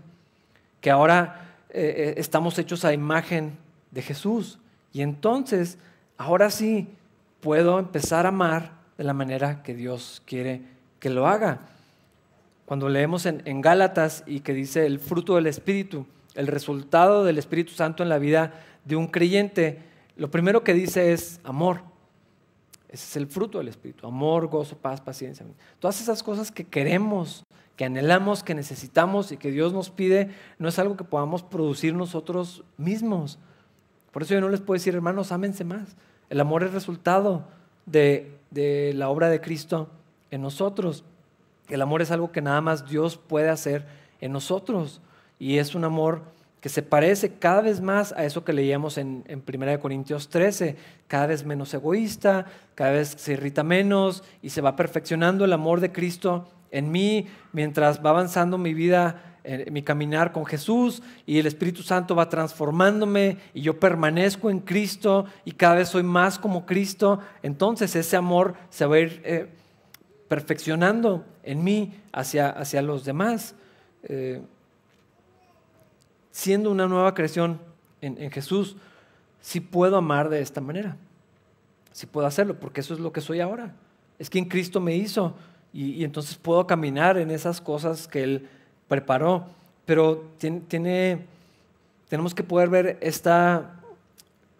que 0.79 0.91
ahora 0.91 1.55
eh, 1.69 1.93
eh, 1.97 2.13
estamos 2.17 2.57
hechos 2.59 2.85
a 2.85 2.93
imagen 2.93 3.57
de 3.91 4.01
Jesús. 4.01 4.59
Y 4.93 5.01
entonces, 5.01 5.77
ahora 6.17 6.49
sí, 6.49 6.89
puedo 7.39 7.79
empezar 7.79 8.25
a 8.25 8.29
amar 8.29 8.73
de 8.97 9.03
la 9.03 9.13
manera 9.13 9.63
que 9.63 9.73
Dios 9.73 10.21
quiere 10.25 10.61
que 10.99 11.09
lo 11.09 11.27
haga. 11.27 11.70
Cuando 12.71 12.87
leemos 12.87 13.25
en, 13.25 13.59
Gálatas 13.59 14.23
y 14.25 14.39
que 14.39 14.53
dice 14.53 14.85
el 14.85 15.01
fruto 15.01 15.35
del 15.35 15.47
Espíritu, 15.47 16.05
el 16.35 16.47
resultado 16.47 17.25
del 17.25 17.37
Espíritu 17.37 17.73
Santo 17.73 18.01
en 18.01 18.07
la 18.07 18.17
vida 18.17 18.53
de 18.85 18.95
un 18.95 19.07
creyente, 19.07 19.79
lo 20.15 20.31
primero 20.31 20.63
que 20.63 20.73
dice 20.73 21.11
es 21.11 21.41
amor. 21.43 21.81
Ese 22.87 23.03
es 23.09 23.17
el 23.17 23.27
fruto 23.27 23.57
del 23.57 23.67
Espíritu, 23.67 24.07
amor, 24.07 24.47
gozo, 24.47 24.77
paz, 24.77 25.01
paciencia. 25.01 25.45
Todas 25.79 25.99
esas 25.99 26.23
cosas 26.23 26.49
que 26.49 26.63
queremos 26.63 27.43
que 27.75 27.83
anhelamos, 27.83 28.41
que 28.41 28.55
necesitamos 28.55 29.33
y 29.33 29.37
que 29.37 29.51
Dios 29.51 29.73
nos 29.73 29.89
pide, 29.89 30.29
no 30.57 30.69
es 30.69 30.79
algo 30.79 30.95
que 30.95 31.03
podamos 31.03 31.43
producir 31.43 31.93
nosotros 31.93 32.63
mismos. 32.77 33.37
Por 34.13 34.23
eso 34.23 34.33
yo 34.33 34.39
no 34.39 34.47
les 34.47 34.61
puedo 34.61 34.77
decir, 34.77 34.95
hermanos, 34.95 35.33
ámense 35.33 35.65
más. 35.65 35.97
El 36.29 36.39
amor 36.39 36.63
es 36.63 36.71
resultado 36.71 37.49
de, 37.85 38.37
de 38.49 38.93
la 38.95 39.09
obra 39.09 39.27
de 39.27 39.41
Cristo 39.41 39.89
en 40.29 40.41
nosotros. 40.41 41.03
El 41.71 41.81
amor 41.81 42.01
es 42.01 42.11
algo 42.11 42.31
que 42.31 42.41
nada 42.41 42.61
más 42.61 42.87
Dios 42.87 43.17
puede 43.17 43.49
hacer 43.49 43.85
en 44.19 44.31
nosotros. 44.31 45.01
Y 45.39 45.57
es 45.57 45.73
un 45.73 45.83
amor 45.83 46.21
que 46.59 46.69
se 46.69 46.83
parece 46.83 47.33
cada 47.33 47.61
vez 47.61 47.81
más 47.81 48.11
a 48.11 48.23
eso 48.23 48.43
que 48.43 48.53
leíamos 48.53 48.99
en, 48.99 49.23
en 49.27 49.43
1 49.47 49.79
Corintios 49.79 50.29
13, 50.29 50.75
cada 51.07 51.27
vez 51.27 51.43
menos 51.43 51.73
egoísta, 51.73 52.45
cada 52.75 52.91
vez 52.91 53.15
se 53.17 53.33
irrita 53.33 53.63
menos 53.63 54.23
y 54.43 54.49
se 54.49 54.61
va 54.61 54.75
perfeccionando 54.75 55.43
el 55.43 55.53
amor 55.53 55.79
de 55.79 55.91
Cristo 55.91 56.47
en 56.71 56.91
mí 56.91 57.27
mientras 57.51 58.03
va 58.03 58.11
avanzando 58.11 58.57
mi 58.57 58.73
vida, 58.73 59.39
eh, 59.43 59.69
mi 59.71 59.83
caminar 59.83 60.31
con 60.31 60.45
Jesús 60.45 61.01
y 61.25 61.39
el 61.39 61.45
Espíritu 61.45 61.83
Santo 61.83 62.15
va 62.15 62.29
transformándome 62.29 63.37
y 63.53 63.61
yo 63.61 63.79
permanezco 63.79 64.49
en 64.49 64.59
Cristo 64.59 65.25
y 65.45 65.51
cada 65.51 65.75
vez 65.75 65.89
soy 65.89 66.03
más 66.03 66.39
como 66.39 66.65
Cristo, 66.65 67.19
entonces 67.43 67.95
ese 67.95 68.15
amor 68.15 68.53
se 68.69 68.85
va 68.85 68.95
a 68.95 68.99
ir 68.99 69.21
eh, 69.25 69.47
perfeccionando 70.31 71.25
en 71.43 71.61
mí 71.61 71.93
hacia, 72.13 72.51
hacia 72.51 72.81
los 72.81 73.03
demás. 73.03 73.53
Eh, 74.03 74.41
siendo 76.31 76.71
una 76.71 76.87
nueva 76.87 77.13
creación 77.13 77.59
en, 77.99 78.31
Jesús, 78.31 78.77
si 79.41 79.59
puedo 79.59 79.97
amar 79.97 80.29
de 80.29 80.39
esta 80.39 80.61
manera, 80.61 80.95
si 81.91 82.05
puedo 82.05 82.25
hacerlo, 82.27 82.57
porque 82.57 82.79
eso 82.79 82.93
es 82.93 83.01
lo 83.01 83.11
que 83.11 83.19
soy 83.19 83.41
ahora. 83.41 83.73
Es 84.19 84.29
quien 84.29 84.45
Cristo 84.45 84.79
me 84.79 84.95
hizo 84.95 85.35
y, 85.73 86.01
entonces 86.05 86.37
puedo 86.37 86.65
caminar 86.65 87.17
en 87.17 87.29
esas 87.29 87.59
cosas 87.59 88.07
que 88.07 88.23
Él 88.23 88.47
preparó. 88.87 89.47
Pero 89.85 90.31
tiene, 90.37 91.25
tenemos 92.07 92.33
que 92.33 92.43
poder 92.43 92.69
ver 92.69 92.97
esta 93.01 93.81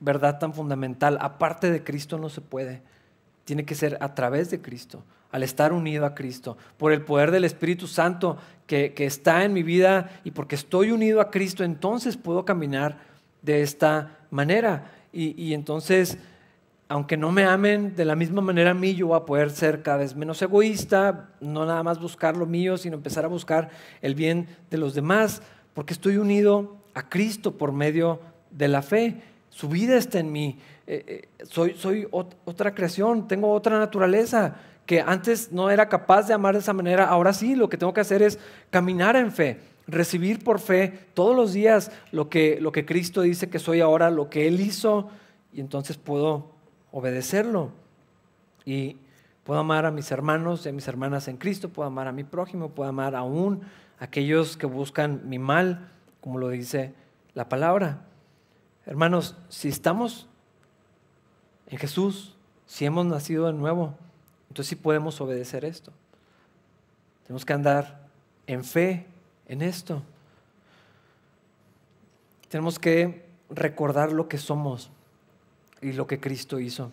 verdad 0.02 0.38
tan 0.38 0.54
fundamental. 0.54 1.18
Aparte 1.22 1.72
de 1.72 1.82
Cristo 1.82 2.18
no 2.18 2.28
se 2.28 2.42
puede. 2.42 2.82
Tiene 3.46 3.64
que 3.64 3.74
ser 3.74 3.98
a 4.02 4.14
través 4.14 4.52
de 4.52 4.62
Cristo, 4.62 5.02
al 5.32 5.44
estar 5.44 5.74
unido 5.74 6.06
a 6.06 6.14
Cristo, 6.14 6.58
por 6.78 6.92
el 6.92 7.02
poder 7.02 7.32
del 7.32 7.46
Espíritu 7.46 7.88
Santo 7.88 8.38
que, 8.68 8.94
está 8.98 9.44
en 9.44 9.54
mi 9.54 9.64
vida 9.64 10.22
y 10.24 10.32
porque 10.32 10.56
estoy 10.56 10.92
unido 10.92 11.20
a 11.20 11.30
Cristo, 11.30 11.64
entonces 11.64 12.16
puedo 12.16 12.46
caminar 12.46 13.00
de 13.42 13.62
esta 13.62 14.20
manera. 14.30 14.92
Y, 15.12 15.42
y 15.42 15.54
entonces 15.54 16.18
aunque 16.92 17.16
no 17.16 17.32
me 17.32 17.46
amen 17.46 17.96
de 17.96 18.04
la 18.04 18.18
misma 18.18 18.42
manera 18.42 18.72
a 18.72 18.74
mí, 18.74 18.94
yo 18.96 19.08
voy 19.08 19.18
a 19.18 19.24
poder 19.24 19.50
ser 19.50 19.82
cada 19.82 20.00
vez 20.00 20.14
menos 20.14 20.42
egoísta, 20.42 21.30
no 21.40 21.66
nada 21.66 21.84
más 21.84 22.02
buscar 22.02 22.36
lo 22.36 22.46
mío, 22.46 22.78
sino 22.78 22.98
empezar 22.98 23.24
a 23.24 23.30
buscar 23.30 23.70
el 24.02 24.14
bien 24.14 24.50
de 24.70 24.78
los 24.78 24.94
demás, 24.94 25.42
porque 25.74 25.94
estoy 25.94 26.18
unido 26.18 26.76
a 26.94 27.08
Cristo 27.08 27.58
por 27.58 27.72
medio 27.72 28.20
de 28.50 28.68
la 28.68 28.82
fe. 28.82 29.22
Su 29.50 29.70
vida 29.70 29.96
está 29.96 30.20
en 30.20 30.34
mí. 30.34 30.60
Eh, 30.86 31.06
eh, 31.40 31.46
soy, 31.46 31.76
soy 31.78 32.10
otra 32.12 32.76
creación, 32.76 33.26
tengo 33.26 33.54
otra 33.54 33.80
naturaleza 33.80 34.56
que 34.86 35.02
antes 35.02 35.52
no 35.52 35.70
era 35.70 35.90
capaz 35.90 36.28
de 36.28 36.34
amar 36.34 36.54
de 36.54 36.60
esa 36.60 36.74
manera. 36.74 37.06
Ahora 37.06 37.34
sí, 37.34 37.56
lo 37.56 37.70
que 37.70 37.78
tengo 37.78 37.94
que 37.94 38.02
hacer 38.02 38.22
es 38.22 38.40
caminar 38.70 39.16
en 39.16 39.32
fe, 39.32 39.60
recibir 39.88 40.44
por 40.44 40.60
fe 40.60 41.08
todos 41.14 41.36
los 41.36 41.54
días 41.54 41.92
lo 42.12 42.30
que, 42.30 42.60
lo 42.60 42.72
que 42.72 42.86
Cristo 42.86 43.22
dice 43.22 43.50
que 43.50 43.60
soy 43.60 43.82
ahora, 43.82 44.10
lo 44.10 44.30
que 44.30 44.48
Él 44.48 44.60
hizo, 44.60 45.10
y 45.54 45.62
entonces 45.62 45.98
puedo 45.98 46.52
obedecerlo. 46.92 47.72
Y 48.66 48.98
Puedo 49.44 49.60
amar 49.60 49.86
a 49.86 49.92
mis 49.92 50.12
hermanos 50.12 50.66
y 50.66 50.70
a 50.70 50.72
mis 50.72 50.88
hermanas 50.88 51.28
en 51.28 51.38
Cristo, 51.38 51.70
puedo 51.70 51.88
amar 51.88 52.08
a 52.08 52.12
mi 52.12 52.24
prójimo, 52.24 52.70
puedo 52.70 52.90
amar 52.90 53.16
aún 53.16 53.62
a 54.00 54.06
aquellos 54.06 54.56
que 54.56 54.68
buscan 54.68 55.28
mi 55.28 55.40
mal, 55.40 55.90
como 56.22 56.38
lo 56.38 56.50
dice 56.50 56.94
la 57.34 57.50
palabra. 57.50 58.06
Hermanos, 58.86 59.36
si 59.50 59.68
estamos 59.68 60.28
en 61.68 61.80
Jesús, 61.80 62.36
si 62.68 62.86
hemos 62.86 63.06
nacido 63.08 63.48
de 63.48 63.54
nuevo, 63.54 63.96
entonces 64.52 64.68
sí 64.72 64.76
podemos 64.76 65.22
obedecer 65.22 65.64
esto. 65.64 65.94
Tenemos 67.24 67.46
que 67.46 67.54
andar 67.54 68.02
en 68.48 68.66
fe 68.66 69.06
en 69.46 69.62
esto. 69.62 70.04
Tenemos 72.50 72.78
que 72.78 73.24
recordar 73.50 74.12
lo 74.12 74.28
que 74.28 74.38
somos 74.38 74.92
y 75.82 75.94
lo 75.94 76.06
que 76.06 76.20
Cristo 76.20 76.60
hizo. 76.60 76.92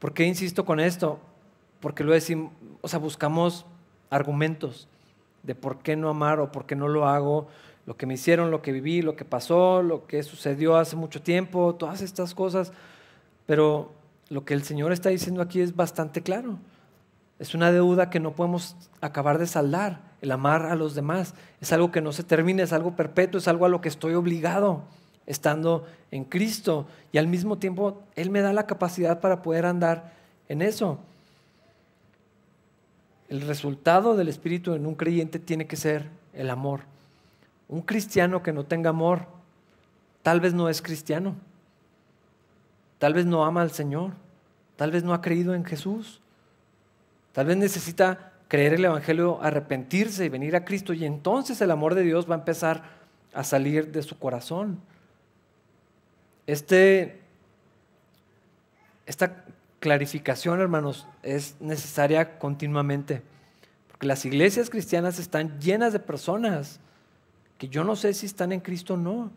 ¿Por 0.00 0.12
qué 0.12 0.24
insisto 0.24 0.64
con 0.64 0.80
esto? 0.80 1.20
Porque 1.78 2.02
lo 2.02 2.12
decimos, 2.12 2.50
o 2.80 2.88
sea, 2.88 2.98
buscamos 2.98 3.64
argumentos 4.10 4.88
de 5.44 5.54
por 5.54 5.78
qué 5.78 5.94
no 5.94 6.08
amar 6.08 6.40
o 6.40 6.50
por 6.50 6.66
qué 6.66 6.74
no 6.74 6.88
lo 6.88 7.06
hago, 7.06 7.46
lo 7.86 7.96
que 7.96 8.06
me 8.06 8.14
hicieron, 8.14 8.50
lo 8.50 8.60
que 8.60 8.72
viví, 8.72 9.02
lo 9.02 9.14
que 9.14 9.24
pasó, 9.24 9.84
lo 9.84 10.08
que 10.08 10.24
sucedió 10.24 10.76
hace 10.76 10.96
mucho 10.96 11.22
tiempo, 11.22 11.76
todas 11.76 12.02
estas 12.02 12.34
cosas. 12.34 12.72
Pero 13.46 13.92
lo 14.28 14.44
que 14.44 14.54
el 14.54 14.62
Señor 14.62 14.92
está 14.92 15.10
diciendo 15.10 15.42
aquí 15.42 15.60
es 15.60 15.76
bastante 15.76 16.22
claro. 16.22 16.58
Es 17.38 17.54
una 17.54 17.70
deuda 17.70 18.10
que 18.10 18.20
no 18.20 18.32
podemos 18.32 18.76
acabar 19.00 19.38
de 19.38 19.46
saldar, 19.46 20.00
el 20.22 20.32
amar 20.32 20.66
a 20.66 20.74
los 20.74 20.94
demás. 20.94 21.34
Es 21.60 21.72
algo 21.72 21.92
que 21.92 22.00
no 22.00 22.12
se 22.12 22.22
termina, 22.22 22.62
es 22.62 22.72
algo 22.72 22.96
perpetuo, 22.96 23.38
es 23.38 23.48
algo 23.48 23.66
a 23.66 23.68
lo 23.68 23.80
que 23.80 23.88
estoy 23.88 24.14
obligado 24.14 24.82
estando 25.26 25.86
en 26.10 26.24
Cristo. 26.24 26.86
Y 27.12 27.18
al 27.18 27.26
mismo 27.26 27.58
tiempo, 27.58 28.02
Él 28.14 28.30
me 28.30 28.40
da 28.40 28.52
la 28.52 28.66
capacidad 28.66 29.20
para 29.20 29.42
poder 29.42 29.66
andar 29.66 30.12
en 30.48 30.62
eso. 30.62 30.98
El 33.28 33.42
resultado 33.42 34.16
del 34.16 34.28
Espíritu 34.28 34.74
en 34.74 34.86
un 34.86 34.94
creyente 34.94 35.38
tiene 35.38 35.66
que 35.66 35.76
ser 35.76 36.08
el 36.32 36.48
amor. 36.48 36.80
Un 37.68 37.82
cristiano 37.82 38.42
que 38.42 38.52
no 38.52 38.64
tenga 38.64 38.90
amor, 38.90 39.26
tal 40.22 40.40
vez 40.40 40.54
no 40.54 40.68
es 40.68 40.80
cristiano. 40.80 41.34
Tal 42.98 43.14
vez 43.14 43.26
no 43.26 43.44
ama 43.44 43.62
al 43.62 43.70
Señor. 43.70 44.12
Tal 44.76 44.90
vez 44.90 45.04
no 45.04 45.14
ha 45.14 45.22
creído 45.22 45.54
en 45.54 45.64
Jesús. 45.64 46.20
Tal 47.32 47.46
vez 47.46 47.56
necesita 47.56 48.32
creer 48.48 48.74
el 48.74 48.84
Evangelio, 48.84 49.38
arrepentirse 49.42 50.24
y 50.24 50.28
venir 50.28 50.54
a 50.56 50.64
Cristo 50.64 50.92
y 50.92 51.04
entonces 51.04 51.60
el 51.60 51.70
amor 51.70 51.94
de 51.94 52.02
Dios 52.02 52.28
va 52.30 52.36
a 52.36 52.38
empezar 52.38 52.84
a 53.34 53.44
salir 53.44 53.90
de 53.92 54.02
su 54.02 54.18
corazón. 54.18 54.80
Este, 56.46 57.20
esta 59.04 59.44
clarificación, 59.80 60.60
hermanos, 60.60 61.06
es 61.22 61.56
necesaria 61.60 62.38
continuamente, 62.38 63.22
porque 63.88 64.06
las 64.06 64.24
iglesias 64.24 64.70
cristianas 64.70 65.18
están 65.18 65.58
llenas 65.60 65.92
de 65.92 65.98
personas 65.98 66.80
que 67.58 67.68
yo 67.68 67.84
no 67.84 67.96
sé 67.96 68.14
si 68.14 68.26
están 68.26 68.52
en 68.52 68.60
Cristo 68.60 68.94
o 68.94 68.96
no, 68.96 69.30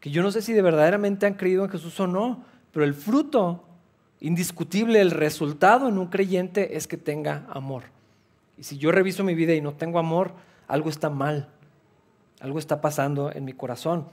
que 0.00 0.10
yo 0.10 0.22
no 0.22 0.30
sé 0.32 0.42
si 0.42 0.52
de 0.52 0.62
verdaderamente 0.62 1.26
han 1.26 1.34
creído 1.34 1.64
en 1.64 1.70
Jesús 1.70 1.98
o 2.00 2.06
no, 2.06 2.44
pero 2.74 2.84
el 2.84 2.92
fruto 2.92 3.64
indiscutible, 4.20 5.00
el 5.00 5.12
resultado 5.12 5.88
en 5.88 5.96
un 5.96 6.08
creyente 6.08 6.76
es 6.76 6.88
que 6.88 6.96
tenga 6.96 7.46
amor. 7.48 7.84
Y 8.58 8.64
si 8.64 8.78
yo 8.78 8.90
reviso 8.90 9.22
mi 9.22 9.34
vida 9.34 9.54
y 9.54 9.60
no 9.60 9.72
tengo 9.74 9.98
amor, 9.98 10.32
algo 10.66 10.90
está 10.90 11.08
mal, 11.08 11.48
algo 12.40 12.58
está 12.58 12.80
pasando 12.80 13.30
en 13.32 13.44
mi 13.44 13.52
corazón. 13.52 14.08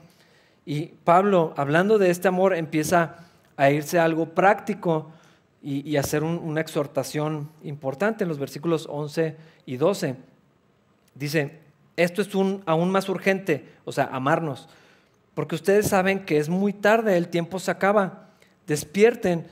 Y 0.64 0.86
Pablo, 1.04 1.54
hablando 1.56 1.98
de 1.98 2.10
este 2.10 2.28
amor, 2.28 2.54
empieza 2.54 3.16
a 3.56 3.70
irse 3.70 3.98
a 3.98 4.04
algo 4.04 4.26
práctico 4.26 5.10
y, 5.60 5.96
hacer 5.96 6.24
una 6.24 6.60
exhortación 6.60 7.48
importante 7.62 8.24
en 8.24 8.28
los 8.28 8.38
versículos 8.38 8.86
11 8.90 9.36
y 9.66 9.76
12. 9.76 10.16
Dice, 11.14 11.58
esto 11.96 12.22
es 12.22 12.28
aún 12.66 12.90
más 12.90 13.08
urgente, 13.08 13.68
o 13.84 13.92
sea, 13.92 14.08
amarnos, 14.12 14.68
porque 15.34 15.54
ustedes 15.54 15.88
saben 15.88 16.24
que 16.24 16.38
es 16.38 16.48
muy 16.48 16.72
tarde, 16.72 17.16
el 17.16 17.28
tiempo 17.28 17.58
se 17.58 17.70
acaba. 17.70 18.31
Despierten, 18.66 19.46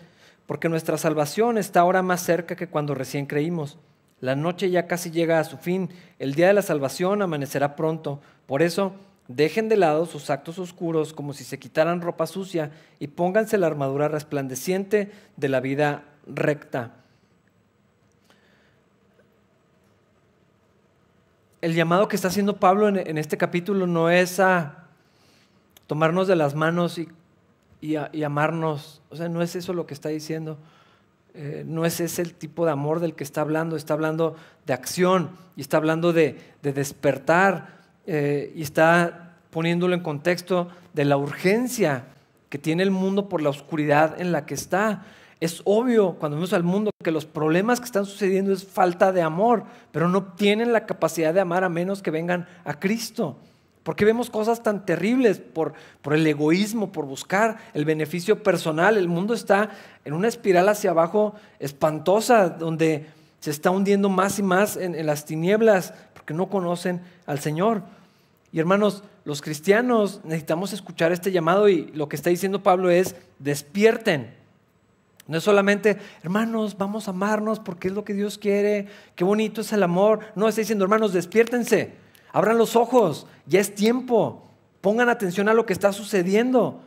porque 0.46 0.68
nuestra 0.68 0.98
salvación 0.98 1.58
está 1.58 1.80
ahora 1.80 2.02
más 2.02 2.22
cerca 2.22 2.56
que 2.56 2.68
cuando 2.68 2.94
recién 2.94 3.26
creímos. 3.26 3.78
La 4.20 4.36
noche 4.36 4.70
ya 4.70 4.86
casi 4.86 5.10
llega 5.10 5.38
a 5.38 5.44
su 5.44 5.56
fin, 5.56 5.90
el 6.18 6.34
día 6.34 6.48
de 6.48 6.52
la 6.54 6.62
salvación 6.62 7.22
amanecerá 7.22 7.76
pronto. 7.76 8.20
Por 8.46 8.62
eso, 8.62 8.94
Dejen 9.32 9.68
de 9.68 9.76
lado 9.76 10.06
sus 10.06 10.28
actos 10.28 10.58
oscuros 10.58 11.12
como 11.12 11.34
si 11.34 11.44
se 11.44 11.60
quitaran 11.60 12.00
ropa 12.00 12.26
sucia 12.26 12.72
y 12.98 13.06
pónganse 13.06 13.58
la 13.58 13.68
armadura 13.68 14.08
resplandeciente 14.08 15.12
de 15.36 15.48
la 15.48 15.60
vida 15.60 16.02
recta. 16.26 16.94
El 21.60 21.76
llamado 21.76 22.08
que 22.08 22.16
está 22.16 22.26
haciendo 22.26 22.56
Pablo 22.56 22.88
en, 22.88 23.18
este 23.18 23.38
capítulo 23.38 23.86
no 23.86 24.10
es 24.10 24.40
a 24.40 24.88
tomarnos 25.86 26.26
de 26.26 26.34
las 26.34 26.56
manos 26.56 26.98
y, 26.98 27.08
amarnos. 28.24 29.02
O 29.10 29.16
sea, 29.16 29.28
no 29.28 29.42
es 29.42 29.56
eso 29.56 29.72
lo 29.72 29.86
que 29.86 29.94
está 29.94 30.08
diciendo. 30.08 30.58
Eh, 31.34 31.64
no 31.66 31.84
es 31.84 32.00
ese 32.00 32.22
el 32.22 32.34
tipo 32.34 32.64
de 32.64 32.72
amor 32.72 33.00
del 33.00 33.14
que 33.14 33.24
está 33.24 33.40
hablando. 33.40 33.76
Está 33.76 33.94
hablando 33.94 34.36
de 34.66 34.72
acción 34.72 35.30
y 35.56 35.60
está 35.60 35.76
hablando 35.76 36.12
de 36.12 36.38
despertar 36.62 37.80
eh, 38.06 38.52
y 38.56 38.62
está 38.62 39.36
poniéndolo 39.50 39.94
en 39.94 40.00
contexto 40.00 40.68
de 40.94 41.04
la 41.04 41.16
urgencia 41.16 42.06
que 42.48 42.58
tiene 42.58 42.82
el 42.82 42.90
mundo 42.90 43.28
por 43.28 43.42
la 43.42 43.50
oscuridad 43.50 44.20
en 44.20 44.32
la 44.32 44.46
que 44.46 44.54
está. 44.54 45.04
Es 45.38 45.62
obvio 45.64 46.14
cuando 46.14 46.36
vemos 46.36 46.52
al 46.52 46.64
mundo 46.64 46.90
que 47.02 47.12
los 47.12 47.24
problemas 47.24 47.78
que 47.78 47.86
están 47.86 48.04
sucediendo 48.04 48.52
es 48.52 48.66
falta 48.66 49.12
de 49.12 49.22
amor, 49.22 49.64
pero 49.92 50.08
no 50.08 50.24
tienen 50.24 50.72
la 50.72 50.86
capacidad 50.86 51.32
de 51.32 51.40
amar 51.40 51.64
a 51.64 51.68
menos 51.68 52.02
que 52.02 52.10
vengan 52.10 52.46
a 52.64 52.78
Cristo. 52.78 53.38
Porque 53.90 54.04
vemos 54.04 54.30
cosas 54.30 54.62
tan 54.62 54.86
terribles 54.86 55.40
por, 55.40 55.72
por, 56.00 56.14
el 56.14 56.24
egoísmo, 56.24 56.92
por 56.92 57.06
buscar 57.06 57.58
el 57.74 57.84
beneficio 57.84 58.40
personal. 58.40 58.96
El 58.96 59.08
mundo 59.08 59.34
está 59.34 59.70
en 60.04 60.12
una 60.12 60.28
espiral 60.28 60.68
hacia 60.68 60.90
abajo 60.90 61.34
espantosa, 61.58 62.50
donde 62.50 63.06
se 63.40 63.50
está 63.50 63.72
hundiendo 63.72 64.08
más 64.08 64.38
y 64.38 64.44
más 64.44 64.76
en, 64.76 64.94
en 64.94 65.06
las 65.06 65.24
tinieblas, 65.24 65.92
porque 66.14 66.34
no 66.34 66.48
conocen 66.48 67.00
al 67.26 67.40
Señor. 67.40 67.82
Y 68.52 68.60
hermanos, 68.60 69.02
los 69.24 69.42
cristianos 69.42 70.20
necesitamos 70.22 70.72
escuchar 70.72 71.10
este 71.10 71.32
llamado 71.32 71.68
y 71.68 71.86
lo 71.86 72.08
que 72.08 72.14
está 72.14 72.30
diciendo 72.30 72.62
Pablo 72.62 72.90
es, 72.90 73.16
despierten. 73.40 74.32
No 75.26 75.38
es 75.38 75.42
solamente, 75.42 75.98
hermanos, 76.22 76.78
vamos 76.78 77.08
a 77.08 77.10
amarnos 77.10 77.58
porque 77.58 77.88
es 77.88 77.94
lo 77.94 78.04
que 78.04 78.14
Dios 78.14 78.38
quiere, 78.38 78.86
qué 79.16 79.24
bonito 79.24 79.62
es 79.62 79.72
el 79.72 79.82
amor. 79.82 80.20
No, 80.36 80.46
está 80.46 80.60
diciendo, 80.60 80.84
hermanos, 80.84 81.12
despiértense, 81.12 81.98
abran 82.32 82.58
los 82.58 82.76
ojos, 82.76 83.26
ya 83.46 83.60
es 83.60 83.74
tiempo, 83.74 84.42
pongan 84.80 85.08
atención 85.08 85.48
a 85.48 85.54
lo 85.54 85.66
que 85.66 85.72
está 85.72 85.92
sucediendo. 85.92 86.82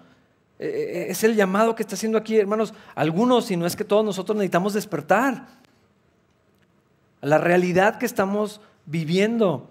E, 0.60 0.68
e, 0.68 0.70
e, 0.70 1.12
es 1.12 1.24
el 1.24 1.36
llamado 1.36 1.76
que 1.76 1.84
está 1.84 1.96
haciendo 1.96 2.18
aquí, 2.18 2.38
hermanos. 2.38 2.74
Algunos, 2.96 3.46
si 3.46 3.58
no 3.58 3.66
es 3.66 3.76
que 3.76 3.84
todos 3.84 4.06
nosotros 4.06 4.36
necesitamos 4.36 4.74
despertar 4.74 5.48
la 7.22 7.38
realidad 7.38 7.98
que 7.98 8.06
estamos 8.06 8.62
viviendo. 8.86 9.70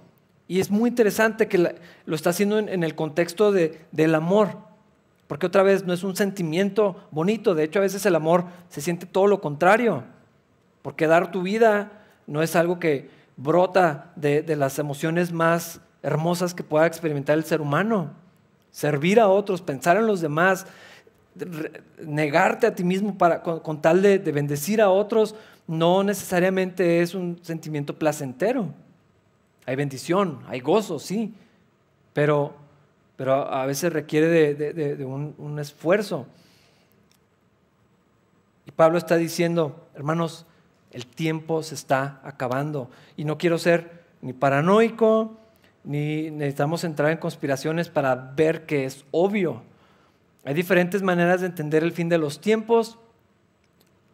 Y 0.49 0.61
es 0.61 0.71
muy 0.71 0.89
interesante 0.89 1.49
que 1.49 1.77
lo 2.05 2.17
está 2.17 2.31
haciendo 2.31 2.59
en, 2.59 2.83
el 2.83 2.95
contexto 2.95 3.53
del 3.53 4.15
amor, 4.15 4.59
porque 5.29 5.47
otra 5.47 5.63
vez 5.63 5.85
no 5.87 5.93
es 5.93 6.03
un 6.03 6.17
sentimiento 6.17 6.97
bonito, 7.11 7.55
de 7.55 7.65
hecho 7.65 7.79
a 7.79 7.83
veces 7.83 8.05
el 8.05 8.17
amor 8.17 8.45
se 8.69 8.81
siente 8.81 9.07
todo 9.07 9.27
lo 9.29 9.41
contrario, 9.41 10.05
porque 10.83 11.07
dar 11.07 11.31
tu 11.31 11.43
vida 11.43 12.03
no 12.27 12.43
es 12.43 12.57
algo 12.57 12.79
que 12.79 13.09
brota 13.37 14.13
de, 14.17 14.45
las 14.57 14.79
emociones 14.79 15.33
más 15.33 15.81
hermosas 16.03 16.55
que 16.55 16.63
pueda 16.63 16.87
experimentar 16.87 17.39
el 17.39 17.45
ser 17.45 17.61
humano. 17.61 18.11
Servir 18.71 19.21
a 19.21 19.29
otros, 19.29 19.61
pensar 19.61 19.97
en 19.97 20.07
los 20.07 20.21
demás, 20.21 20.67
negarte 22.01 22.67
a 22.67 22.75
ti 22.75 22.85
mismo 22.85 23.17
para, 23.19 23.43
con, 23.43 23.83
tal 23.83 24.03
de 24.03 24.19
bendecir 24.19 24.81
a 24.81 24.91
otros, 24.91 25.35
no 25.67 26.03
necesariamente 26.03 27.01
es 27.01 27.15
un 27.15 27.39
sentimiento 27.43 27.99
placentero. 27.99 28.75
Hay 29.65 29.77
bendición, 29.77 30.41
hay 30.49 30.61
gozo, 30.61 30.99
sí, 30.99 31.35
pero, 32.13 32.55
pero 33.17 33.35
a 33.53 33.65
veces 33.67 33.93
requiere 33.93 34.55
de, 34.55 35.05
un 35.05 35.59
esfuerzo. 35.59 36.27
Y 38.67 38.71
Pablo 38.73 38.99
está 38.99 39.17
diciendo, 39.17 39.87
hermanos, 39.95 40.47
el 40.93 41.07
tiempo 41.07 41.63
se 41.63 41.75
está 41.75 42.21
acabando. 42.23 42.91
Y 43.17 43.25
no 43.25 43.39
quiero 43.39 43.59
ser 43.59 44.05
ni 44.21 44.33
paranoico, 44.33 45.37
ni 45.85 46.31
necesitamos 46.31 46.85
entrar 46.85 47.11
en 47.11 47.19
conspiraciones 47.19 47.89
para 47.89 48.15
ver 48.15 48.67
que 48.67 48.85
es 48.85 49.05
obvio. 49.11 49.63
Hay 50.45 50.55
diferentes 50.55 51.03
maneras 51.03 51.41
de 51.41 51.49
entender 51.49 51.83
el 51.83 51.93
fin 51.93 52.09
de 52.09 52.19
los 52.19 52.41
tiempos, 52.41 52.99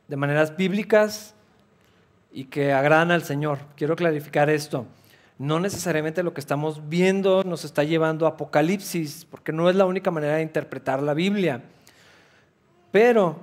de 0.09 0.17
maneras 0.17 0.57
bíblicas 0.57 1.35
y 2.33 2.45
que 2.45 2.73
agradan 2.73 3.11
al 3.11 3.23
Señor. 3.23 3.59
Quiero 3.77 3.97
clarificar 3.97 4.49
esto 4.49 4.87
no 5.39 5.61
necesariamente 5.61 6.25
lo 6.25 6.35
que 6.35 6.41
estamos 6.41 6.89
viendo 6.89 7.45
nos 7.45 7.65
está 7.65 7.85
llevando 7.85 8.27
a 8.27 8.31
Apocalipsis, 8.31 9.25
porque 9.25 9.53
no 9.53 9.71
es 9.71 9.77
la 9.77 9.87
única 9.87 10.11
manera 10.11 10.37
de 10.37 10.43
interpretar 10.43 11.01
la 11.01 11.15
Biblia. 11.15 11.63
Pero 12.91 13.39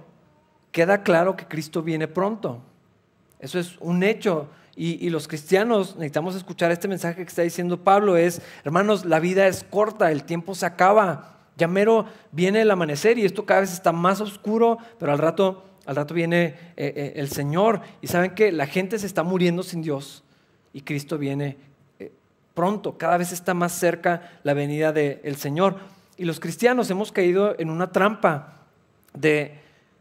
queda 0.72 1.04
claro 1.04 1.38
que 1.38 1.48
Cristo 1.48 1.82
viene 1.82 2.10
pronto. 2.10 2.62
Eso 3.40 3.60
es 3.60 3.78
un 3.80 4.04
hecho. 4.04 4.48
Y, 4.78 5.10
los 5.10 5.30
cristianos 5.30 5.96
necesitamos 5.96 6.36
escuchar 6.36 6.70
este 6.72 6.90
mensaje 6.90 7.16
que 7.24 7.30
está 7.30 7.44
diciendo 7.44 7.82
Pablo, 7.82 8.18
es, 8.18 8.42
hermanos, 8.66 9.06
la 9.06 9.22
vida 9.22 9.48
es 9.48 9.64
corta, 9.64 10.12
el 10.12 10.26
tiempo 10.26 10.54
se 10.54 10.66
acaba. 10.66 11.38
Ya 11.56 11.70
mero 11.70 12.08
viene 12.34 12.62
el 12.62 12.70
amanecer 12.70 13.18
y 13.18 13.24
esto 13.24 13.46
cada 13.46 13.62
vez 13.62 13.72
está 13.72 13.94
más 13.94 14.20
oscuro, 14.20 14.78
pero 15.00 15.14
al 15.14 15.18
rato, 15.18 15.64
al 15.86 15.96
rato 15.96 16.14
viene 16.14 16.56
eh, 16.76 16.94
eh, 16.94 17.14
el 17.16 17.30
Señor. 17.30 17.80
Y 18.02 18.08
saben 18.08 18.36
que 18.36 18.52
la 18.52 18.68
gente 18.68 19.00
se 19.00 19.08
está 19.08 19.24
muriendo 19.24 19.64
sin 19.64 19.82
Dios 19.82 20.26
y 20.74 20.82
Cristo 20.82 21.18
viene 21.18 21.56
eh, 22.00 22.12
pronto, 22.54 22.98
cada 22.98 23.18
vez 23.18 23.32
está 23.32 23.54
más 23.54 23.72
cerca 23.72 24.40
la 24.44 24.54
venida 24.54 24.92
del 24.92 25.38
Señor. 25.38 25.78
Y 26.18 26.26
los 26.26 26.42
cristianos 26.42 26.90
hemos 26.90 27.14
caído 27.14 27.56
en 27.58 27.70
una 27.70 27.94
trampa 27.94 28.58
de 29.14 29.58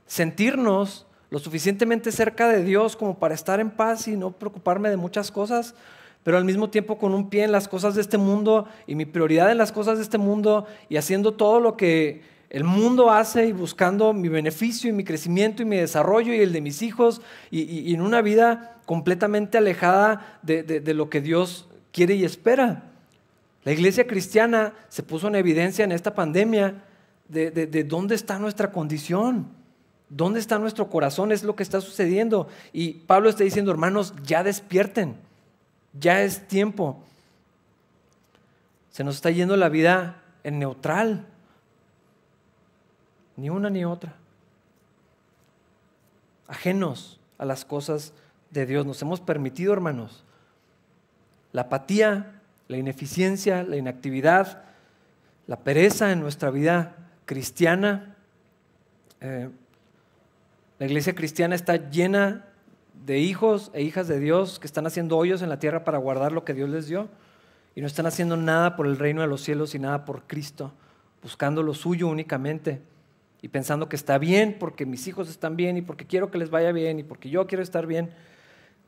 sentirnos 0.06 1.06
lo 1.30 1.38
suficientemente 1.38 2.12
cerca 2.12 2.48
de 2.48 2.62
Dios 2.62 2.96
como 2.96 3.18
para 3.18 3.34
estar 3.34 3.60
en 3.60 3.70
paz 3.70 4.08
y 4.08 4.16
no 4.16 4.32
preocuparme 4.32 4.90
de 4.90 4.96
muchas 4.96 5.30
cosas, 5.30 5.74
pero 6.22 6.36
al 6.36 6.44
mismo 6.44 6.70
tiempo 6.70 6.98
con 6.98 7.14
un 7.14 7.28
pie 7.28 7.44
en 7.44 7.52
las 7.52 7.68
cosas 7.68 7.94
de 7.94 8.00
este 8.00 8.18
mundo 8.18 8.66
y 8.86 8.94
mi 8.94 9.04
prioridad 9.04 9.50
en 9.50 9.58
las 9.58 9.72
cosas 9.72 9.98
de 9.98 10.04
este 10.04 10.18
mundo 10.18 10.66
y 10.88 10.96
haciendo 10.96 11.34
todo 11.34 11.60
lo 11.60 11.76
que 11.76 12.22
el 12.50 12.64
mundo 12.64 13.10
hace 13.10 13.46
y 13.46 13.52
buscando 13.52 14.12
mi 14.12 14.28
beneficio 14.28 14.88
y 14.88 14.92
mi 14.92 15.04
crecimiento 15.04 15.62
y 15.62 15.66
mi 15.66 15.76
desarrollo 15.76 16.32
y 16.32 16.40
el 16.40 16.52
de 16.52 16.60
mis 16.60 16.82
hijos 16.82 17.20
y, 17.50 17.92
en 17.92 18.00
una 18.00 18.22
vida 18.22 18.80
completamente 18.86 19.58
alejada 19.58 20.38
de, 20.42 20.94
lo 20.94 21.10
que 21.10 21.20
Dios 21.20 21.68
quiere 21.92 22.14
y 22.14 22.24
espera. 22.24 22.92
La 23.64 23.72
iglesia 23.72 24.06
cristiana 24.06 24.72
se 24.88 25.02
puso 25.02 25.26
en 25.28 25.34
evidencia 25.34 25.84
en 25.84 25.92
esta 25.92 26.14
pandemia 26.14 26.84
de, 27.28 27.50
de 27.50 27.84
dónde 27.84 28.14
está 28.14 28.38
nuestra 28.38 28.70
condición. 28.70 29.63
¿Dónde 30.16 30.38
está 30.38 30.60
nuestro 30.60 30.88
corazón? 30.88 31.32
Es 31.32 31.42
lo 31.42 31.56
que 31.56 31.64
está 31.64 31.80
sucediendo. 31.80 32.46
Y 32.72 32.92
Pablo 32.92 33.28
está 33.28 33.42
diciendo, 33.42 33.72
hermanos, 33.72 34.14
ya 34.22 34.44
despierten, 34.44 35.16
ya 35.92 36.22
es 36.22 36.46
tiempo. 36.46 37.02
Se 38.92 39.02
nos 39.02 39.16
está 39.16 39.32
yendo 39.32 39.56
la 39.56 39.68
vida 39.68 40.22
en 40.44 40.60
neutral. 40.60 41.26
Ni 43.36 43.50
una 43.50 43.70
ni 43.70 43.84
otra. 43.84 44.14
Ajenos 46.46 47.18
a 47.36 47.44
las 47.44 47.64
cosas 47.64 48.12
de 48.50 48.66
Dios. 48.66 48.86
Nos 48.86 49.02
hemos 49.02 49.20
permitido, 49.20 49.72
hermanos, 49.72 50.22
la 51.50 51.62
apatía, 51.62 52.40
la 52.68 52.76
ineficiencia, 52.76 53.64
la 53.64 53.74
inactividad, 53.78 54.62
la 55.48 55.58
pereza 55.58 56.12
en 56.12 56.20
nuestra 56.20 56.50
vida 56.50 56.94
cristiana. 57.26 58.14
Eh, 59.20 59.50
la 60.78 60.86
iglesia 60.86 61.14
cristiana 61.14 61.54
está 61.54 61.90
llena 61.90 62.46
de 63.04 63.18
hijos 63.18 63.70
e 63.74 63.82
hijas 63.82 64.08
de 64.08 64.18
Dios 64.18 64.58
que 64.58 64.66
están 64.66 64.86
haciendo 64.86 65.16
hoyos 65.16 65.42
en 65.42 65.48
la 65.48 65.58
tierra 65.58 65.84
para 65.84 65.98
guardar 65.98 66.32
lo 66.32 66.44
que 66.44 66.54
Dios 66.54 66.68
les 66.68 66.88
dio 66.88 67.08
y 67.74 67.80
no 67.80 67.86
están 67.86 68.06
haciendo 68.06 68.36
nada 68.36 68.76
por 68.76 68.86
el 68.86 68.96
reino 68.96 69.20
de 69.20 69.26
los 69.26 69.42
cielos 69.42 69.74
y 69.74 69.78
nada 69.78 70.04
por 70.04 70.22
Cristo, 70.26 70.72
buscando 71.22 71.62
lo 71.62 71.74
suyo 71.74 72.08
únicamente 72.08 72.80
y 73.42 73.48
pensando 73.48 73.88
que 73.88 73.96
está 73.96 74.18
bien 74.18 74.56
porque 74.58 74.86
mis 74.86 75.06
hijos 75.06 75.28
están 75.28 75.56
bien 75.56 75.76
y 75.76 75.82
porque 75.82 76.06
quiero 76.06 76.30
que 76.30 76.38
les 76.38 76.50
vaya 76.50 76.72
bien 76.72 76.98
y 76.98 77.02
porque 77.02 77.30
yo 77.30 77.46
quiero 77.46 77.62
estar 77.62 77.86
bien. 77.86 78.10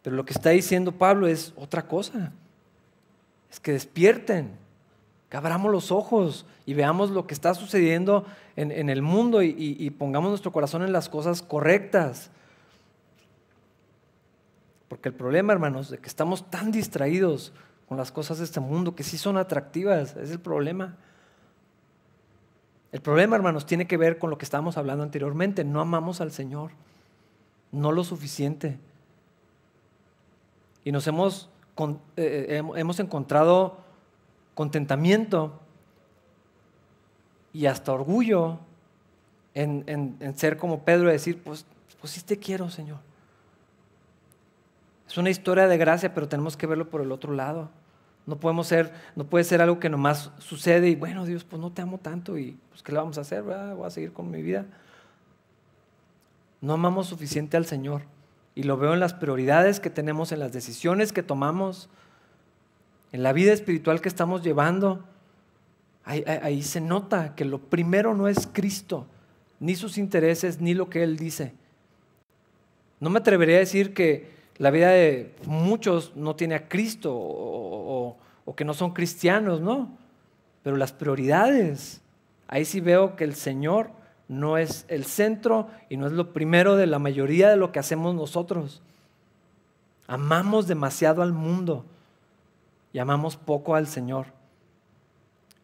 Pero 0.03 0.17
lo 0.17 0.25
que 0.25 0.33
está 0.33 0.51
diciendo 0.51 0.93
Pablo 0.93 1.27
es 1.27 1.53
otra 1.57 1.87
cosa, 1.87 2.33
es 3.51 3.61
que 3.61 3.73
despierten, 3.73 4.53
que 5.29 5.37
abramos 5.37 5.73
los 5.73 5.91
ojos 5.91 6.47
y 6.67 6.75
veamos 6.75 7.11
lo 7.11 7.27
que 7.27 7.35
está 7.35 7.55
sucediendo 7.55 8.25
en, 8.55 8.89
el 8.89 9.03
mundo 9.03 9.43
y, 9.43 9.91
pongamos 9.91 10.31
nuestro 10.31 10.53
corazón 10.53 10.83
en 10.83 10.93
las 10.93 11.09
cosas 11.09 11.43
correctas. 11.43 12.31
Porque 14.89 15.09
el 15.09 15.15
problema, 15.15 15.53
hermanos, 15.53 15.91
de 15.91 15.99
que 15.99 16.09
estamos 16.09 16.49
tan 16.49 16.71
distraídos 16.71 17.53
con 17.89 17.99
las 17.99 18.13
cosas 18.13 18.39
de 18.39 18.45
este 18.45 18.61
mundo 18.61 18.95
que 18.95 19.03
sí 19.03 19.19
son 19.19 19.37
atractivas, 19.37 20.17
es 20.17 20.31
el 20.31 20.41
problema. 20.41 20.97
El 22.93 23.01
problema, 23.01 23.37
hermanos, 23.37 23.67
tiene 23.67 23.87
que 23.87 23.97
ver 23.97 24.19
con 24.19 24.31
lo 24.31 24.39
que 24.39 24.45
estábamos 24.45 24.79
hablando 24.79 25.03
anteriormente. 25.03 25.65
No 25.65 25.81
amamos 25.81 26.21
al 26.21 26.31
Señor, 26.31 26.71
no 27.73 27.91
lo 27.91 28.05
suficiente. 28.05 28.79
Y 30.85 30.93
nos 30.93 31.07
hemos, 31.09 31.51
eh, 32.17 32.47
eh, 32.49 32.63
hemos 32.77 33.01
encontrado 33.01 33.86
contentamiento 34.57 35.61
y 37.53 37.67
hasta 37.67 37.93
orgullo 37.93 38.59
en, 39.55 40.35
ser 40.37 40.57
como 40.57 40.83
Pedro 40.83 41.11
y 41.11 41.13
decir, 41.13 41.43
pues, 41.43 41.67
pues 42.01 42.15
sí 42.15 42.23
te 42.23 42.39
quiero, 42.39 42.69
Señor. 42.71 42.99
Es 45.07 45.17
una 45.19 45.31
historia 45.31 45.69
de 45.69 45.77
gracia, 45.77 46.13
pero 46.13 46.27
tenemos 46.27 46.57
que 46.57 46.67
verlo 46.67 46.89
por 46.89 47.03
el 47.03 47.13
otro 47.13 47.33
lado. 47.33 47.69
No 48.25 48.37
podemos 48.37 48.67
ser, 48.67 48.93
no 49.15 49.25
puede 49.25 49.45
ser 49.45 49.61
algo 49.61 49.79
que 49.79 49.91
nomás 49.91 50.33
sucede 50.39 50.89
y 50.89 50.97
bueno, 50.97 51.27
Dios, 51.27 51.45
pues 51.45 51.61
no 51.61 51.71
te 51.71 51.83
amo 51.83 51.99
tanto 51.99 52.37
y 52.39 52.59
pues 52.71 52.83
qué 52.83 52.93
le 52.93 52.99
vamos 52.99 53.19
a 53.19 53.21
hacer, 53.21 53.43
voy 53.43 53.87
a 53.87 53.91
seguir 53.91 54.13
con 54.13 54.31
mi 54.31 54.43
vida. 54.43 54.65
No 56.63 56.73
amamos 56.73 57.09
suficiente 57.09 57.59
al 57.59 57.67
Señor 57.67 58.03
y 58.55 58.63
lo 58.63 58.79
veo 58.79 58.95
en 58.95 59.01
las 59.01 59.13
prioridades 59.13 59.81
que 59.81 59.91
tenemos, 59.91 60.33
en 60.33 60.41
las 60.41 60.53
decisiones 60.53 61.13
que 61.13 61.23
tomamos, 61.23 61.91
en 63.17 63.23
la 63.23 63.33
vida 63.33 63.55
espiritual 63.55 64.03
que 64.03 64.11
estamos 64.11 64.43
llevando, 64.43 65.03
ahí, 66.05 66.63
se 66.63 66.83
nota 66.83 67.35
que 67.35 67.47
lo 67.47 67.59
primero 67.59 68.15
no 68.15 68.29
es 68.29 68.47
Cristo, 68.47 69.07
ni 69.59 69.75
sus 69.75 69.97
intereses, 69.97 70.61
ni 70.61 70.75
lo 70.75 70.91
que 70.91 71.03
Él 71.03 71.17
dice. 71.17 71.55
No 73.01 73.09
me 73.09 73.21
atrevería 73.21 73.57
a 73.57 73.61
decir 73.61 73.95
que 73.95 74.29
la 74.59 74.71
vida 74.71 74.91
de 74.91 75.35
muchos 75.47 76.15
no 76.15 76.37
tiene 76.37 76.57
a 76.57 76.69
Cristo 76.69 77.15
o, 77.15 78.19
que 78.55 78.67
no 78.67 78.75
son 78.75 78.93
cristianos, 78.93 79.63
no. 79.63 79.97
Pero 80.63 80.77
las 80.77 80.93
prioridades, 80.93 82.03
ahí 82.49 82.67
sí 82.67 82.83
veo 82.83 83.17
que 83.17 83.25
el 83.25 83.35
Señor 83.35 83.93
no 84.29 84.59
es 84.59 84.85
el 84.89 85.07
centro 85.07 85.71
y 85.89 85.97
no 85.97 86.07
es 86.07 86.13
lo 86.13 86.35
primero 86.35 86.77
de 86.77 86.87
la 86.87 86.99
mayoría 86.99 87.49
de 87.49 87.57
lo 87.57 87.73
que 87.73 87.79
hacemos 87.79 88.15
nosotros. 88.15 88.83
Amamos 90.07 90.67
demasiado 90.67 91.23
al 91.23 91.33
mundo 91.33 91.87
llamamos 92.93 93.37
poco 93.37 93.75
al 93.75 93.87
Señor. 93.87 94.27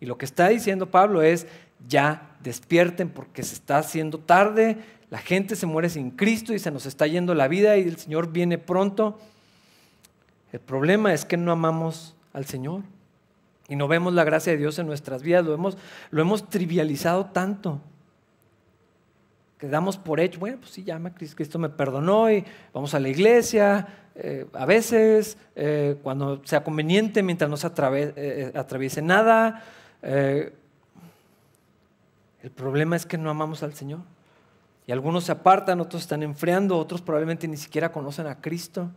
Y 0.01 0.07
lo 0.07 0.19
que 0.19 0.25
está 0.25 0.49
diciendo 0.49 0.91
Pablo 0.91 1.23
es, 1.23 1.47
ya 1.89 2.37
despierten 2.43 3.11
porque 3.11 3.43
se 3.43 3.55
está 3.55 3.79
haciendo 3.79 4.19
tarde, 4.19 4.79
la 5.11 5.19
gente 5.19 5.57
se 5.57 5.67
muere 5.67 5.91
sin 5.91 6.11
Cristo 6.11 6.55
y 6.55 6.59
se 6.59 6.71
nos 6.71 6.87
está 6.87 7.07
yendo 7.07 7.35
la 7.35 7.49
vida 7.49 7.77
y 7.77 7.83
el 7.83 7.97
Señor 7.97 8.33
viene 8.33 8.59
pronto. 8.59 9.19
El 10.53 10.61
problema 10.61 11.13
es 11.13 11.25
que 11.25 11.37
no 11.37 11.53
amamos 11.53 12.15
al 12.33 12.47
Señor 12.47 12.83
y 13.69 13.77
no 13.77 13.89
vemos 13.89 14.13
la 14.13 14.25
gracia 14.25 14.53
de 14.53 14.59
Dios 14.59 14.79
en 14.79 14.87
nuestras 14.87 15.23
vidas, 15.23 15.45
lo 15.45 15.55
hemos, 15.55 15.79
lo 16.11 16.21
hemos 16.21 16.49
trivializado 16.49 17.27
tanto 17.27 17.81
que 19.63 19.69
damos 19.69 19.97
por 19.97 20.19
hecho, 20.19 20.41
bueno, 20.41 20.59
pues 20.59 20.73
sí, 20.73 20.83
llama, 20.83 21.15
Cristo 21.15 21.57
me 21.57 21.69
perdonó 21.69 22.29
y 22.29 22.45
vamos 22.75 22.95
a 22.95 22.99
la 22.99 23.09
iglesia, 23.09 23.87
eh, 24.15 24.47
a 24.53 24.67
veces, 24.67 25.39
eh, 25.57 25.97
cuando 26.03 26.43
sea 26.45 26.63
conveniente, 26.63 27.23
mientras 27.23 27.49
no 27.49 27.57
se 27.57 27.69
eh, 27.69 28.53
atraviese 28.55 29.03
nada. 29.03 29.65
el 30.03 30.53
problema 32.55 32.97
es 32.97 33.07
que 33.07 33.17
no 33.19 33.31
amamos 33.31 33.63
al 33.63 33.75
Señor. 33.75 34.01
Y 34.87 34.93
algunos 34.93 35.25
se 35.25 35.33
apartan, 35.33 35.81
otros 35.81 36.03
están 36.03 36.23
enfriando, 36.23 36.77
otros 36.77 37.01
probablemente 37.01 37.47
ni 37.47 37.57
siquiera 37.57 37.93
conocen 37.93 38.27
a 38.27 38.41
Cristo. 38.41 38.91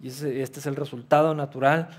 Y 0.00 0.08
este 0.08 0.60
es 0.60 0.66
el 0.66 0.76
resultado 0.76 1.34
natural. 1.34 1.90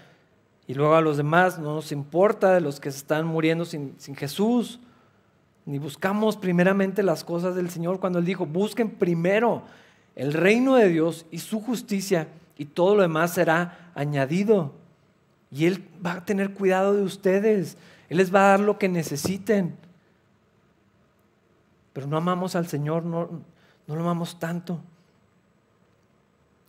Y 0.66 0.74
luego 0.74 0.96
a 0.96 1.02
los 1.02 1.18
demás 1.18 1.60
no 1.60 1.76
nos 1.76 1.92
importa 1.92 2.60
los 2.60 2.80
que 2.80 2.92
se 2.92 2.98
están 2.98 3.26
muriendo 3.26 3.66
sin, 3.66 3.96
sin 4.00 4.16
Jesús 4.16 4.80
ni 5.68 5.80
buscamos 5.80 6.38
primeramente 6.38 7.04
las 7.04 7.26
cosas 7.26 7.54
del 7.54 7.70
Señor 7.70 8.00
cuando 8.00 8.20
Él 8.20 8.26
dijo, 8.26 8.46
busquen 8.46 8.90
primero 8.90 9.64
el 10.18 10.34
reino 10.34 10.76
de 10.76 10.90
Dios 10.90 11.28
y 11.30 11.38
su 11.38 11.62
justicia 11.62 12.28
y 12.58 12.66
todo 12.66 12.96
lo 12.96 13.04
demás 13.04 13.36
será 13.36 13.92
añadido. 13.94 14.74
Y 15.52 15.68
Él 15.68 15.88
va 16.04 16.14
a 16.14 16.26
tener 16.26 16.56
cuidado 16.56 16.96
de 16.96 17.04
ustedes, 17.04 17.78
Él 18.10 18.18
les 18.18 18.34
va 18.34 18.46
a 18.46 18.50
dar 18.50 18.60
lo 18.60 18.80
que 18.80 18.90
necesiten. 18.90 19.78
Pero 21.94 22.08
no 22.08 22.18
amamos 22.18 22.56
al 22.56 22.68
Señor, 22.68 23.06
no, 23.06 23.30
no 23.86 23.96
lo 23.96 24.02
amamos 24.02 24.40
tanto. 24.40 24.82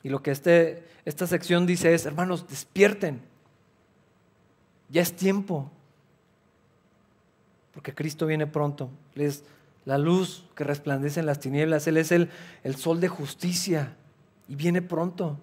Y 0.02 0.10
lo 0.10 0.22
que 0.22 0.30
este, 0.30 0.86
esta 1.06 1.26
sección 1.26 1.66
dice 1.66 1.94
es, 1.94 2.04
hermanos, 2.04 2.46
despierten. 2.48 3.22
Ya 4.90 5.00
es 5.00 5.16
tiempo 5.16 5.70
porque 7.72 7.94
Cristo 7.94 8.26
viene 8.26 8.46
pronto. 8.46 8.90
Él 9.14 9.22
es 9.22 9.44
la 9.88 9.96
luz 9.96 10.44
que 10.54 10.64
resplandece 10.64 11.18
en 11.18 11.24
las 11.24 11.40
tinieblas, 11.40 11.86
Él 11.86 11.96
es 11.96 12.12
el, 12.12 12.28
el 12.62 12.76
sol 12.76 13.00
de 13.00 13.08
justicia 13.08 13.94
y 14.46 14.54
viene 14.54 14.82
pronto. 14.82 15.38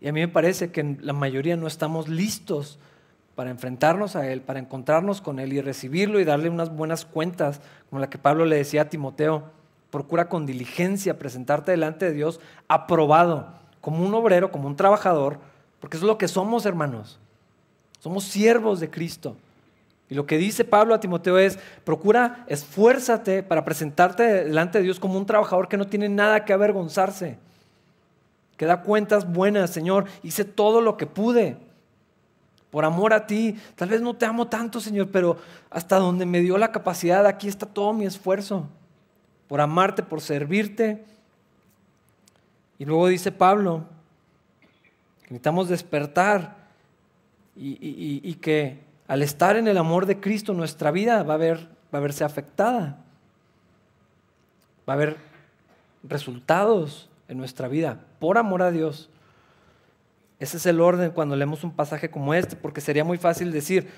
Y 0.00 0.06
a 0.06 0.12
mí 0.12 0.20
me 0.20 0.28
parece 0.28 0.70
que 0.70 0.98
la 1.00 1.12
mayoría 1.12 1.56
no 1.56 1.66
estamos 1.66 2.08
listos 2.08 2.78
para 3.34 3.50
enfrentarnos 3.50 4.14
a 4.14 4.30
Él, 4.30 4.40
para 4.40 4.60
encontrarnos 4.60 5.20
con 5.20 5.40
Él 5.40 5.52
y 5.52 5.60
recibirlo 5.60 6.20
y 6.20 6.24
darle 6.24 6.48
unas 6.48 6.72
buenas 6.72 7.04
cuentas, 7.04 7.60
como 7.90 7.98
la 7.98 8.08
que 8.08 8.18
Pablo 8.18 8.44
le 8.44 8.54
decía 8.54 8.82
a 8.82 8.88
Timoteo, 8.88 9.50
procura 9.90 10.28
con 10.28 10.46
diligencia 10.46 11.18
presentarte 11.18 11.72
delante 11.72 12.04
de 12.04 12.12
Dios 12.12 12.38
aprobado, 12.68 13.48
como 13.80 14.06
un 14.06 14.14
obrero, 14.14 14.52
como 14.52 14.68
un 14.68 14.76
trabajador, 14.76 15.40
porque 15.80 15.96
eso 15.96 16.06
es 16.06 16.08
lo 16.08 16.18
que 16.18 16.28
somos, 16.28 16.66
hermanos. 16.66 17.18
Somos 17.98 18.22
siervos 18.22 18.78
de 18.78 18.90
Cristo. 18.90 19.36
Y 20.12 20.14
lo 20.14 20.26
que 20.26 20.36
dice 20.36 20.66
Pablo 20.66 20.94
a 20.94 21.00
Timoteo 21.00 21.38
es, 21.38 21.58
procura, 21.84 22.44
esfuérzate 22.46 23.42
para 23.42 23.64
presentarte 23.64 24.44
delante 24.44 24.76
de 24.76 24.84
Dios 24.84 25.00
como 25.00 25.16
un 25.16 25.24
trabajador 25.24 25.68
que 25.68 25.78
no 25.78 25.86
tiene 25.86 26.10
nada 26.10 26.44
que 26.44 26.52
avergonzarse, 26.52 27.38
que 28.58 28.66
da 28.66 28.82
cuentas 28.82 29.32
buenas, 29.32 29.70
Señor, 29.70 30.04
hice 30.22 30.44
todo 30.44 30.82
lo 30.82 30.98
que 30.98 31.06
pude 31.06 31.56
por 32.70 32.84
amor 32.84 33.14
a 33.14 33.26
ti. 33.26 33.56
Tal 33.74 33.88
vez 33.88 34.02
no 34.02 34.12
te 34.12 34.26
amo 34.26 34.48
tanto, 34.48 34.80
Señor, 34.80 35.08
pero 35.10 35.38
hasta 35.70 35.96
donde 35.96 36.26
me 36.26 36.40
dio 36.40 36.58
la 36.58 36.72
capacidad, 36.72 37.24
aquí 37.24 37.48
está 37.48 37.64
todo 37.64 37.94
mi 37.94 38.04
esfuerzo. 38.04 38.68
Por 39.48 39.62
amarte, 39.62 40.02
por 40.02 40.20
servirte. 40.20 41.06
Y 42.78 42.84
luego 42.84 43.08
dice 43.08 43.32
Pablo, 43.32 43.84
necesitamos 45.22 45.70
despertar 45.70 46.54
y, 47.56 48.34
que 48.42 48.91
al 49.12 49.20
estar 49.20 49.58
en 49.58 49.68
el 49.68 49.76
amor 49.76 50.06
de 50.06 50.20
Cristo 50.20 50.54
nuestra 50.54 50.90
vida 50.90 51.22
va 51.22 51.34
a, 51.34 51.36
va 51.36 51.58
a 51.92 52.00
verse 52.00 52.24
afectada. 52.24 52.96
Va 54.88 54.94
a 54.94 54.96
haber 54.96 55.18
resultados 56.02 57.10
en 57.28 57.36
nuestra 57.36 57.68
vida 57.68 58.06
por 58.20 58.38
amor 58.38 58.62
a 58.62 58.70
Dios. 58.70 59.10
Ese 60.40 60.56
es 60.56 60.64
el 60.64 60.80
orden 60.80 61.10
cuando 61.10 61.36
leemos 61.36 61.62
un 61.62 61.72
pasaje 61.72 62.10
como 62.10 62.32
este, 62.32 62.56
porque 62.56 62.80
sería 62.80 63.04
muy 63.04 63.18
fácil 63.18 63.52
decir, 63.52 63.90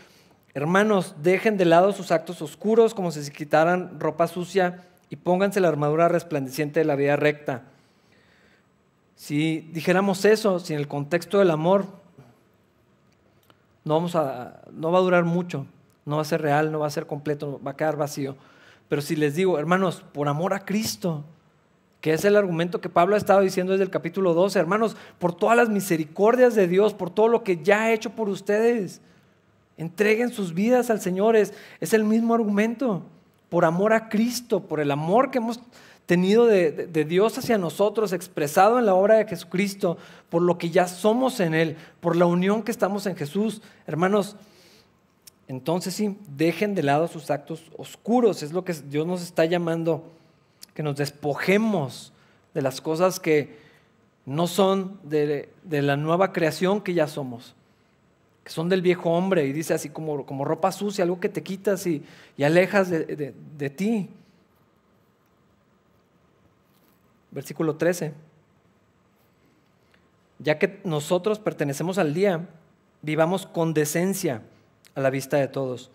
hermanos, 0.52 1.14
dejen 1.22 1.58
de 1.58 1.66
lado 1.66 1.92
sus 1.92 2.10
actos 2.10 2.42
oscuros 2.42 2.92
como 2.92 3.12
si 3.12 3.22
se 3.22 3.30
quitaran 3.30 4.00
ropa 4.00 4.26
sucia 4.26 4.82
y 5.10 5.14
pónganse 5.14 5.60
la 5.60 5.68
armadura 5.68 6.08
resplandeciente 6.08 6.80
de 6.80 6.86
la 6.86 6.96
vida 6.96 7.14
recta. 7.14 7.62
Si 9.14 9.60
dijéramos 9.72 10.24
eso, 10.24 10.58
si 10.58 10.72
en 10.74 10.80
el 10.80 10.88
contexto 10.88 11.38
del 11.38 11.52
amor, 11.52 12.02
no, 13.84 13.94
vamos 13.94 14.16
a, 14.16 14.62
no 14.72 14.90
va 14.90 14.98
a 14.98 15.02
durar 15.02 15.24
mucho, 15.24 15.66
no 16.04 16.16
va 16.16 16.22
a 16.22 16.26
ser 16.26 16.42
real, 16.42 16.72
no 16.72 16.80
va 16.80 16.86
a 16.86 16.90
ser 16.90 17.06
completo, 17.06 17.60
va 17.64 17.72
a 17.72 17.76
quedar 17.76 17.96
vacío. 17.96 18.36
Pero 18.88 19.02
si 19.02 19.16
les 19.16 19.34
digo, 19.34 19.58
hermanos, 19.58 20.04
por 20.12 20.28
amor 20.28 20.54
a 20.54 20.64
Cristo, 20.64 21.24
que 22.00 22.12
es 22.12 22.24
el 22.24 22.36
argumento 22.36 22.80
que 22.80 22.90
Pablo 22.90 23.14
ha 23.14 23.18
estado 23.18 23.40
diciendo 23.40 23.72
desde 23.72 23.84
el 23.84 23.90
capítulo 23.90 24.34
12, 24.34 24.58
hermanos, 24.58 24.96
por 25.18 25.34
todas 25.34 25.56
las 25.56 25.70
misericordias 25.70 26.54
de 26.54 26.68
Dios, 26.68 26.92
por 26.92 27.10
todo 27.10 27.28
lo 27.28 27.42
que 27.42 27.62
ya 27.62 27.84
ha 27.84 27.92
hecho 27.92 28.10
por 28.10 28.28
ustedes. 28.28 29.00
Entreguen 29.78 30.30
sus 30.30 30.52
vidas 30.52 30.90
al 30.90 31.00
Señor, 31.00 31.34
es, 31.34 31.54
es 31.80 31.94
el 31.94 32.04
mismo 32.04 32.34
argumento, 32.34 33.02
por 33.48 33.64
amor 33.64 33.92
a 33.92 34.08
Cristo, 34.08 34.60
por 34.60 34.80
el 34.80 34.90
amor 34.90 35.30
que 35.30 35.38
hemos 35.38 35.60
tenido 36.06 36.46
de, 36.46 37.04
Dios 37.08 37.38
hacia 37.38 37.58
nosotros, 37.58 38.12
expresado 38.12 38.78
en 38.78 38.86
la 38.86 38.94
obra 38.94 39.16
de 39.16 39.26
Jesucristo, 39.26 39.96
por 40.28 40.42
lo 40.42 40.58
que 40.58 40.70
ya 40.70 40.86
somos 40.86 41.40
en 41.40 41.54
Él, 41.54 41.76
por 42.00 42.16
la 42.16 42.26
unión 42.26 42.62
que 42.62 42.70
estamos 42.70 43.06
en 43.06 43.16
Jesús. 43.16 43.62
Hermanos, 43.86 44.36
entonces 45.48 45.94
sí, 45.94 46.16
dejen 46.36 46.74
de 46.74 46.82
lado 46.82 47.08
sus 47.08 47.30
actos 47.30 47.62
oscuros, 47.76 48.42
es 48.42 48.52
lo 48.52 48.64
que 48.64 48.74
Dios 48.74 49.06
nos 49.06 49.22
está 49.22 49.44
llamando 49.44 50.04
que 50.74 50.82
nos 50.82 50.96
despojemos 50.96 52.12
de 52.52 52.62
las 52.62 52.80
cosas 52.80 53.20
que 53.20 53.56
no 54.26 54.46
son 54.46 54.98
de, 55.04 55.48
la 55.70 55.96
nueva 55.96 56.32
creación 56.32 56.80
que 56.80 56.94
ya 56.94 57.06
somos, 57.06 57.54
que 58.42 58.50
son 58.50 58.68
del 58.68 58.82
viejo 58.82 59.10
hombre, 59.10 59.46
y 59.46 59.52
dice 59.52 59.74
así 59.74 59.88
como, 59.88 60.26
como 60.26 60.44
ropa 60.44 60.72
sucia, 60.72 61.04
algo 61.04 61.20
que 61.20 61.28
te 61.28 61.42
quitas 61.42 61.86
y, 61.86 62.02
alejas 62.42 62.90
de, 62.90 63.34
de 63.56 63.70
ti. 63.70 64.08
Versículo 67.34 67.76
13. 67.76 68.14
Ya 70.38 70.58
que 70.58 70.80
nosotros 70.84 71.38
pertenecemos 71.38 71.98
al 71.98 72.14
día, 72.14 72.48
vivamos 73.02 73.46
con 73.46 73.74
decencia 73.74 74.42
a 74.94 75.00
la 75.00 75.10
vista 75.10 75.36
de 75.36 75.48
todos 75.48 75.90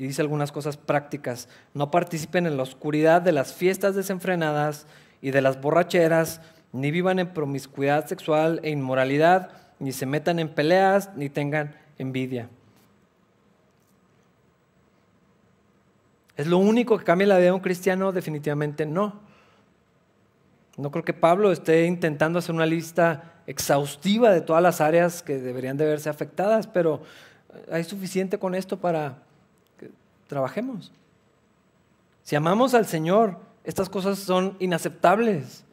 y 0.00 0.04
dice 0.06 0.22
algunas 0.22 0.52
cosas 0.52 0.78
prácticas. 0.78 1.48
No 1.74 1.90
participen 1.90 2.46
en 2.46 2.56
la 2.56 2.62
oscuridad 2.62 3.20
de 3.20 3.32
las 3.32 3.52
fiestas 3.52 3.94
desenfrenadas 3.94 4.86
y 5.20 5.30
de 5.30 5.42
las 5.42 5.60
borracheras, 5.60 6.40
ni 6.72 6.90
vivan 6.90 7.18
en 7.18 7.34
promiscuidad 7.34 8.06
sexual 8.06 8.60
e 8.62 8.70
inmoralidad, 8.70 9.50
ni 9.78 9.92
se 9.92 10.06
metan 10.06 10.38
en 10.38 10.48
peleas, 10.48 11.10
ni 11.16 11.28
tengan 11.28 11.76
envidia. 11.98 12.48
¿Es 16.36 16.46
lo 16.46 16.56
único 16.56 16.96
que 16.96 17.04
cambia 17.04 17.26
la 17.26 17.36
vida 17.36 17.46
de 17.46 17.52
un 17.52 17.60
cristiano? 17.60 18.12
Definitivamente 18.12 18.86
no. 18.86 19.29
No 20.80 20.90
creo 20.90 21.04
que 21.04 21.12
Pablo 21.12 21.52
esté 21.52 21.86
intentando 21.86 22.38
hacer 22.38 22.54
una 22.54 22.66
lista 22.66 23.34
exhaustiva 23.46 24.30
de 24.30 24.40
todas 24.40 24.62
las 24.62 24.80
áreas 24.80 25.22
que 25.22 25.38
deberían 25.38 25.76
de 25.76 25.84
verse 25.84 26.08
afectadas, 26.08 26.66
pero 26.66 27.02
hay 27.70 27.84
suficiente 27.84 28.38
con 28.38 28.54
esto 28.54 28.78
para 28.78 29.18
trabajemos. 30.26 30.92
Si 32.22 32.36
amamos 32.36 32.74
al 32.74 32.86
Señor, 32.86 33.38
estas 33.64 33.88
cosas 33.88 34.18
son 34.18 34.56
inaceptables. 34.60 35.64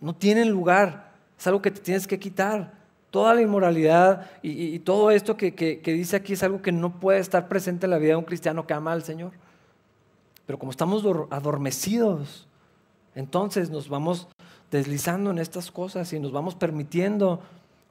No 0.00 0.14
tienen 0.14 0.50
lugar. 0.50 1.12
Es 1.38 1.46
algo 1.46 1.62
que 1.62 1.70
te 1.70 1.80
tienes 1.80 2.06
que 2.06 2.18
quitar. 2.18 2.72
Toda 3.10 3.34
la 3.34 3.40
inmoralidad 3.40 4.30
y, 4.42 4.78
todo 4.80 5.10
esto 5.10 5.36
que, 5.36 5.54
que, 5.54 5.92
dice 5.92 6.16
aquí 6.16 6.34
es 6.34 6.42
algo 6.42 6.62
que 6.62 6.70
no 6.70 7.00
puede 7.00 7.18
estar 7.18 7.48
presente 7.48 7.86
en 7.86 7.90
la 7.90 7.98
vida 7.98 8.10
de 8.10 8.16
un 8.16 8.24
cristiano 8.24 8.66
que 8.66 8.74
ama 8.74 8.92
al 8.92 9.02
Señor. 9.02 9.32
Pero 10.46 10.58
como 10.58 10.70
estamos 10.70 11.04
adormecidos, 11.30 12.48
entonces 13.14 13.70
nos 13.70 13.88
vamos 13.88 14.28
deslizando 14.70 15.30
en 15.30 15.38
estas 15.38 15.70
cosas 15.70 16.12
y 16.12 16.20
nos 16.20 16.32
vamos 16.32 16.54
permitiendo 16.54 17.40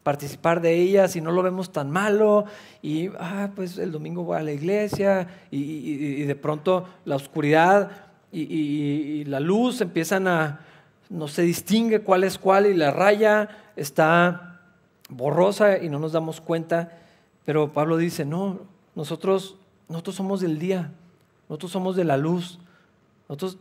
participar 0.04 0.62
de 0.62 0.76
ellas 0.76 1.16
y 1.16 1.22
no 1.22 1.32
lo 1.32 1.44
vemos 1.44 1.72
tan 1.72 1.92
malo 1.92 2.46
y 2.82 3.10
ah, 3.20 3.52
pues 3.56 3.78
el 3.78 3.92
domingo 3.92 4.24
voy 4.24 4.38
a 4.38 4.44
la 4.44 4.52
iglesia 4.52 5.28
y, 5.52 6.24
de 6.24 6.36
pronto 6.36 6.86
la 7.06 7.16
oscuridad 7.16 7.92
y, 8.32 9.26
la 9.26 9.40
luz 9.40 9.82
empiezan 9.82 10.28
a, 10.28 10.62
no 11.10 11.28
se 11.28 11.42
distingue 11.42 12.02
cuál 12.02 12.24
es 12.24 12.38
cuál 12.38 12.66
y 12.66 12.74
la 12.74 12.92
raya 12.92 13.50
está 13.76 14.62
borrosa 15.10 15.78
y 15.78 15.90
no 15.90 16.00
nos 16.00 16.14
damos 16.14 16.40
cuenta, 16.40 16.98
pero 17.46 17.74
Pablo 17.74 17.98
dice, 17.98 18.26
no, 18.26 18.60
nosotros, 18.96 19.58
nosotros 19.88 20.16
somos 20.16 20.40
del 20.40 20.60
día, 20.60 20.92
nosotros 21.50 21.72
somos 21.72 21.96
de 21.96 22.06
la 22.06 22.18
luz, 22.18 22.60
nosotros 23.28 23.58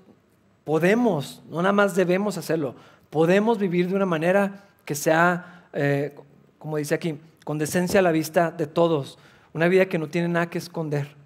podemos, 0.69 1.43
no 1.49 1.63
nada 1.63 1.73
más 1.73 1.97
debemos 1.97 2.37
hacerlo, 2.37 2.75
podemos 3.09 3.57
vivir 3.57 3.89
de 3.89 3.95
una 3.95 4.05
manera 4.05 4.67
que 4.85 4.95
sea 4.95 5.65
eh, 5.73 6.15
como 6.59 6.77
dice 6.77 6.95
aquí, 6.95 7.19
con 7.45 7.59
decencia 7.59 8.01
a 8.01 8.03
la 8.03 8.13
vista 8.13 8.51
de 8.51 8.67
todos. 8.67 9.19
Una 9.53 9.69
vida 9.69 9.87
que 9.87 9.99
no 9.99 10.09
tiene 10.09 10.29
nada 10.29 10.51
que 10.51 10.59
esconder. 10.59 11.17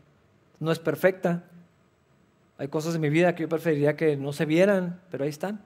No 0.61 0.71
es 0.71 0.79
perfecta. 0.79 1.45
Hay 2.59 2.69
cosas 2.69 2.95
en 2.95 3.01
mi 3.01 3.09
vida 3.09 3.35
que 3.35 3.43
yo 3.43 3.49
preferiría 3.49 3.97
que 3.97 4.17
no 4.17 4.33
se 4.33 4.45
vieran, 4.45 5.01
pero 5.11 5.25
ahí 5.25 5.31
están. 5.31 5.63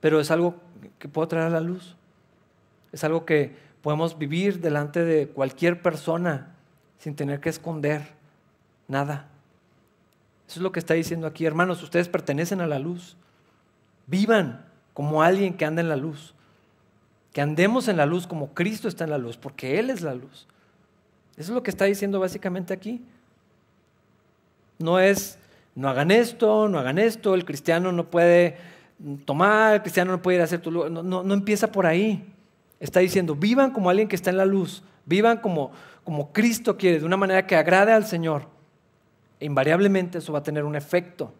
Pero 0.00 0.20
es 0.20 0.30
algo 0.30 0.56
que 0.98 1.08
puedo 1.08 1.28
traer 1.28 1.46
a 1.46 1.50
la 1.50 1.60
luz. 1.60 1.96
Es 2.92 3.04
algo 3.04 3.24
que 3.24 3.56
podemos 3.82 4.18
vivir 4.18 4.60
delante 4.60 5.04
de 5.04 5.28
cualquier 5.28 5.80
persona 5.80 6.54
sin 6.98 7.14
tener 7.14 7.40
que 7.40 7.48
esconder 7.48 8.02
nada. 8.88 9.28
Eso 10.48 10.60
es 10.60 10.62
lo 10.62 10.72
que 10.72 10.78
está 10.78 10.94
diciendo 10.94 11.26
aquí. 11.26 11.44
Hermanos, 11.44 11.82
ustedes 11.82 12.08
pertenecen 12.08 12.60
a 12.60 12.66
la 12.66 12.78
luz. 12.78 13.16
Vivan 14.06 14.64
como 14.94 15.22
alguien 15.22 15.54
que 15.54 15.64
anda 15.64 15.82
en 15.82 15.88
la 15.88 15.96
luz 15.96 16.34
que 17.36 17.42
andemos 17.42 17.86
en 17.88 17.98
la 17.98 18.06
luz 18.06 18.26
como 18.26 18.54
Cristo 18.54 18.88
está 18.88 19.04
en 19.04 19.10
la 19.10 19.18
luz, 19.18 19.36
porque 19.36 19.78
Él 19.78 19.90
es 19.90 20.00
la 20.00 20.14
luz. 20.14 20.46
Eso 21.36 21.50
es 21.52 21.54
lo 21.54 21.62
que 21.62 21.68
está 21.68 21.84
diciendo 21.84 22.18
básicamente 22.18 22.72
aquí. 22.72 23.04
No 24.78 24.98
es, 24.98 25.38
no 25.74 25.90
hagan 25.90 26.10
esto, 26.10 26.66
no 26.66 26.78
hagan 26.78 26.98
esto, 26.98 27.34
el 27.34 27.44
cristiano 27.44 27.92
no 27.92 28.08
puede 28.08 28.56
tomar, 29.26 29.74
el 29.74 29.82
cristiano 29.82 30.12
no 30.12 30.22
puede 30.22 30.36
ir 30.36 30.40
a 30.40 30.44
hacer 30.44 30.62
tu 30.62 30.70
lugar. 30.70 30.90
No, 30.90 31.02
no, 31.02 31.34
empieza 31.34 31.70
por 31.70 31.84
ahí. 31.84 32.26
Está 32.80 33.00
diciendo, 33.00 33.34
vivan 33.34 33.70
como 33.70 33.90
alguien 33.90 34.08
que 34.08 34.16
está 34.16 34.30
en 34.30 34.38
la 34.38 34.46
luz, 34.46 34.82
vivan 35.04 35.36
como, 35.36 35.72
como 36.04 36.32
Cristo 36.32 36.78
quiere, 36.78 37.00
de 37.00 37.04
una 37.04 37.18
manera 37.18 37.46
que 37.46 37.54
agrade 37.54 37.92
al 37.92 38.06
Señor. 38.06 38.48
Invariablemente 39.40 40.18
eso 40.18 40.32
va 40.32 40.40
a 40.40 40.42
tener 40.42 40.64
un 40.64 40.76
efecto 40.76 41.32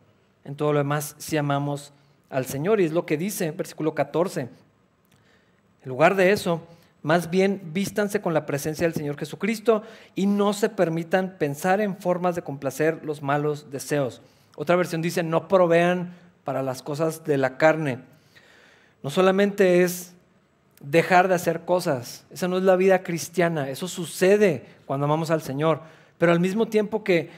en 0.44 0.54
todo 0.54 0.72
lo 0.72 0.78
demás 0.78 1.14
si 1.18 1.36
amamos 1.36 1.92
al 2.30 2.46
Señor. 2.46 2.80
Y 2.80 2.84
es 2.84 2.92
lo 2.92 3.06
que 3.06 3.16
dice 3.16 3.46
en 3.46 3.56
versículo 3.56 3.94
14. 3.94 4.42
En 4.42 5.88
lugar 5.88 6.14
de 6.16 6.32
eso, 6.32 6.62
más 7.02 7.30
bien 7.30 7.70
vístanse 7.72 8.20
con 8.20 8.34
la 8.34 8.46
presencia 8.46 8.86
del 8.86 8.94
Señor 8.94 9.16
Jesucristo 9.16 9.82
y 10.14 10.26
no 10.26 10.52
se 10.52 10.68
permitan 10.68 11.36
pensar 11.38 11.80
en 11.80 11.96
formas 11.96 12.34
de 12.34 12.42
complacer 12.42 13.04
los 13.04 13.22
malos 13.22 13.70
deseos. 13.70 14.22
Otra 14.56 14.74
versión 14.74 15.02
dice, 15.02 15.22
no 15.22 15.48
provean 15.48 16.14
para 16.42 16.62
las 16.62 16.82
cosas 16.82 17.24
de 17.24 17.38
la 17.38 17.58
carne. 17.58 18.00
No 19.02 19.10
solamente 19.10 19.82
es 19.82 20.14
dejar 20.80 21.28
de 21.28 21.34
hacer 21.34 21.64
cosas, 21.64 22.24
esa 22.30 22.48
no 22.48 22.58
es 22.58 22.64
la 22.64 22.76
vida 22.76 23.02
cristiana, 23.02 23.70
eso 23.70 23.88
sucede 23.88 24.64
cuando 24.84 25.04
amamos 25.06 25.30
al 25.30 25.42
Señor, 25.42 25.80
pero 26.18 26.32
al 26.32 26.40
mismo 26.40 26.66
tiempo 26.66 27.04
que 27.04 27.30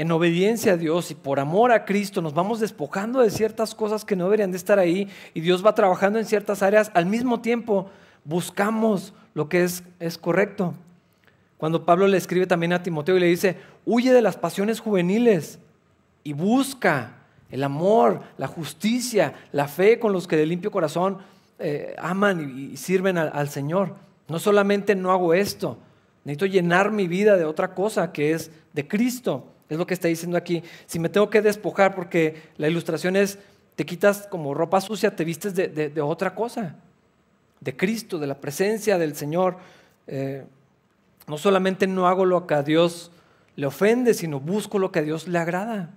en 0.00 0.10
obediencia 0.12 0.72
a 0.72 0.76
Dios 0.78 1.10
y 1.10 1.14
por 1.14 1.40
amor 1.40 1.72
a 1.72 1.84
Cristo 1.84 2.22
nos 2.22 2.32
vamos 2.32 2.58
despojando 2.58 3.20
de 3.20 3.28
ciertas 3.28 3.74
cosas 3.74 4.02
que 4.02 4.16
no 4.16 4.24
deberían 4.24 4.50
de 4.50 4.56
estar 4.56 4.78
ahí 4.78 5.10
y 5.34 5.42
Dios 5.42 5.62
va 5.64 5.74
trabajando 5.74 6.18
en 6.18 6.24
ciertas 6.24 6.62
áreas, 6.62 6.90
al 6.94 7.04
mismo 7.04 7.42
tiempo 7.42 7.90
buscamos 8.24 9.12
lo 9.34 9.50
que 9.50 9.62
es, 9.62 9.82
es 9.98 10.16
correcto. 10.16 10.72
Cuando 11.58 11.84
Pablo 11.84 12.08
le 12.08 12.16
escribe 12.16 12.46
también 12.46 12.72
a 12.72 12.82
Timoteo 12.82 13.18
y 13.18 13.20
le 13.20 13.26
dice, 13.26 13.58
huye 13.84 14.10
de 14.10 14.22
las 14.22 14.38
pasiones 14.38 14.80
juveniles 14.80 15.58
y 16.24 16.32
busca 16.32 17.16
el 17.50 17.62
amor, 17.62 18.22
la 18.38 18.46
justicia, 18.46 19.34
la 19.52 19.68
fe 19.68 19.98
con 19.98 20.14
los 20.14 20.26
que 20.26 20.38
de 20.38 20.46
limpio 20.46 20.70
corazón 20.70 21.18
eh, 21.58 21.94
aman 21.98 22.70
y, 22.72 22.78
sirven 22.78 23.18
al 23.18 23.50
Señor. 23.50 23.96
No 24.28 24.38
solamente 24.38 24.94
no 24.94 25.12
hago 25.12 25.34
esto, 25.34 25.76
necesito 26.24 26.46
llenar 26.46 26.90
mi 26.90 27.06
vida 27.06 27.36
de 27.36 27.44
otra 27.44 27.74
cosa 27.74 28.12
que 28.12 28.32
es 28.32 28.50
de 28.72 28.88
Cristo. 28.88 29.44
Es 29.70 29.78
lo 29.78 29.86
que 29.86 29.94
está 29.94 30.08
diciendo 30.08 30.36
aquí. 30.36 30.62
Si 30.86 30.98
me 30.98 31.08
tengo 31.08 31.30
que 31.30 31.40
despojar, 31.40 31.94
porque 31.94 32.42
la 32.58 32.68
ilustración 32.68 33.14
es, 33.14 33.38
te 33.76 33.86
quitas 33.86 34.26
como 34.26 34.52
ropa 34.52 34.80
sucia, 34.80 35.14
te 35.14 35.24
vistes 35.24 35.54
de, 35.54 36.00
otra 36.02 36.34
cosa, 36.34 36.74
de 37.60 37.76
Cristo, 37.76 38.18
de 38.18 38.26
la 38.26 38.34
presencia 38.34 38.98
del 38.98 39.14
Señor. 39.14 39.56
Eh, 40.08 40.44
no 41.28 41.38
solamente 41.38 41.86
no 41.86 42.08
hago 42.08 42.24
lo 42.24 42.48
que 42.48 42.54
a 42.54 42.64
Dios 42.64 43.12
le 43.54 43.66
ofende, 43.66 44.12
sino 44.12 44.40
busco 44.40 44.80
lo 44.80 44.90
que 44.90 44.98
a 44.98 45.02
Dios 45.02 45.28
le 45.28 45.38
agrada. 45.38 45.90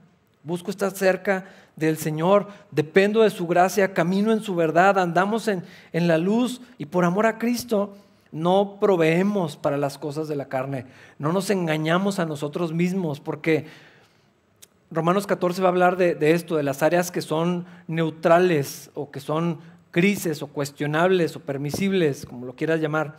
Busco 0.44 0.70
estar 0.70 0.92
cerca 0.92 1.46
del 1.76 1.98
Señor, 1.98 2.50
dependo 2.70 3.24
de 3.24 3.32
su 3.32 3.48
gracia, 3.48 3.94
camino 3.94 4.32
en 4.32 4.42
su 4.42 4.54
verdad, 4.54 5.00
andamos 5.00 5.48
en, 5.48 5.64
en 5.94 6.08
la 6.08 6.20
luz 6.20 6.62
y 6.78 6.86
por 6.86 7.06
amor 7.06 7.26
a 7.26 7.40
Cristo 7.40 7.96
no 8.34 8.78
proveemos 8.82 9.56
para 9.56 9.78
las 9.78 9.98
cosas 9.98 10.28
de 10.28 10.36
la 10.36 10.50
carne, 10.50 10.86
no 11.20 11.32
nos 11.32 11.50
engañamos 11.52 12.20
a 12.20 12.26
nosotros 12.26 12.74
mismos, 12.74 13.20
porque 13.20 13.68
Romanos 14.92 15.28
14 15.28 15.62
va 15.62 15.70
a 15.70 15.72
hablar 15.72 15.98
de, 15.98 16.18
esto, 16.32 16.56
de 16.56 16.64
las 16.64 16.84
áreas 16.84 17.12
que 17.12 17.22
son 17.22 17.66
neutrales 17.88 18.92
o 18.96 19.12
que 19.12 19.20
son 19.20 19.60
crisis 19.92 20.42
o 20.42 20.48
cuestionables 20.48 21.36
o 21.36 21.40
permisibles, 21.40 22.26
como 22.26 22.46
lo 22.46 22.56
quieras 22.56 22.82
llamar. 22.82 23.18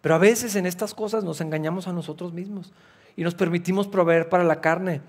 Pero 0.00 0.14
a 0.14 0.18
veces 0.18 0.56
en 0.56 0.66
estas 0.66 0.94
cosas 0.94 1.22
nos 1.22 1.40
engañamos 1.40 1.86
a 1.86 1.92
nosotros 1.92 2.32
mismos 2.32 2.72
y 3.16 3.24
nos 3.24 3.34
permitimos 3.34 3.86
proveer 3.86 4.28
para 4.28 4.44
la 4.44 4.60
carne. 4.60 5.00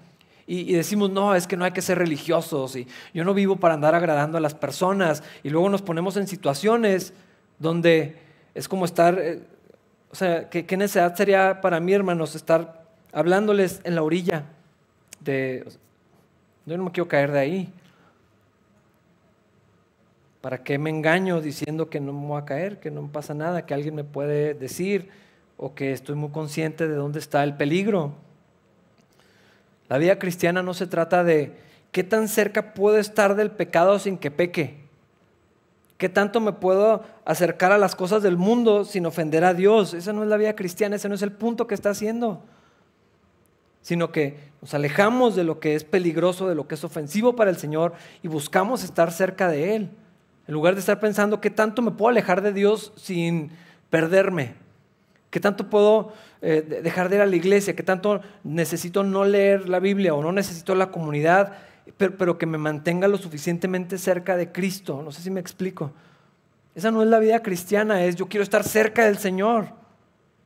Y, 0.49 0.71
decimos, 0.71 1.09
no, 1.09 1.35
es 1.35 1.45
que 1.45 1.57
no 1.57 1.65
hay 1.65 1.71
que 1.71 1.81
ser 1.81 1.97
religiosos 1.97 2.77
y 2.77 2.87
yo 3.13 3.25
no 3.25 3.33
vivo 3.33 3.57
para 3.57 3.73
andar 3.73 3.95
agradando 3.95 4.37
a 4.37 4.41
las 4.41 4.55
personas. 4.55 5.21
Y 5.43 5.49
luego 5.49 5.67
nos 5.67 5.81
ponemos 5.81 6.15
en 6.15 6.25
situaciones 6.25 7.13
donde 7.59 8.26
es 8.57 8.67
como 8.67 8.85
estar, 8.85 9.19
eh, 9.19 9.39
o 10.09 10.15
sea, 10.15 10.49
¿qué, 10.49 10.65
necesidad 10.77 11.15
sería 11.15 11.61
para 11.61 11.79
mí, 11.79 11.93
hermanos, 11.93 12.33
estar 12.33 12.85
hablándoles 13.13 13.81
en 13.83 13.93
la 13.93 14.01
orilla 14.01 14.45
de, 15.19 15.63
yo 16.65 16.75
no 16.75 16.85
me 16.85 16.91
quiero 16.91 17.07
caer 17.07 17.31
de 17.31 17.39
ahí. 17.39 17.73
¿Para 20.41 20.63
qué 20.63 20.79
me 20.79 20.89
engaño 20.89 21.39
diciendo 21.39 21.87
que 21.89 21.99
no 21.99 22.13
me 22.13 22.27
voy 22.27 22.41
a 22.41 22.45
caer, 22.45 22.79
que 22.79 22.89
no 22.89 23.07
pasa 23.11 23.35
nada, 23.35 23.65
que 23.67 23.75
alguien 23.75 23.93
me 23.93 24.03
puede 24.03 24.55
decir 24.55 25.09
o 25.57 25.75
que 25.75 25.91
estoy 25.91 26.15
muy 26.15 26.29
consciente 26.29 26.87
de 26.87 26.95
dónde 26.95 27.19
está 27.19 27.43
el 27.43 27.55
peligro? 27.57 28.13
La 29.87 29.99
vida 29.99 30.17
cristiana 30.17 30.63
no 30.63 30.73
se 30.73 30.87
trata 30.87 31.23
de 31.23 31.53
qué 31.91 32.03
tan 32.03 32.27
cerca 32.27 32.73
puedo 32.73 32.97
estar 32.97 33.35
del 33.35 33.51
pecado 33.51 33.99
sin 33.99 34.17
que 34.17 34.31
peque. 34.31 34.86
¿Qué 35.97 36.09
tanto 36.09 36.39
me 36.39 36.53
puedo 36.53 37.03
acercar 37.25 37.71
a 37.71 37.77
las 37.77 37.95
cosas 37.95 38.21
del 38.21 38.37
mundo 38.37 38.85
sin 38.85 39.05
ofender 39.07 39.43
a 39.43 39.55
Dios? 39.55 39.93
Esa 39.95 40.13
no 40.13 40.23
es 40.23 40.29
la 40.29 40.37
vida 40.37 40.55
cristiana, 40.55 40.95
ese 40.95 41.09
no 41.09 41.15
es 41.15 41.23
el 41.23 41.31
punto 41.31 41.65
que 41.65 41.73
está 41.73 41.89
haciendo. 41.89 42.43
Sino 43.81 44.11
que 44.11 44.37
nos 44.61 44.73
alejamos 44.75 45.35
de 45.35 45.43
lo 45.43 45.59
que 45.59 45.73
es 45.73 45.83
peligroso, 45.83 46.47
de 46.47 46.55
lo 46.55 46.67
que 46.67 46.75
es 46.75 46.83
ofensivo 46.83 47.35
para 47.35 47.49
el 47.49 47.57
Señor 47.57 47.93
y 48.21 48.27
buscamos 48.27 48.83
estar 48.83 49.11
cerca 49.11 49.49
de 49.49 49.75
Él. 49.75 49.89
En 50.47 50.53
lugar 50.53 50.75
de 50.75 50.81
estar 50.81 50.99
pensando 50.99 51.41
qué 51.41 51.49
tanto 51.49 51.81
me 51.81 51.91
puedo 51.91 52.09
alejar 52.09 52.41
de 52.41 52.53
Dios 52.53 52.93
sin 52.95 53.51
perderme. 53.89 54.53
¿Qué 55.31 55.39
tanto 55.39 55.69
puedo 55.69 56.13
eh, 56.41 56.81
dejar 56.83 57.09
de 57.09 57.17
ir 57.17 57.21
a 57.21 57.25
la 57.25 57.35
iglesia? 57.35 57.75
¿Qué 57.75 57.83
tanto 57.83 58.21
necesito 58.43 59.03
no 59.03 59.25
leer 59.25 59.67
la 59.67 59.79
Biblia 59.79 60.13
o 60.13 60.21
no 60.21 60.31
necesito 60.31 60.75
la 60.75 60.91
comunidad? 60.91 61.53
Pero, 61.97 62.37
que 62.37 62.45
me 62.45 62.57
mantenga 62.57 63.07
lo 63.07 63.17
suficientemente 63.17 63.97
cerca 63.97 64.35
de 64.35 64.51
Cristo. 64.51 65.01
No 65.01 65.11
sé 65.11 65.21
si 65.21 65.31
me 65.31 65.39
explico. 65.39 65.91
Esa 66.75 66.91
no 66.91 67.01
es 67.01 67.07
la 67.07 67.19
vida 67.19 67.41
cristiana, 67.41 68.03
es 68.03 68.15
yo 68.15 68.27
quiero 68.27 68.43
estar 68.43 68.63
cerca 68.63 69.05
del 69.05 69.17
Señor. 69.17 69.69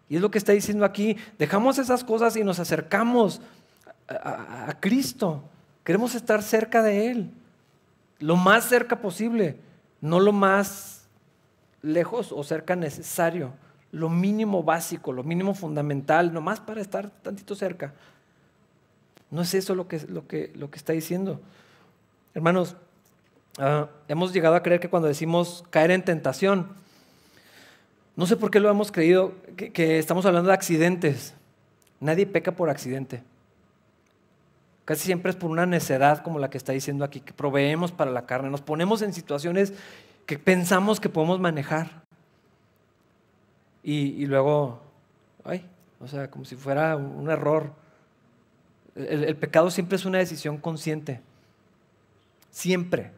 Y 0.08 0.16
es 0.16 0.22
lo 0.22 0.32
que 0.32 0.38
está 0.38 0.52
diciendo 0.52 0.86
aquí. 0.86 1.18
Dejamos 1.38 1.78
esas 1.78 2.04
cosas 2.04 2.36
y 2.36 2.44
nos 2.44 2.60
acercamos 2.60 3.42
a, 4.08 4.70
a, 4.70 4.80
Cristo. 4.80 5.44
Queremos 5.84 6.16
estar 6.16 6.44
cerca 6.44 6.82
de 6.82 7.12
Él. 7.12 7.32
Lo 8.20 8.36
más 8.36 8.66
cerca 8.66 9.02
posible, 9.02 9.58
no 10.00 10.20
lo 10.20 10.32
más 10.32 11.08
lejos 11.82 12.32
o 12.32 12.44
cerca 12.44 12.76
necesario. 12.76 13.54
Lo 13.92 14.10
mínimo 14.10 14.64
básico, 14.64 15.12
lo 15.12 15.24
mínimo 15.24 15.54
fundamental, 15.54 16.34
nomás 16.34 16.60
para 16.60 16.82
estar 16.82 17.10
tantito 17.10 17.56
cerca. 17.56 17.94
No 19.32 19.42
es 19.42 19.54
eso 19.54 19.74
lo 19.76 19.88
que, 19.88 20.00
lo 20.08 20.28
que, 20.28 20.52
lo 20.56 20.70
que 20.70 20.78
está 20.78 20.94
diciendo. 20.94 21.40
Hermanos, 22.34 22.76
ah, 23.58 23.88
hemos 24.08 24.34
llegado 24.34 24.56
a 24.56 24.62
creer 24.62 24.82
que 24.82 24.90
cuando 24.90 25.08
decimos 25.08 25.64
caer 25.70 25.92
en 25.92 26.04
tentación, 26.04 26.68
no 28.16 28.26
sé 28.26 28.36
por 28.36 28.52
qué 28.52 28.60
lo 28.60 28.70
hemos 28.70 28.92
creído, 28.92 29.34
que, 29.56 29.98
estamos 29.98 30.26
hablando 30.26 30.50
de 30.50 30.54
accidentes. 30.54 31.34
Nadie 32.00 32.26
peca 32.26 32.52
por 32.52 32.70
accidente. 32.70 33.24
Casi 34.84 35.06
siempre 35.06 35.30
es 35.30 35.38
por 35.38 35.50
una 35.50 35.66
necedad 35.66 36.22
como 36.22 36.38
la 36.38 36.50
que 36.50 36.58
está 36.58 36.74
diciendo 36.74 37.06
aquí, 37.06 37.22
que 37.22 37.34
proveemos 37.34 37.92
para 37.92 38.12
la 38.12 38.26
carne. 38.26 38.50
Nos 38.50 38.62
ponemos 38.62 39.02
en 39.02 39.14
situaciones 39.14 39.74
que 40.26 40.38
pensamos 40.38 41.00
que 41.00 41.08
podemos 41.08 41.40
manejar. 41.40 42.04
Y, 43.84 44.22
y 44.22 44.26
luego, 44.26 44.82
ay, 45.46 45.66
o 46.02 46.08
sea, 46.08 46.30
como 46.30 46.44
si 46.46 46.56
fuera 46.56 46.98
un 46.98 47.30
error. 47.30 47.81
El, 48.96 49.36
pecado 49.38 49.72
siempre 49.72 49.96
es 49.96 50.06
una 50.06 50.18
decisión 50.18 50.58
consciente. 50.58 51.22
Siempre. 52.50 53.12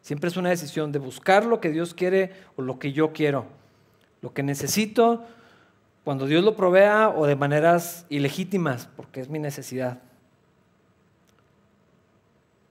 Siempre 0.00 0.28
es 0.28 0.36
una 0.36 0.50
decisión 0.50 0.92
de 0.92 0.98
buscar 0.98 1.44
lo 1.44 1.60
que 1.60 1.70
Dios 1.70 1.94
quiere 1.94 2.32
o 2.56 2.62
lo 2.62 2.78
que 2.78 2.92
yo 2.92 3.12
quiero. 3.12 3.46
Lo 4.20 4.32
que 4.32 4.42
necesito 4.42 5.24
cuando 6.04 6.26
Dios 6.26 6.42
lo 6.44 6.56
provea 6.56 7.10
o 7.10 7.26
de 7.26 7.36
maneras 7.36 8.06
ilegítimas, 8.08 8.88
porque 8.96 9.20
es 9.20 9.28
mi 9.28 9.38
necesidad. 9.38 10.00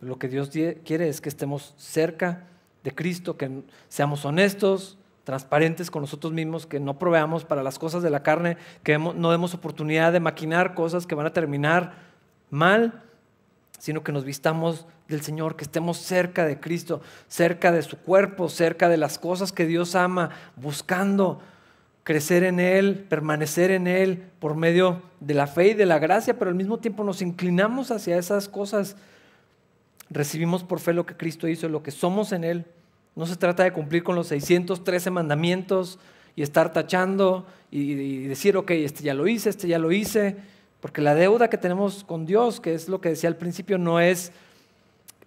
Lo 0.01 0.17
que 0.19 0.27
Dios 0.27 0.49
quiere 0.83 1.07
es 1.07 1.21
que 1.21 1.29
estemos 1.29 1.73
cerca 1.77 2.47
de 2.83 2.93
Cristo, 2.93 3.37
que 3.37 3.63
seamos 3.87 4.25
honestos, 4.25 4.97
transparentes 5.23 5.91
con 5.91 6.01
nosotros 6.01 6.33
mismos, 6.33 6.65
que 6.65 6.79
no 6.79 6.97
proveamos 6.97 7.45
para 7.45 7.63
las 7.63 7.77
cosas 7.77 8.03
de 8.03 8.09
la 8.09 8.23
carne, 8.23 8.57
que 8.83 8.97
no 8.97 9.31
demos 9.31 9.53
oportunidad 9.53 10.11
de 10.11 10.19
maquinar 10.19 10.73
cosas 10.73 11.05
que 11.05 11.15
van 11.15 11.27
a 11.27 11.33
terminar 11.33 12.10
mal, 12.51 13.01
sino 13.79 14.03
que 14.03 14.11
nos 14.11 14.25
vistamos 14.25 14.85
del 15.07 15.21
Señor, 15.21 15.55
que 15.55 15.63
estemos 15.63 15.97
cerca 15.97 16.45
de 16.45 16.59
Cristo, 16.59 17.01
cerca 17.27 17.71
de 17.71 17.81
su 17.81 17.97
cuerpo, 17.97 18.47
cerca 18.47 18.89
de 18.89 18.97
las 18.97 19.17
cosas 19.17 19.51
que 19.51 19.65
Dios 19.65 19.95
ama, 19.95 20.29
buscando 20.55 21.41
crecer 22.03 22.43
en 22.43 22.59
Él, 22.59 23.05
permanecer 23.09 23.71
en 23.71 23.87
Él 23.87 24.23
por 24.39 24.55
medio 24.55 25.01
de 25.19 25.33
la 25.33 25.47
fe 25.47 25.69
y 25.69 25.73
de 25.73 25.85
la 25.85 25.99
gracia, 25.99 26.37
pero 26.37 26.49
al 26.49 26.55
mismo 26.55 26.79
tiempo 26.79 27.03
nos 27.03 27.21
inclinamos 27.21 27.91
hacia 27.91 28.17
esas 28.17 28.47
cosas. 28.47 28.95
Recibimos 30.09 30.63
por 30.63 30.79
fe 30.79 30.93
lo 30.93 31.05
que 31.05 31.15
Cristo 31.15 31.47
hizo, 31.47 31.69
lo 31.69 31.83
que 31.83 31.91
somos 31.91 32.31
en 32.31 32.43
Él. 32.43 32.65
No 33.15 33.25
se 33.25 33.35
trata 33.35 33.63
de 33.63 33.73
cumplir 33.73 34.03
con 34.03 34.15
los 34.15 34.27
613 34.27 35.11
mandamientos 35.11 35.99
y 36.35 36.43
estar 36.43 36.71
tachando 36.71 37.45
y, 37.69 38.23
decir, 38.23 38.57
ok, 38.57 38.71
este 38.71 39.03
ya 39.03 39.13
lo 39.13 39.27
hice, 39.27 39.49
este 39.49 39.67
ya 39.67 39.79
lo 39.79 39.91
hice 39.91 40.37
porque 40.81 41.01
la 41.01 41.15
deuda 41.15 41.49
que 41.49 41.57
tenemos 41.57 42.03
con 42.03 42.25
Dios, 42.25 42.59
que 42.59 42.73
es 42.73 42.89
lo 42.89 42.99
que 42.99 43.09
decía 43.09 43.29
al 43.29 43.37
principio, 43.37 43.77
no 43.77 43.99
es 43.99 44.31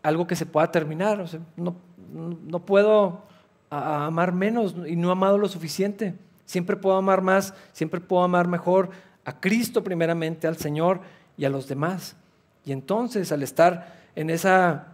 algo 0.03 0.27
que 0.27 0.37
se 0.37 0.47
pueda 0.47 0.71
terminar. 0.71 1.25
no, 1.57 2.59
puedo 2.67 3.23
amar 3.71 4.33
menos 4.33 4.75
y 4.87 4.97
no 4.97 5.09
he 5.09 5.13
amado 5.13 5.39
lo 5.39 5.49
suficiente. 5.49 6.15
Siempre 6.45 6.77
puedo 6.77 6.97
amar 6.97 7.23
más, 7.23 7.55
siempre 7.73 8.01
puedo 8.01 8.23
amar 8.23 8.49
mejor 8.49 8.91
a 9.25 9.41
Cristo 9.41 9.83
primeramente, 9.83 10.47
al 10.47 10.57
Señor 10.57 11.01
y 11.37 11.45
a 11.45 11.51
los 11.51 11.69
demás. 11.69 12.17
Y 12.65 12.73
entonces 12.73 13.33
al 13.33 13.43
estar 13.43 13.95
en 14.17 14.31
esa 14.31 14.89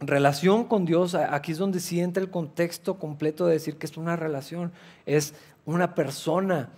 relación 0.00 0.64
con 0.64 0.86
Dios, 0.86 1.14
aquí 1.14 1.52
es 1.52 1.58
donde 1.58 1.78
sí 1.78 2.00
entra 2.00 2.22
el 2.22 2.30
contexto 2.30 2.98
completo 2.98 3.46
de 3.46 3.54
decir 3.54 3.76
que 3.76 3.86
es 3.86 3.96
una 3.96 4.16
relación, 4.16 4.72
es 5.04 5.34
una 5.66 5.94
persona 5.94 6.70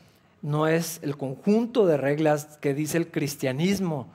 no 0.42 0.66
es 0.66 0.98
el 1.02 1.16
conjunto 1.16 1.86
de 1.86 1.96
reglas 1.96 2.58
que 2.60 2.74
dice 2.74 2.98
el 2.98 3.08
cristianismo. 3.08 4.08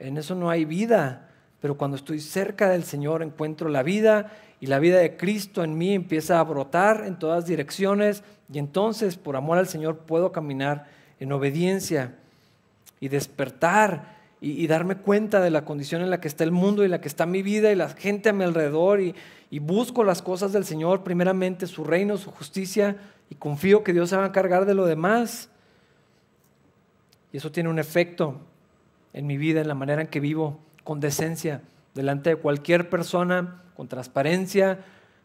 En 0.00 0.18
eso 0.18 0.34
no 0.34 0.50
hay 0.50 0.64
vida. 0.64 1.28
Pero 1.60 1.76
cuando 1.76 1.96
estoy 1.96 2.20
cerca 2.20 2.68
del 2.68 2.84
Señor 2.84 3.22
encuentro 3.22 3.68
la 3.68 3.82
vida 3.82 4.32
y 4.60 4.66
la 4.66 4.78
vida 4.78 4.98
de 4.98 5.16
Cristo 5.16 5.64
en 5.64 5.78
mí 5.78 5.94
empieza 5.94 6.38
a 6.38 6.44
brotar 6.44 7.04
en 7.06 7.18
todas 7.18 7.46
direcciones 7.46 8.22
y 8.52 8.58
entonces 8.58 9.16
por 9.16 9.36
amor 9.36 9.58
al 9.58 9.68
Señor 9.68 9.98
puedo 9.98 10.32
caminar 10.32 10.86
en 11.20 11.32
obediencia 11.32 12.14
y 13.00 13.08
despertar 13.08 14.18
y, 14.40 14.68
darme 14.68 14.96
cuenta 14.96 15.40
de 15.40 15.50
la 15.50 15.64
condición 15.64 16.00
en 16.00 16.10
la 16.10 16.20
que 16.20 16.28
está 16.28 16.44
el 16.44 16.52
mundo 16.52 16.84
y 16.84 16.88
la 16.88 17.00
que 17.00 17.08
está 17.08 17.26
mi 17.26 17.42
vida 17.42 17.72
y 17.72 17.74
la 17.74 17.88
gente 17.88 18.28
a 18.28 18.32
mi 18.32 18.44
alrededor 18.44 19.00
y, 19.00 19.16
y 19.50 19.58
busco 19.58 20.04
las 20.04 20.22
cosas 20.22 20.52
del 20.52 20.64
Señor, 20.64 21.02
primeramente 21.02 21.66
su 21.66 21.82
reino, 21.82 22.16
su 22.16 22.30
justicia 22.30 22.96
y 23.30 23.34
confío 23.34 23.82
que 23.82 23.92
Dios 23.92 24.10
se 24.10 24.16
va 24.16 24.22
a 24.24 24.28
encargar 24.28 24.64
de 24.64 24.74
lo 24.74 24.86
demás. 24.86 25.50
Y 27.32 27.36
eso 27.36 27.52
tiene 27.52 27.68
un 27.68 27.78
efecto 27.78 28.40
en 29.12 29.26
mi 29.26 29.36
vida, 29.36 29.60
en 29.60 29.68
la 29.68 29.74
manera 29.74 30.02
en 30.02 30.08
que 30.08 30.20
vivo, 30.20 30.58
con 30.84 31.00
decencia, 31.00 31.62
delante 31.94 32.30
de 32.30 32.36
cualquier 32.36 32.88
persona, 32.88 33.62
con 33.76 33.88
transparencia, 33.88 34.80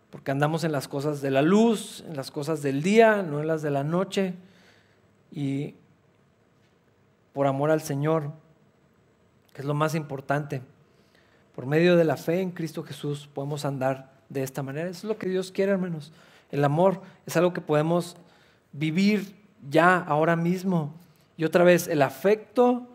porque 0.09 0.31
andamos 0.31 0.63
en 0.63 0.71
las 0.71 0.87
cosas 0.87 1.21
de 1.21 1.31
la 1.31 1.41
luz, 1.41 2.03
en 2.07 2.15
las 2.15 2.31
cosas 2.31 2.61
del 2.61 2.83
día, 2.83 3.23
no 3.23 3.39
en 3.39 3.47
las 3.47 3.61
de 3.61 3.71
la 3.71 3.83
noche, 3.83 4.33
y 5.31 5.75
por 7.33 7.47
amor 7.47 7.71
al 7.71 7.81
Señor, 7.81 8.31
que 9.53 9.61
es 9.61 9.65
lo 9.65 9.73
más 9.73 9.95
importante. 9.95 10.61
Por 11.55 11.65
medio 11.65 11.95
de 11.95 12.03
la 12.03 12.17
fe 12.17 12.41
en 12.41 12.51
Cristo 12.51 12.83
Jesús 12.83 13.29
podemos 13.31 13.65
andar 13.65 14.11
de 14.29 14.43
esta 14.43 14.63
manera. 14.63 14.89
Eso 14.89 14.99
es 14.99 15.03
lo 15.05 15.17
que 15.17 15.29
Dios 15.29 15.51
quiere, 15.51 15.71
hermanos. 15.71 16.11
El 16.51 16.63
amor 16.63 17.01
es 17.25 17.37
algo 17.37 17.53
que 17.53 17.61
podemos 17.61 18.17
vivir 18.71 19.35
ya, 19.69 19.97
ahora 19.97 20.35
mismo. 20.35 20.93
Y 21.37 21.45
otra 21.45 21.63
vez, 21.63 21.87
el 21.87 22.01
afecto 22.01 22.87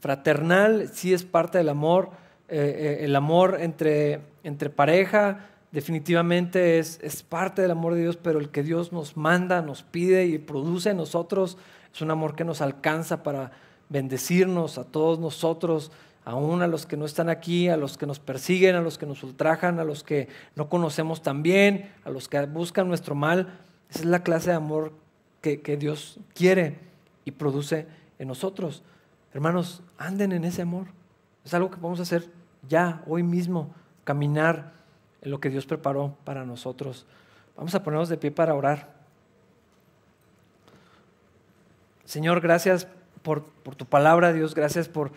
fraternal 0.00 0.88
sí 0.92 1.14
es 1.14 1.24
parte 1.24 1.58
del 1.58 1.68
amor. 1.68 2.10
Eh, 2.48 2.98
eh, 3.00 3.04
el 3.04 3.16
amor 3.16 3.58
entre, 3.60 4.20
entre 4.42 4.70
pareja 4.70 5.46
definitivamente 5.72 6.78
es, 6.78 7.00
es 7.02 7.22
parte 7.22 7.62
del 7.62 7.72
amor 7.72 7.94
de 7.94 8.02
Dios, 8.02 8.16
pero 8.16 8.38
el 8.38 8.50
que 8.50 8.62
Dios 8.62 8.92
nos 8.92 9.16
manda, 9.16 9.62
nos 9.62 9.82
pide 9.82 10.26
y 10.26 10.38
produce 10.38 10.90
en 10.90 10.98
nosotros 10.98 11.56
es 11.94 12.02
un 12.02 12.10
amor 12.10 12.34
que 12.34 12.44
nos 12.44 12.60
alcanza 12.60 13.22
para 13.22 13.52
bendecirnos 13.88 14.78
a 14.78 14.84
todos 14.84 15.20
nosotros, 15.20 15.92
aún 16.24 16.62
a 16.62 16.66
los 16.66 16.86
que 16.86 16.96
no 16.96 17.04
están 17.04 17.28
aquí, 17.28 17.68
a 17.68 17.76
los 17.76 17.96
que 17.96 18.06
nos 18.06 18.18
persiguen, 18.18 18.74
a 18.74 18.80
los 18.80 18.98
que 18.98 19.06
nos 19.06 19.22
ultrajan, 19.22 19.78
a 19.78 19.84
los 19.84 20.02
que 20.02 20.28
no 20.56 20.68
conocemos 20.68 21.22
tan 21.22 21.44
bien, 21.44 21.92
a 22.02 22.10
los 22.10 22.28
que 22.28 22.40
buscan 22.46 22.88
nuestro 22.88 23.14
mal. 23.14 23.60
Esa 23.90 24.00
es 24.00 24.06
la 24.06 24.24
clase 24.24 24.50
de 24.50 24.56
amor 24.56 24.92
que, 25.40 25.60
que 25.60 25.76
Dios 25.76 26.18
quiere 26.34 26.78
y 27.24 27.30
produce 27.30 27.86
en 28.18 28.28
nosotros. 28.28 28.82
Hermanos, 29.32 29.82
anden 29.98 30.32
en 30.32 30.44
ese 30.44 30.62
amor. 30.62 30.86
Es 31.44 31.54
algo 31.54 31.70
que 31.70 31.76
podemos 31.76 32.00
hacer 32.00 32.30
ya, 32.68 33.02
hoy 33.06 33.22
mismo, 33.22 33.74
caminar 34.04 34.72
en 35.22 35.30
lo 35.30 35.40
que 35.40 35.50
Dios 35.50 35.66
preparó 35.66 36.16
para 36.24 36.44
nosotros. 36.44 37.06
Vamos 37.56 37.74
a 37.74 37.82
ponernos 37.82 38.08
de 38.08 38.16
pie 38.16 38.30
para 38.30 38.54
orar. 38.54 38.92
Señor, 42.04 42.40
gracias 42.40 42.86
por, 43.22 43.44
tu 43.76 43.86
palabra, 43.86 44.32
Dios, 44.32 44.54
gracias 44.54 44.88
por 44.88 45.10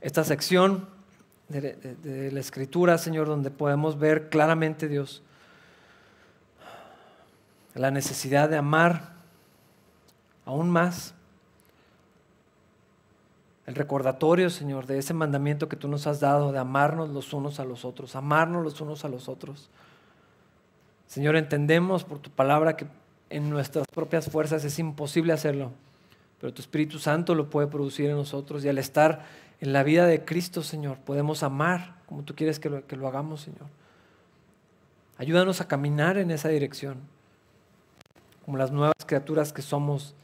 esta 0.00 0.24
sección 0.24 0.88
de, 1.48 2.30
la 2.32 2.40
escritura, 2.40 2.96
Señor, 2.96 3.26
donde 3.26 3.50
podemos 3.50 3.98
ver 3.98 4.30
claramente, 4.30 4.88
Dios, 4.88 5.22
la 7.74 7.90
necesidad 7.90 8.48
de 8.48 8.56
amar 8.56 9.12
aún 10.46 10.70
más 10.70 11.14
el 13.70 13.76
recordatorio, 13.76 14.50
Señor, 14.50 14.86
de 14.86 14.98
ese 14.98 15.14
mandamiento 15.14 15.68
que 15.68 15.76
tú 15.76 15.86
nos 15.86 16.08
has 16.08 16.18
dado 16.18 16.50
de 16.50 16.58
amarnos 16.58 17.10
los 17.10 17.32
unos 17.32 17.60
a 17.60 17.64
los 17.64 17.84
otros, 17.84 18.16
amarnos 18.16 18.64
los 18.64 18.80
unos 18.80 19.04
a 19.04 19.08
los 19.08 19.28
otros. 19.28 19.70
Señor, 21.06 21.36
entendemos 21.36 22.02
por 22.02 22.18
tu 22.18 22.30
palabra 22.30 22.76
que 22.76 22.88
en 23.30 23.48
nuestras 23.48 23.86
propias 23.86 24.28
fuerzas 24.28 24.64
es 24.64 24.76
imposible 24.80 25.32
hacerlo, 25.32 25.70
pero 26.40 26.52
tu 26.52 26.62
Espíritu 26.62 26.98
Santo 26.98 27.36
lo 27.36 27.48
puede 27.48 27.68
producir 27.68 28.10
en 28.10 28.16
nosotros 28.16 28.64
y 28.64 28.68
al 28.68 28.78
estar 28.78 29.24
en 29.60 29.72
la 29.72 29.84
vida 29.84 30.04
de 30.06 30.24
Cristo, 30.24 30.64
Señor, 30.64 30.98
podemos 30.98 31.44
amar 31.44 31.94
como 32.06 32.24
tú 32.24 32.34
quieres 32.34 32.58
que 32.58 32.70
lo, 32.70 32.84
que 32.88 32.96
lo 32.96 33.06
hagamos, 33.06 33.42
Señor. 33.42 33.68
Ayúdanos 35.16 35.60
a 35.60 35.68
caminar 35.68 36.18
en 36.18 36.32
esa 36.32 36.48
dirección, 36.48 36.96
como 38.44 38.56
las 38.56 38.72
nuevas 38.72 38.96
criaturas 39.06 39.52
que 39.52 39.62
somos 39.62 40.16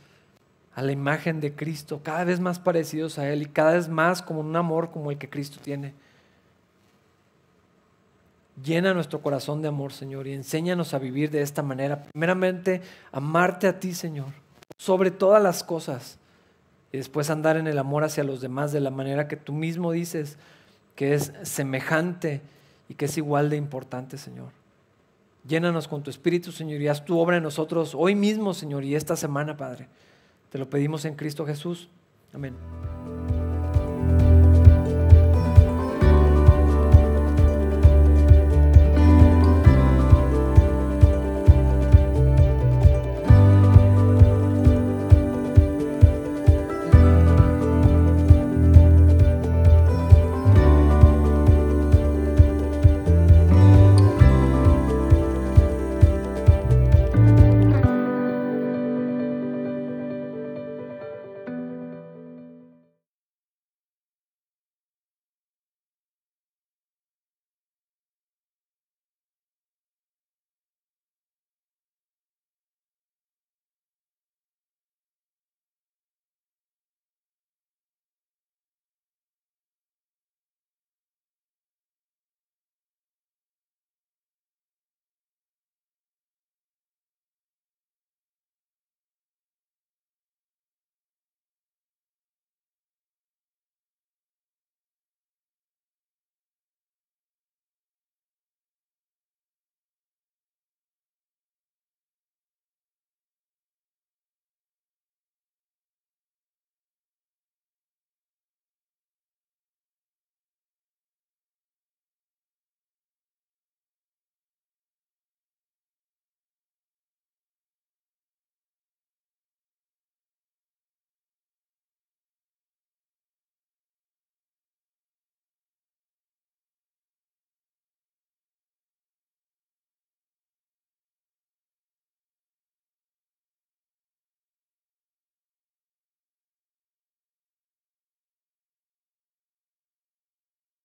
a 0.77 0.83
la 0.83 0.93
imagen 0.93 1.41
de 1.41 1.55
Cristo, 1.55 2.03
cada 2.05 2.22
vez 2.24 2.39
más 2.39 2.59
parecidos 2.59 3.18
a 3.18 3.27
Él 3.33 3.41
y 3.41 3.47
cada 3.47 3.72
vez 3.72 3.89
más 3.89 4.20
como 4.20 4.41
un 4.41 4.55
amor 4.55 4.91
como 4.91 5.11
el 5.11 5.16
que 5.16 5.31
Cristo 5.31 5.59
tiene. 5.61 5.95
Llena 8.62 8.93
nuestro 8.93 9.22
corazón 9.22 9.62
de 9.62 9.68
amor, 9.68 9.95
Señor, 9.95 10.27
y 10.27 10.35
enséñanos 10.35 10.93
a 10.93 10.99
vivir 10.99 11.31
de 11.31 11.41
esta 11.41 11.62
manera. 11.62 12.03
Primeramente, 12.03 12.83
amarte 13.11 13.68
a 13.68 13.81
ti, 13.81 13.95
Señor, 13.95 14.29
sobre 14.77 15.11
todas 15.11 15.43
las 15.43 15.64
cosas, 15.64 16.18
y 16.93 16.99
después 16.99 17.31
andar 17.31 17.57
en 17.57 17.66
el 17.66 17.79
amor 17.79 18.05
hacia 18.05 18.22
los 18.22 18.43
demás 18.43 18.70
de 18.70 18.81
la 18.81 18.91
manera 18.91 19.29
que 19.29 19.37
tú 19.37 19.55
mismo 19.55 19.93
dices 19.93 20.37
que 20.95 21.14
es 21.14 21.33
semejante 21.43 22.43
y 22.91 22.95
que 22.95 23.07
es 23.07 23.16
igual 23.16 23.49
de 23.49 23.57
importante, 23.57 24.18
Señor. 24.18 24.51
Llénanos 25.49 25.89
con 25.89 26.03
tu 26.03 26.11
Espíritu, 26.11 26.53
Señor, 26.53 26.83
y 26.83 26.89
haz 26.89 27.03
tu 27.03 27.18
obra 27.18 27.39
en 27.39 27.45
nosotros 27.45 27.95
hoy 27.95 28.14
mismo, 28.14 28.53
Señor, 28.53 28.85
y 28.85 28.95
esta 28.95 29.16
semana, 29.16 29.57
Padre. 29.57 29.89
Te 30.57 30.61
lo 30.61 30.70
pedimos 30.70 31.04
en 31.04 31.16
Cristo 31.16 31.44
Jesús. 31.44 31.90
Amén. 32.32 32.54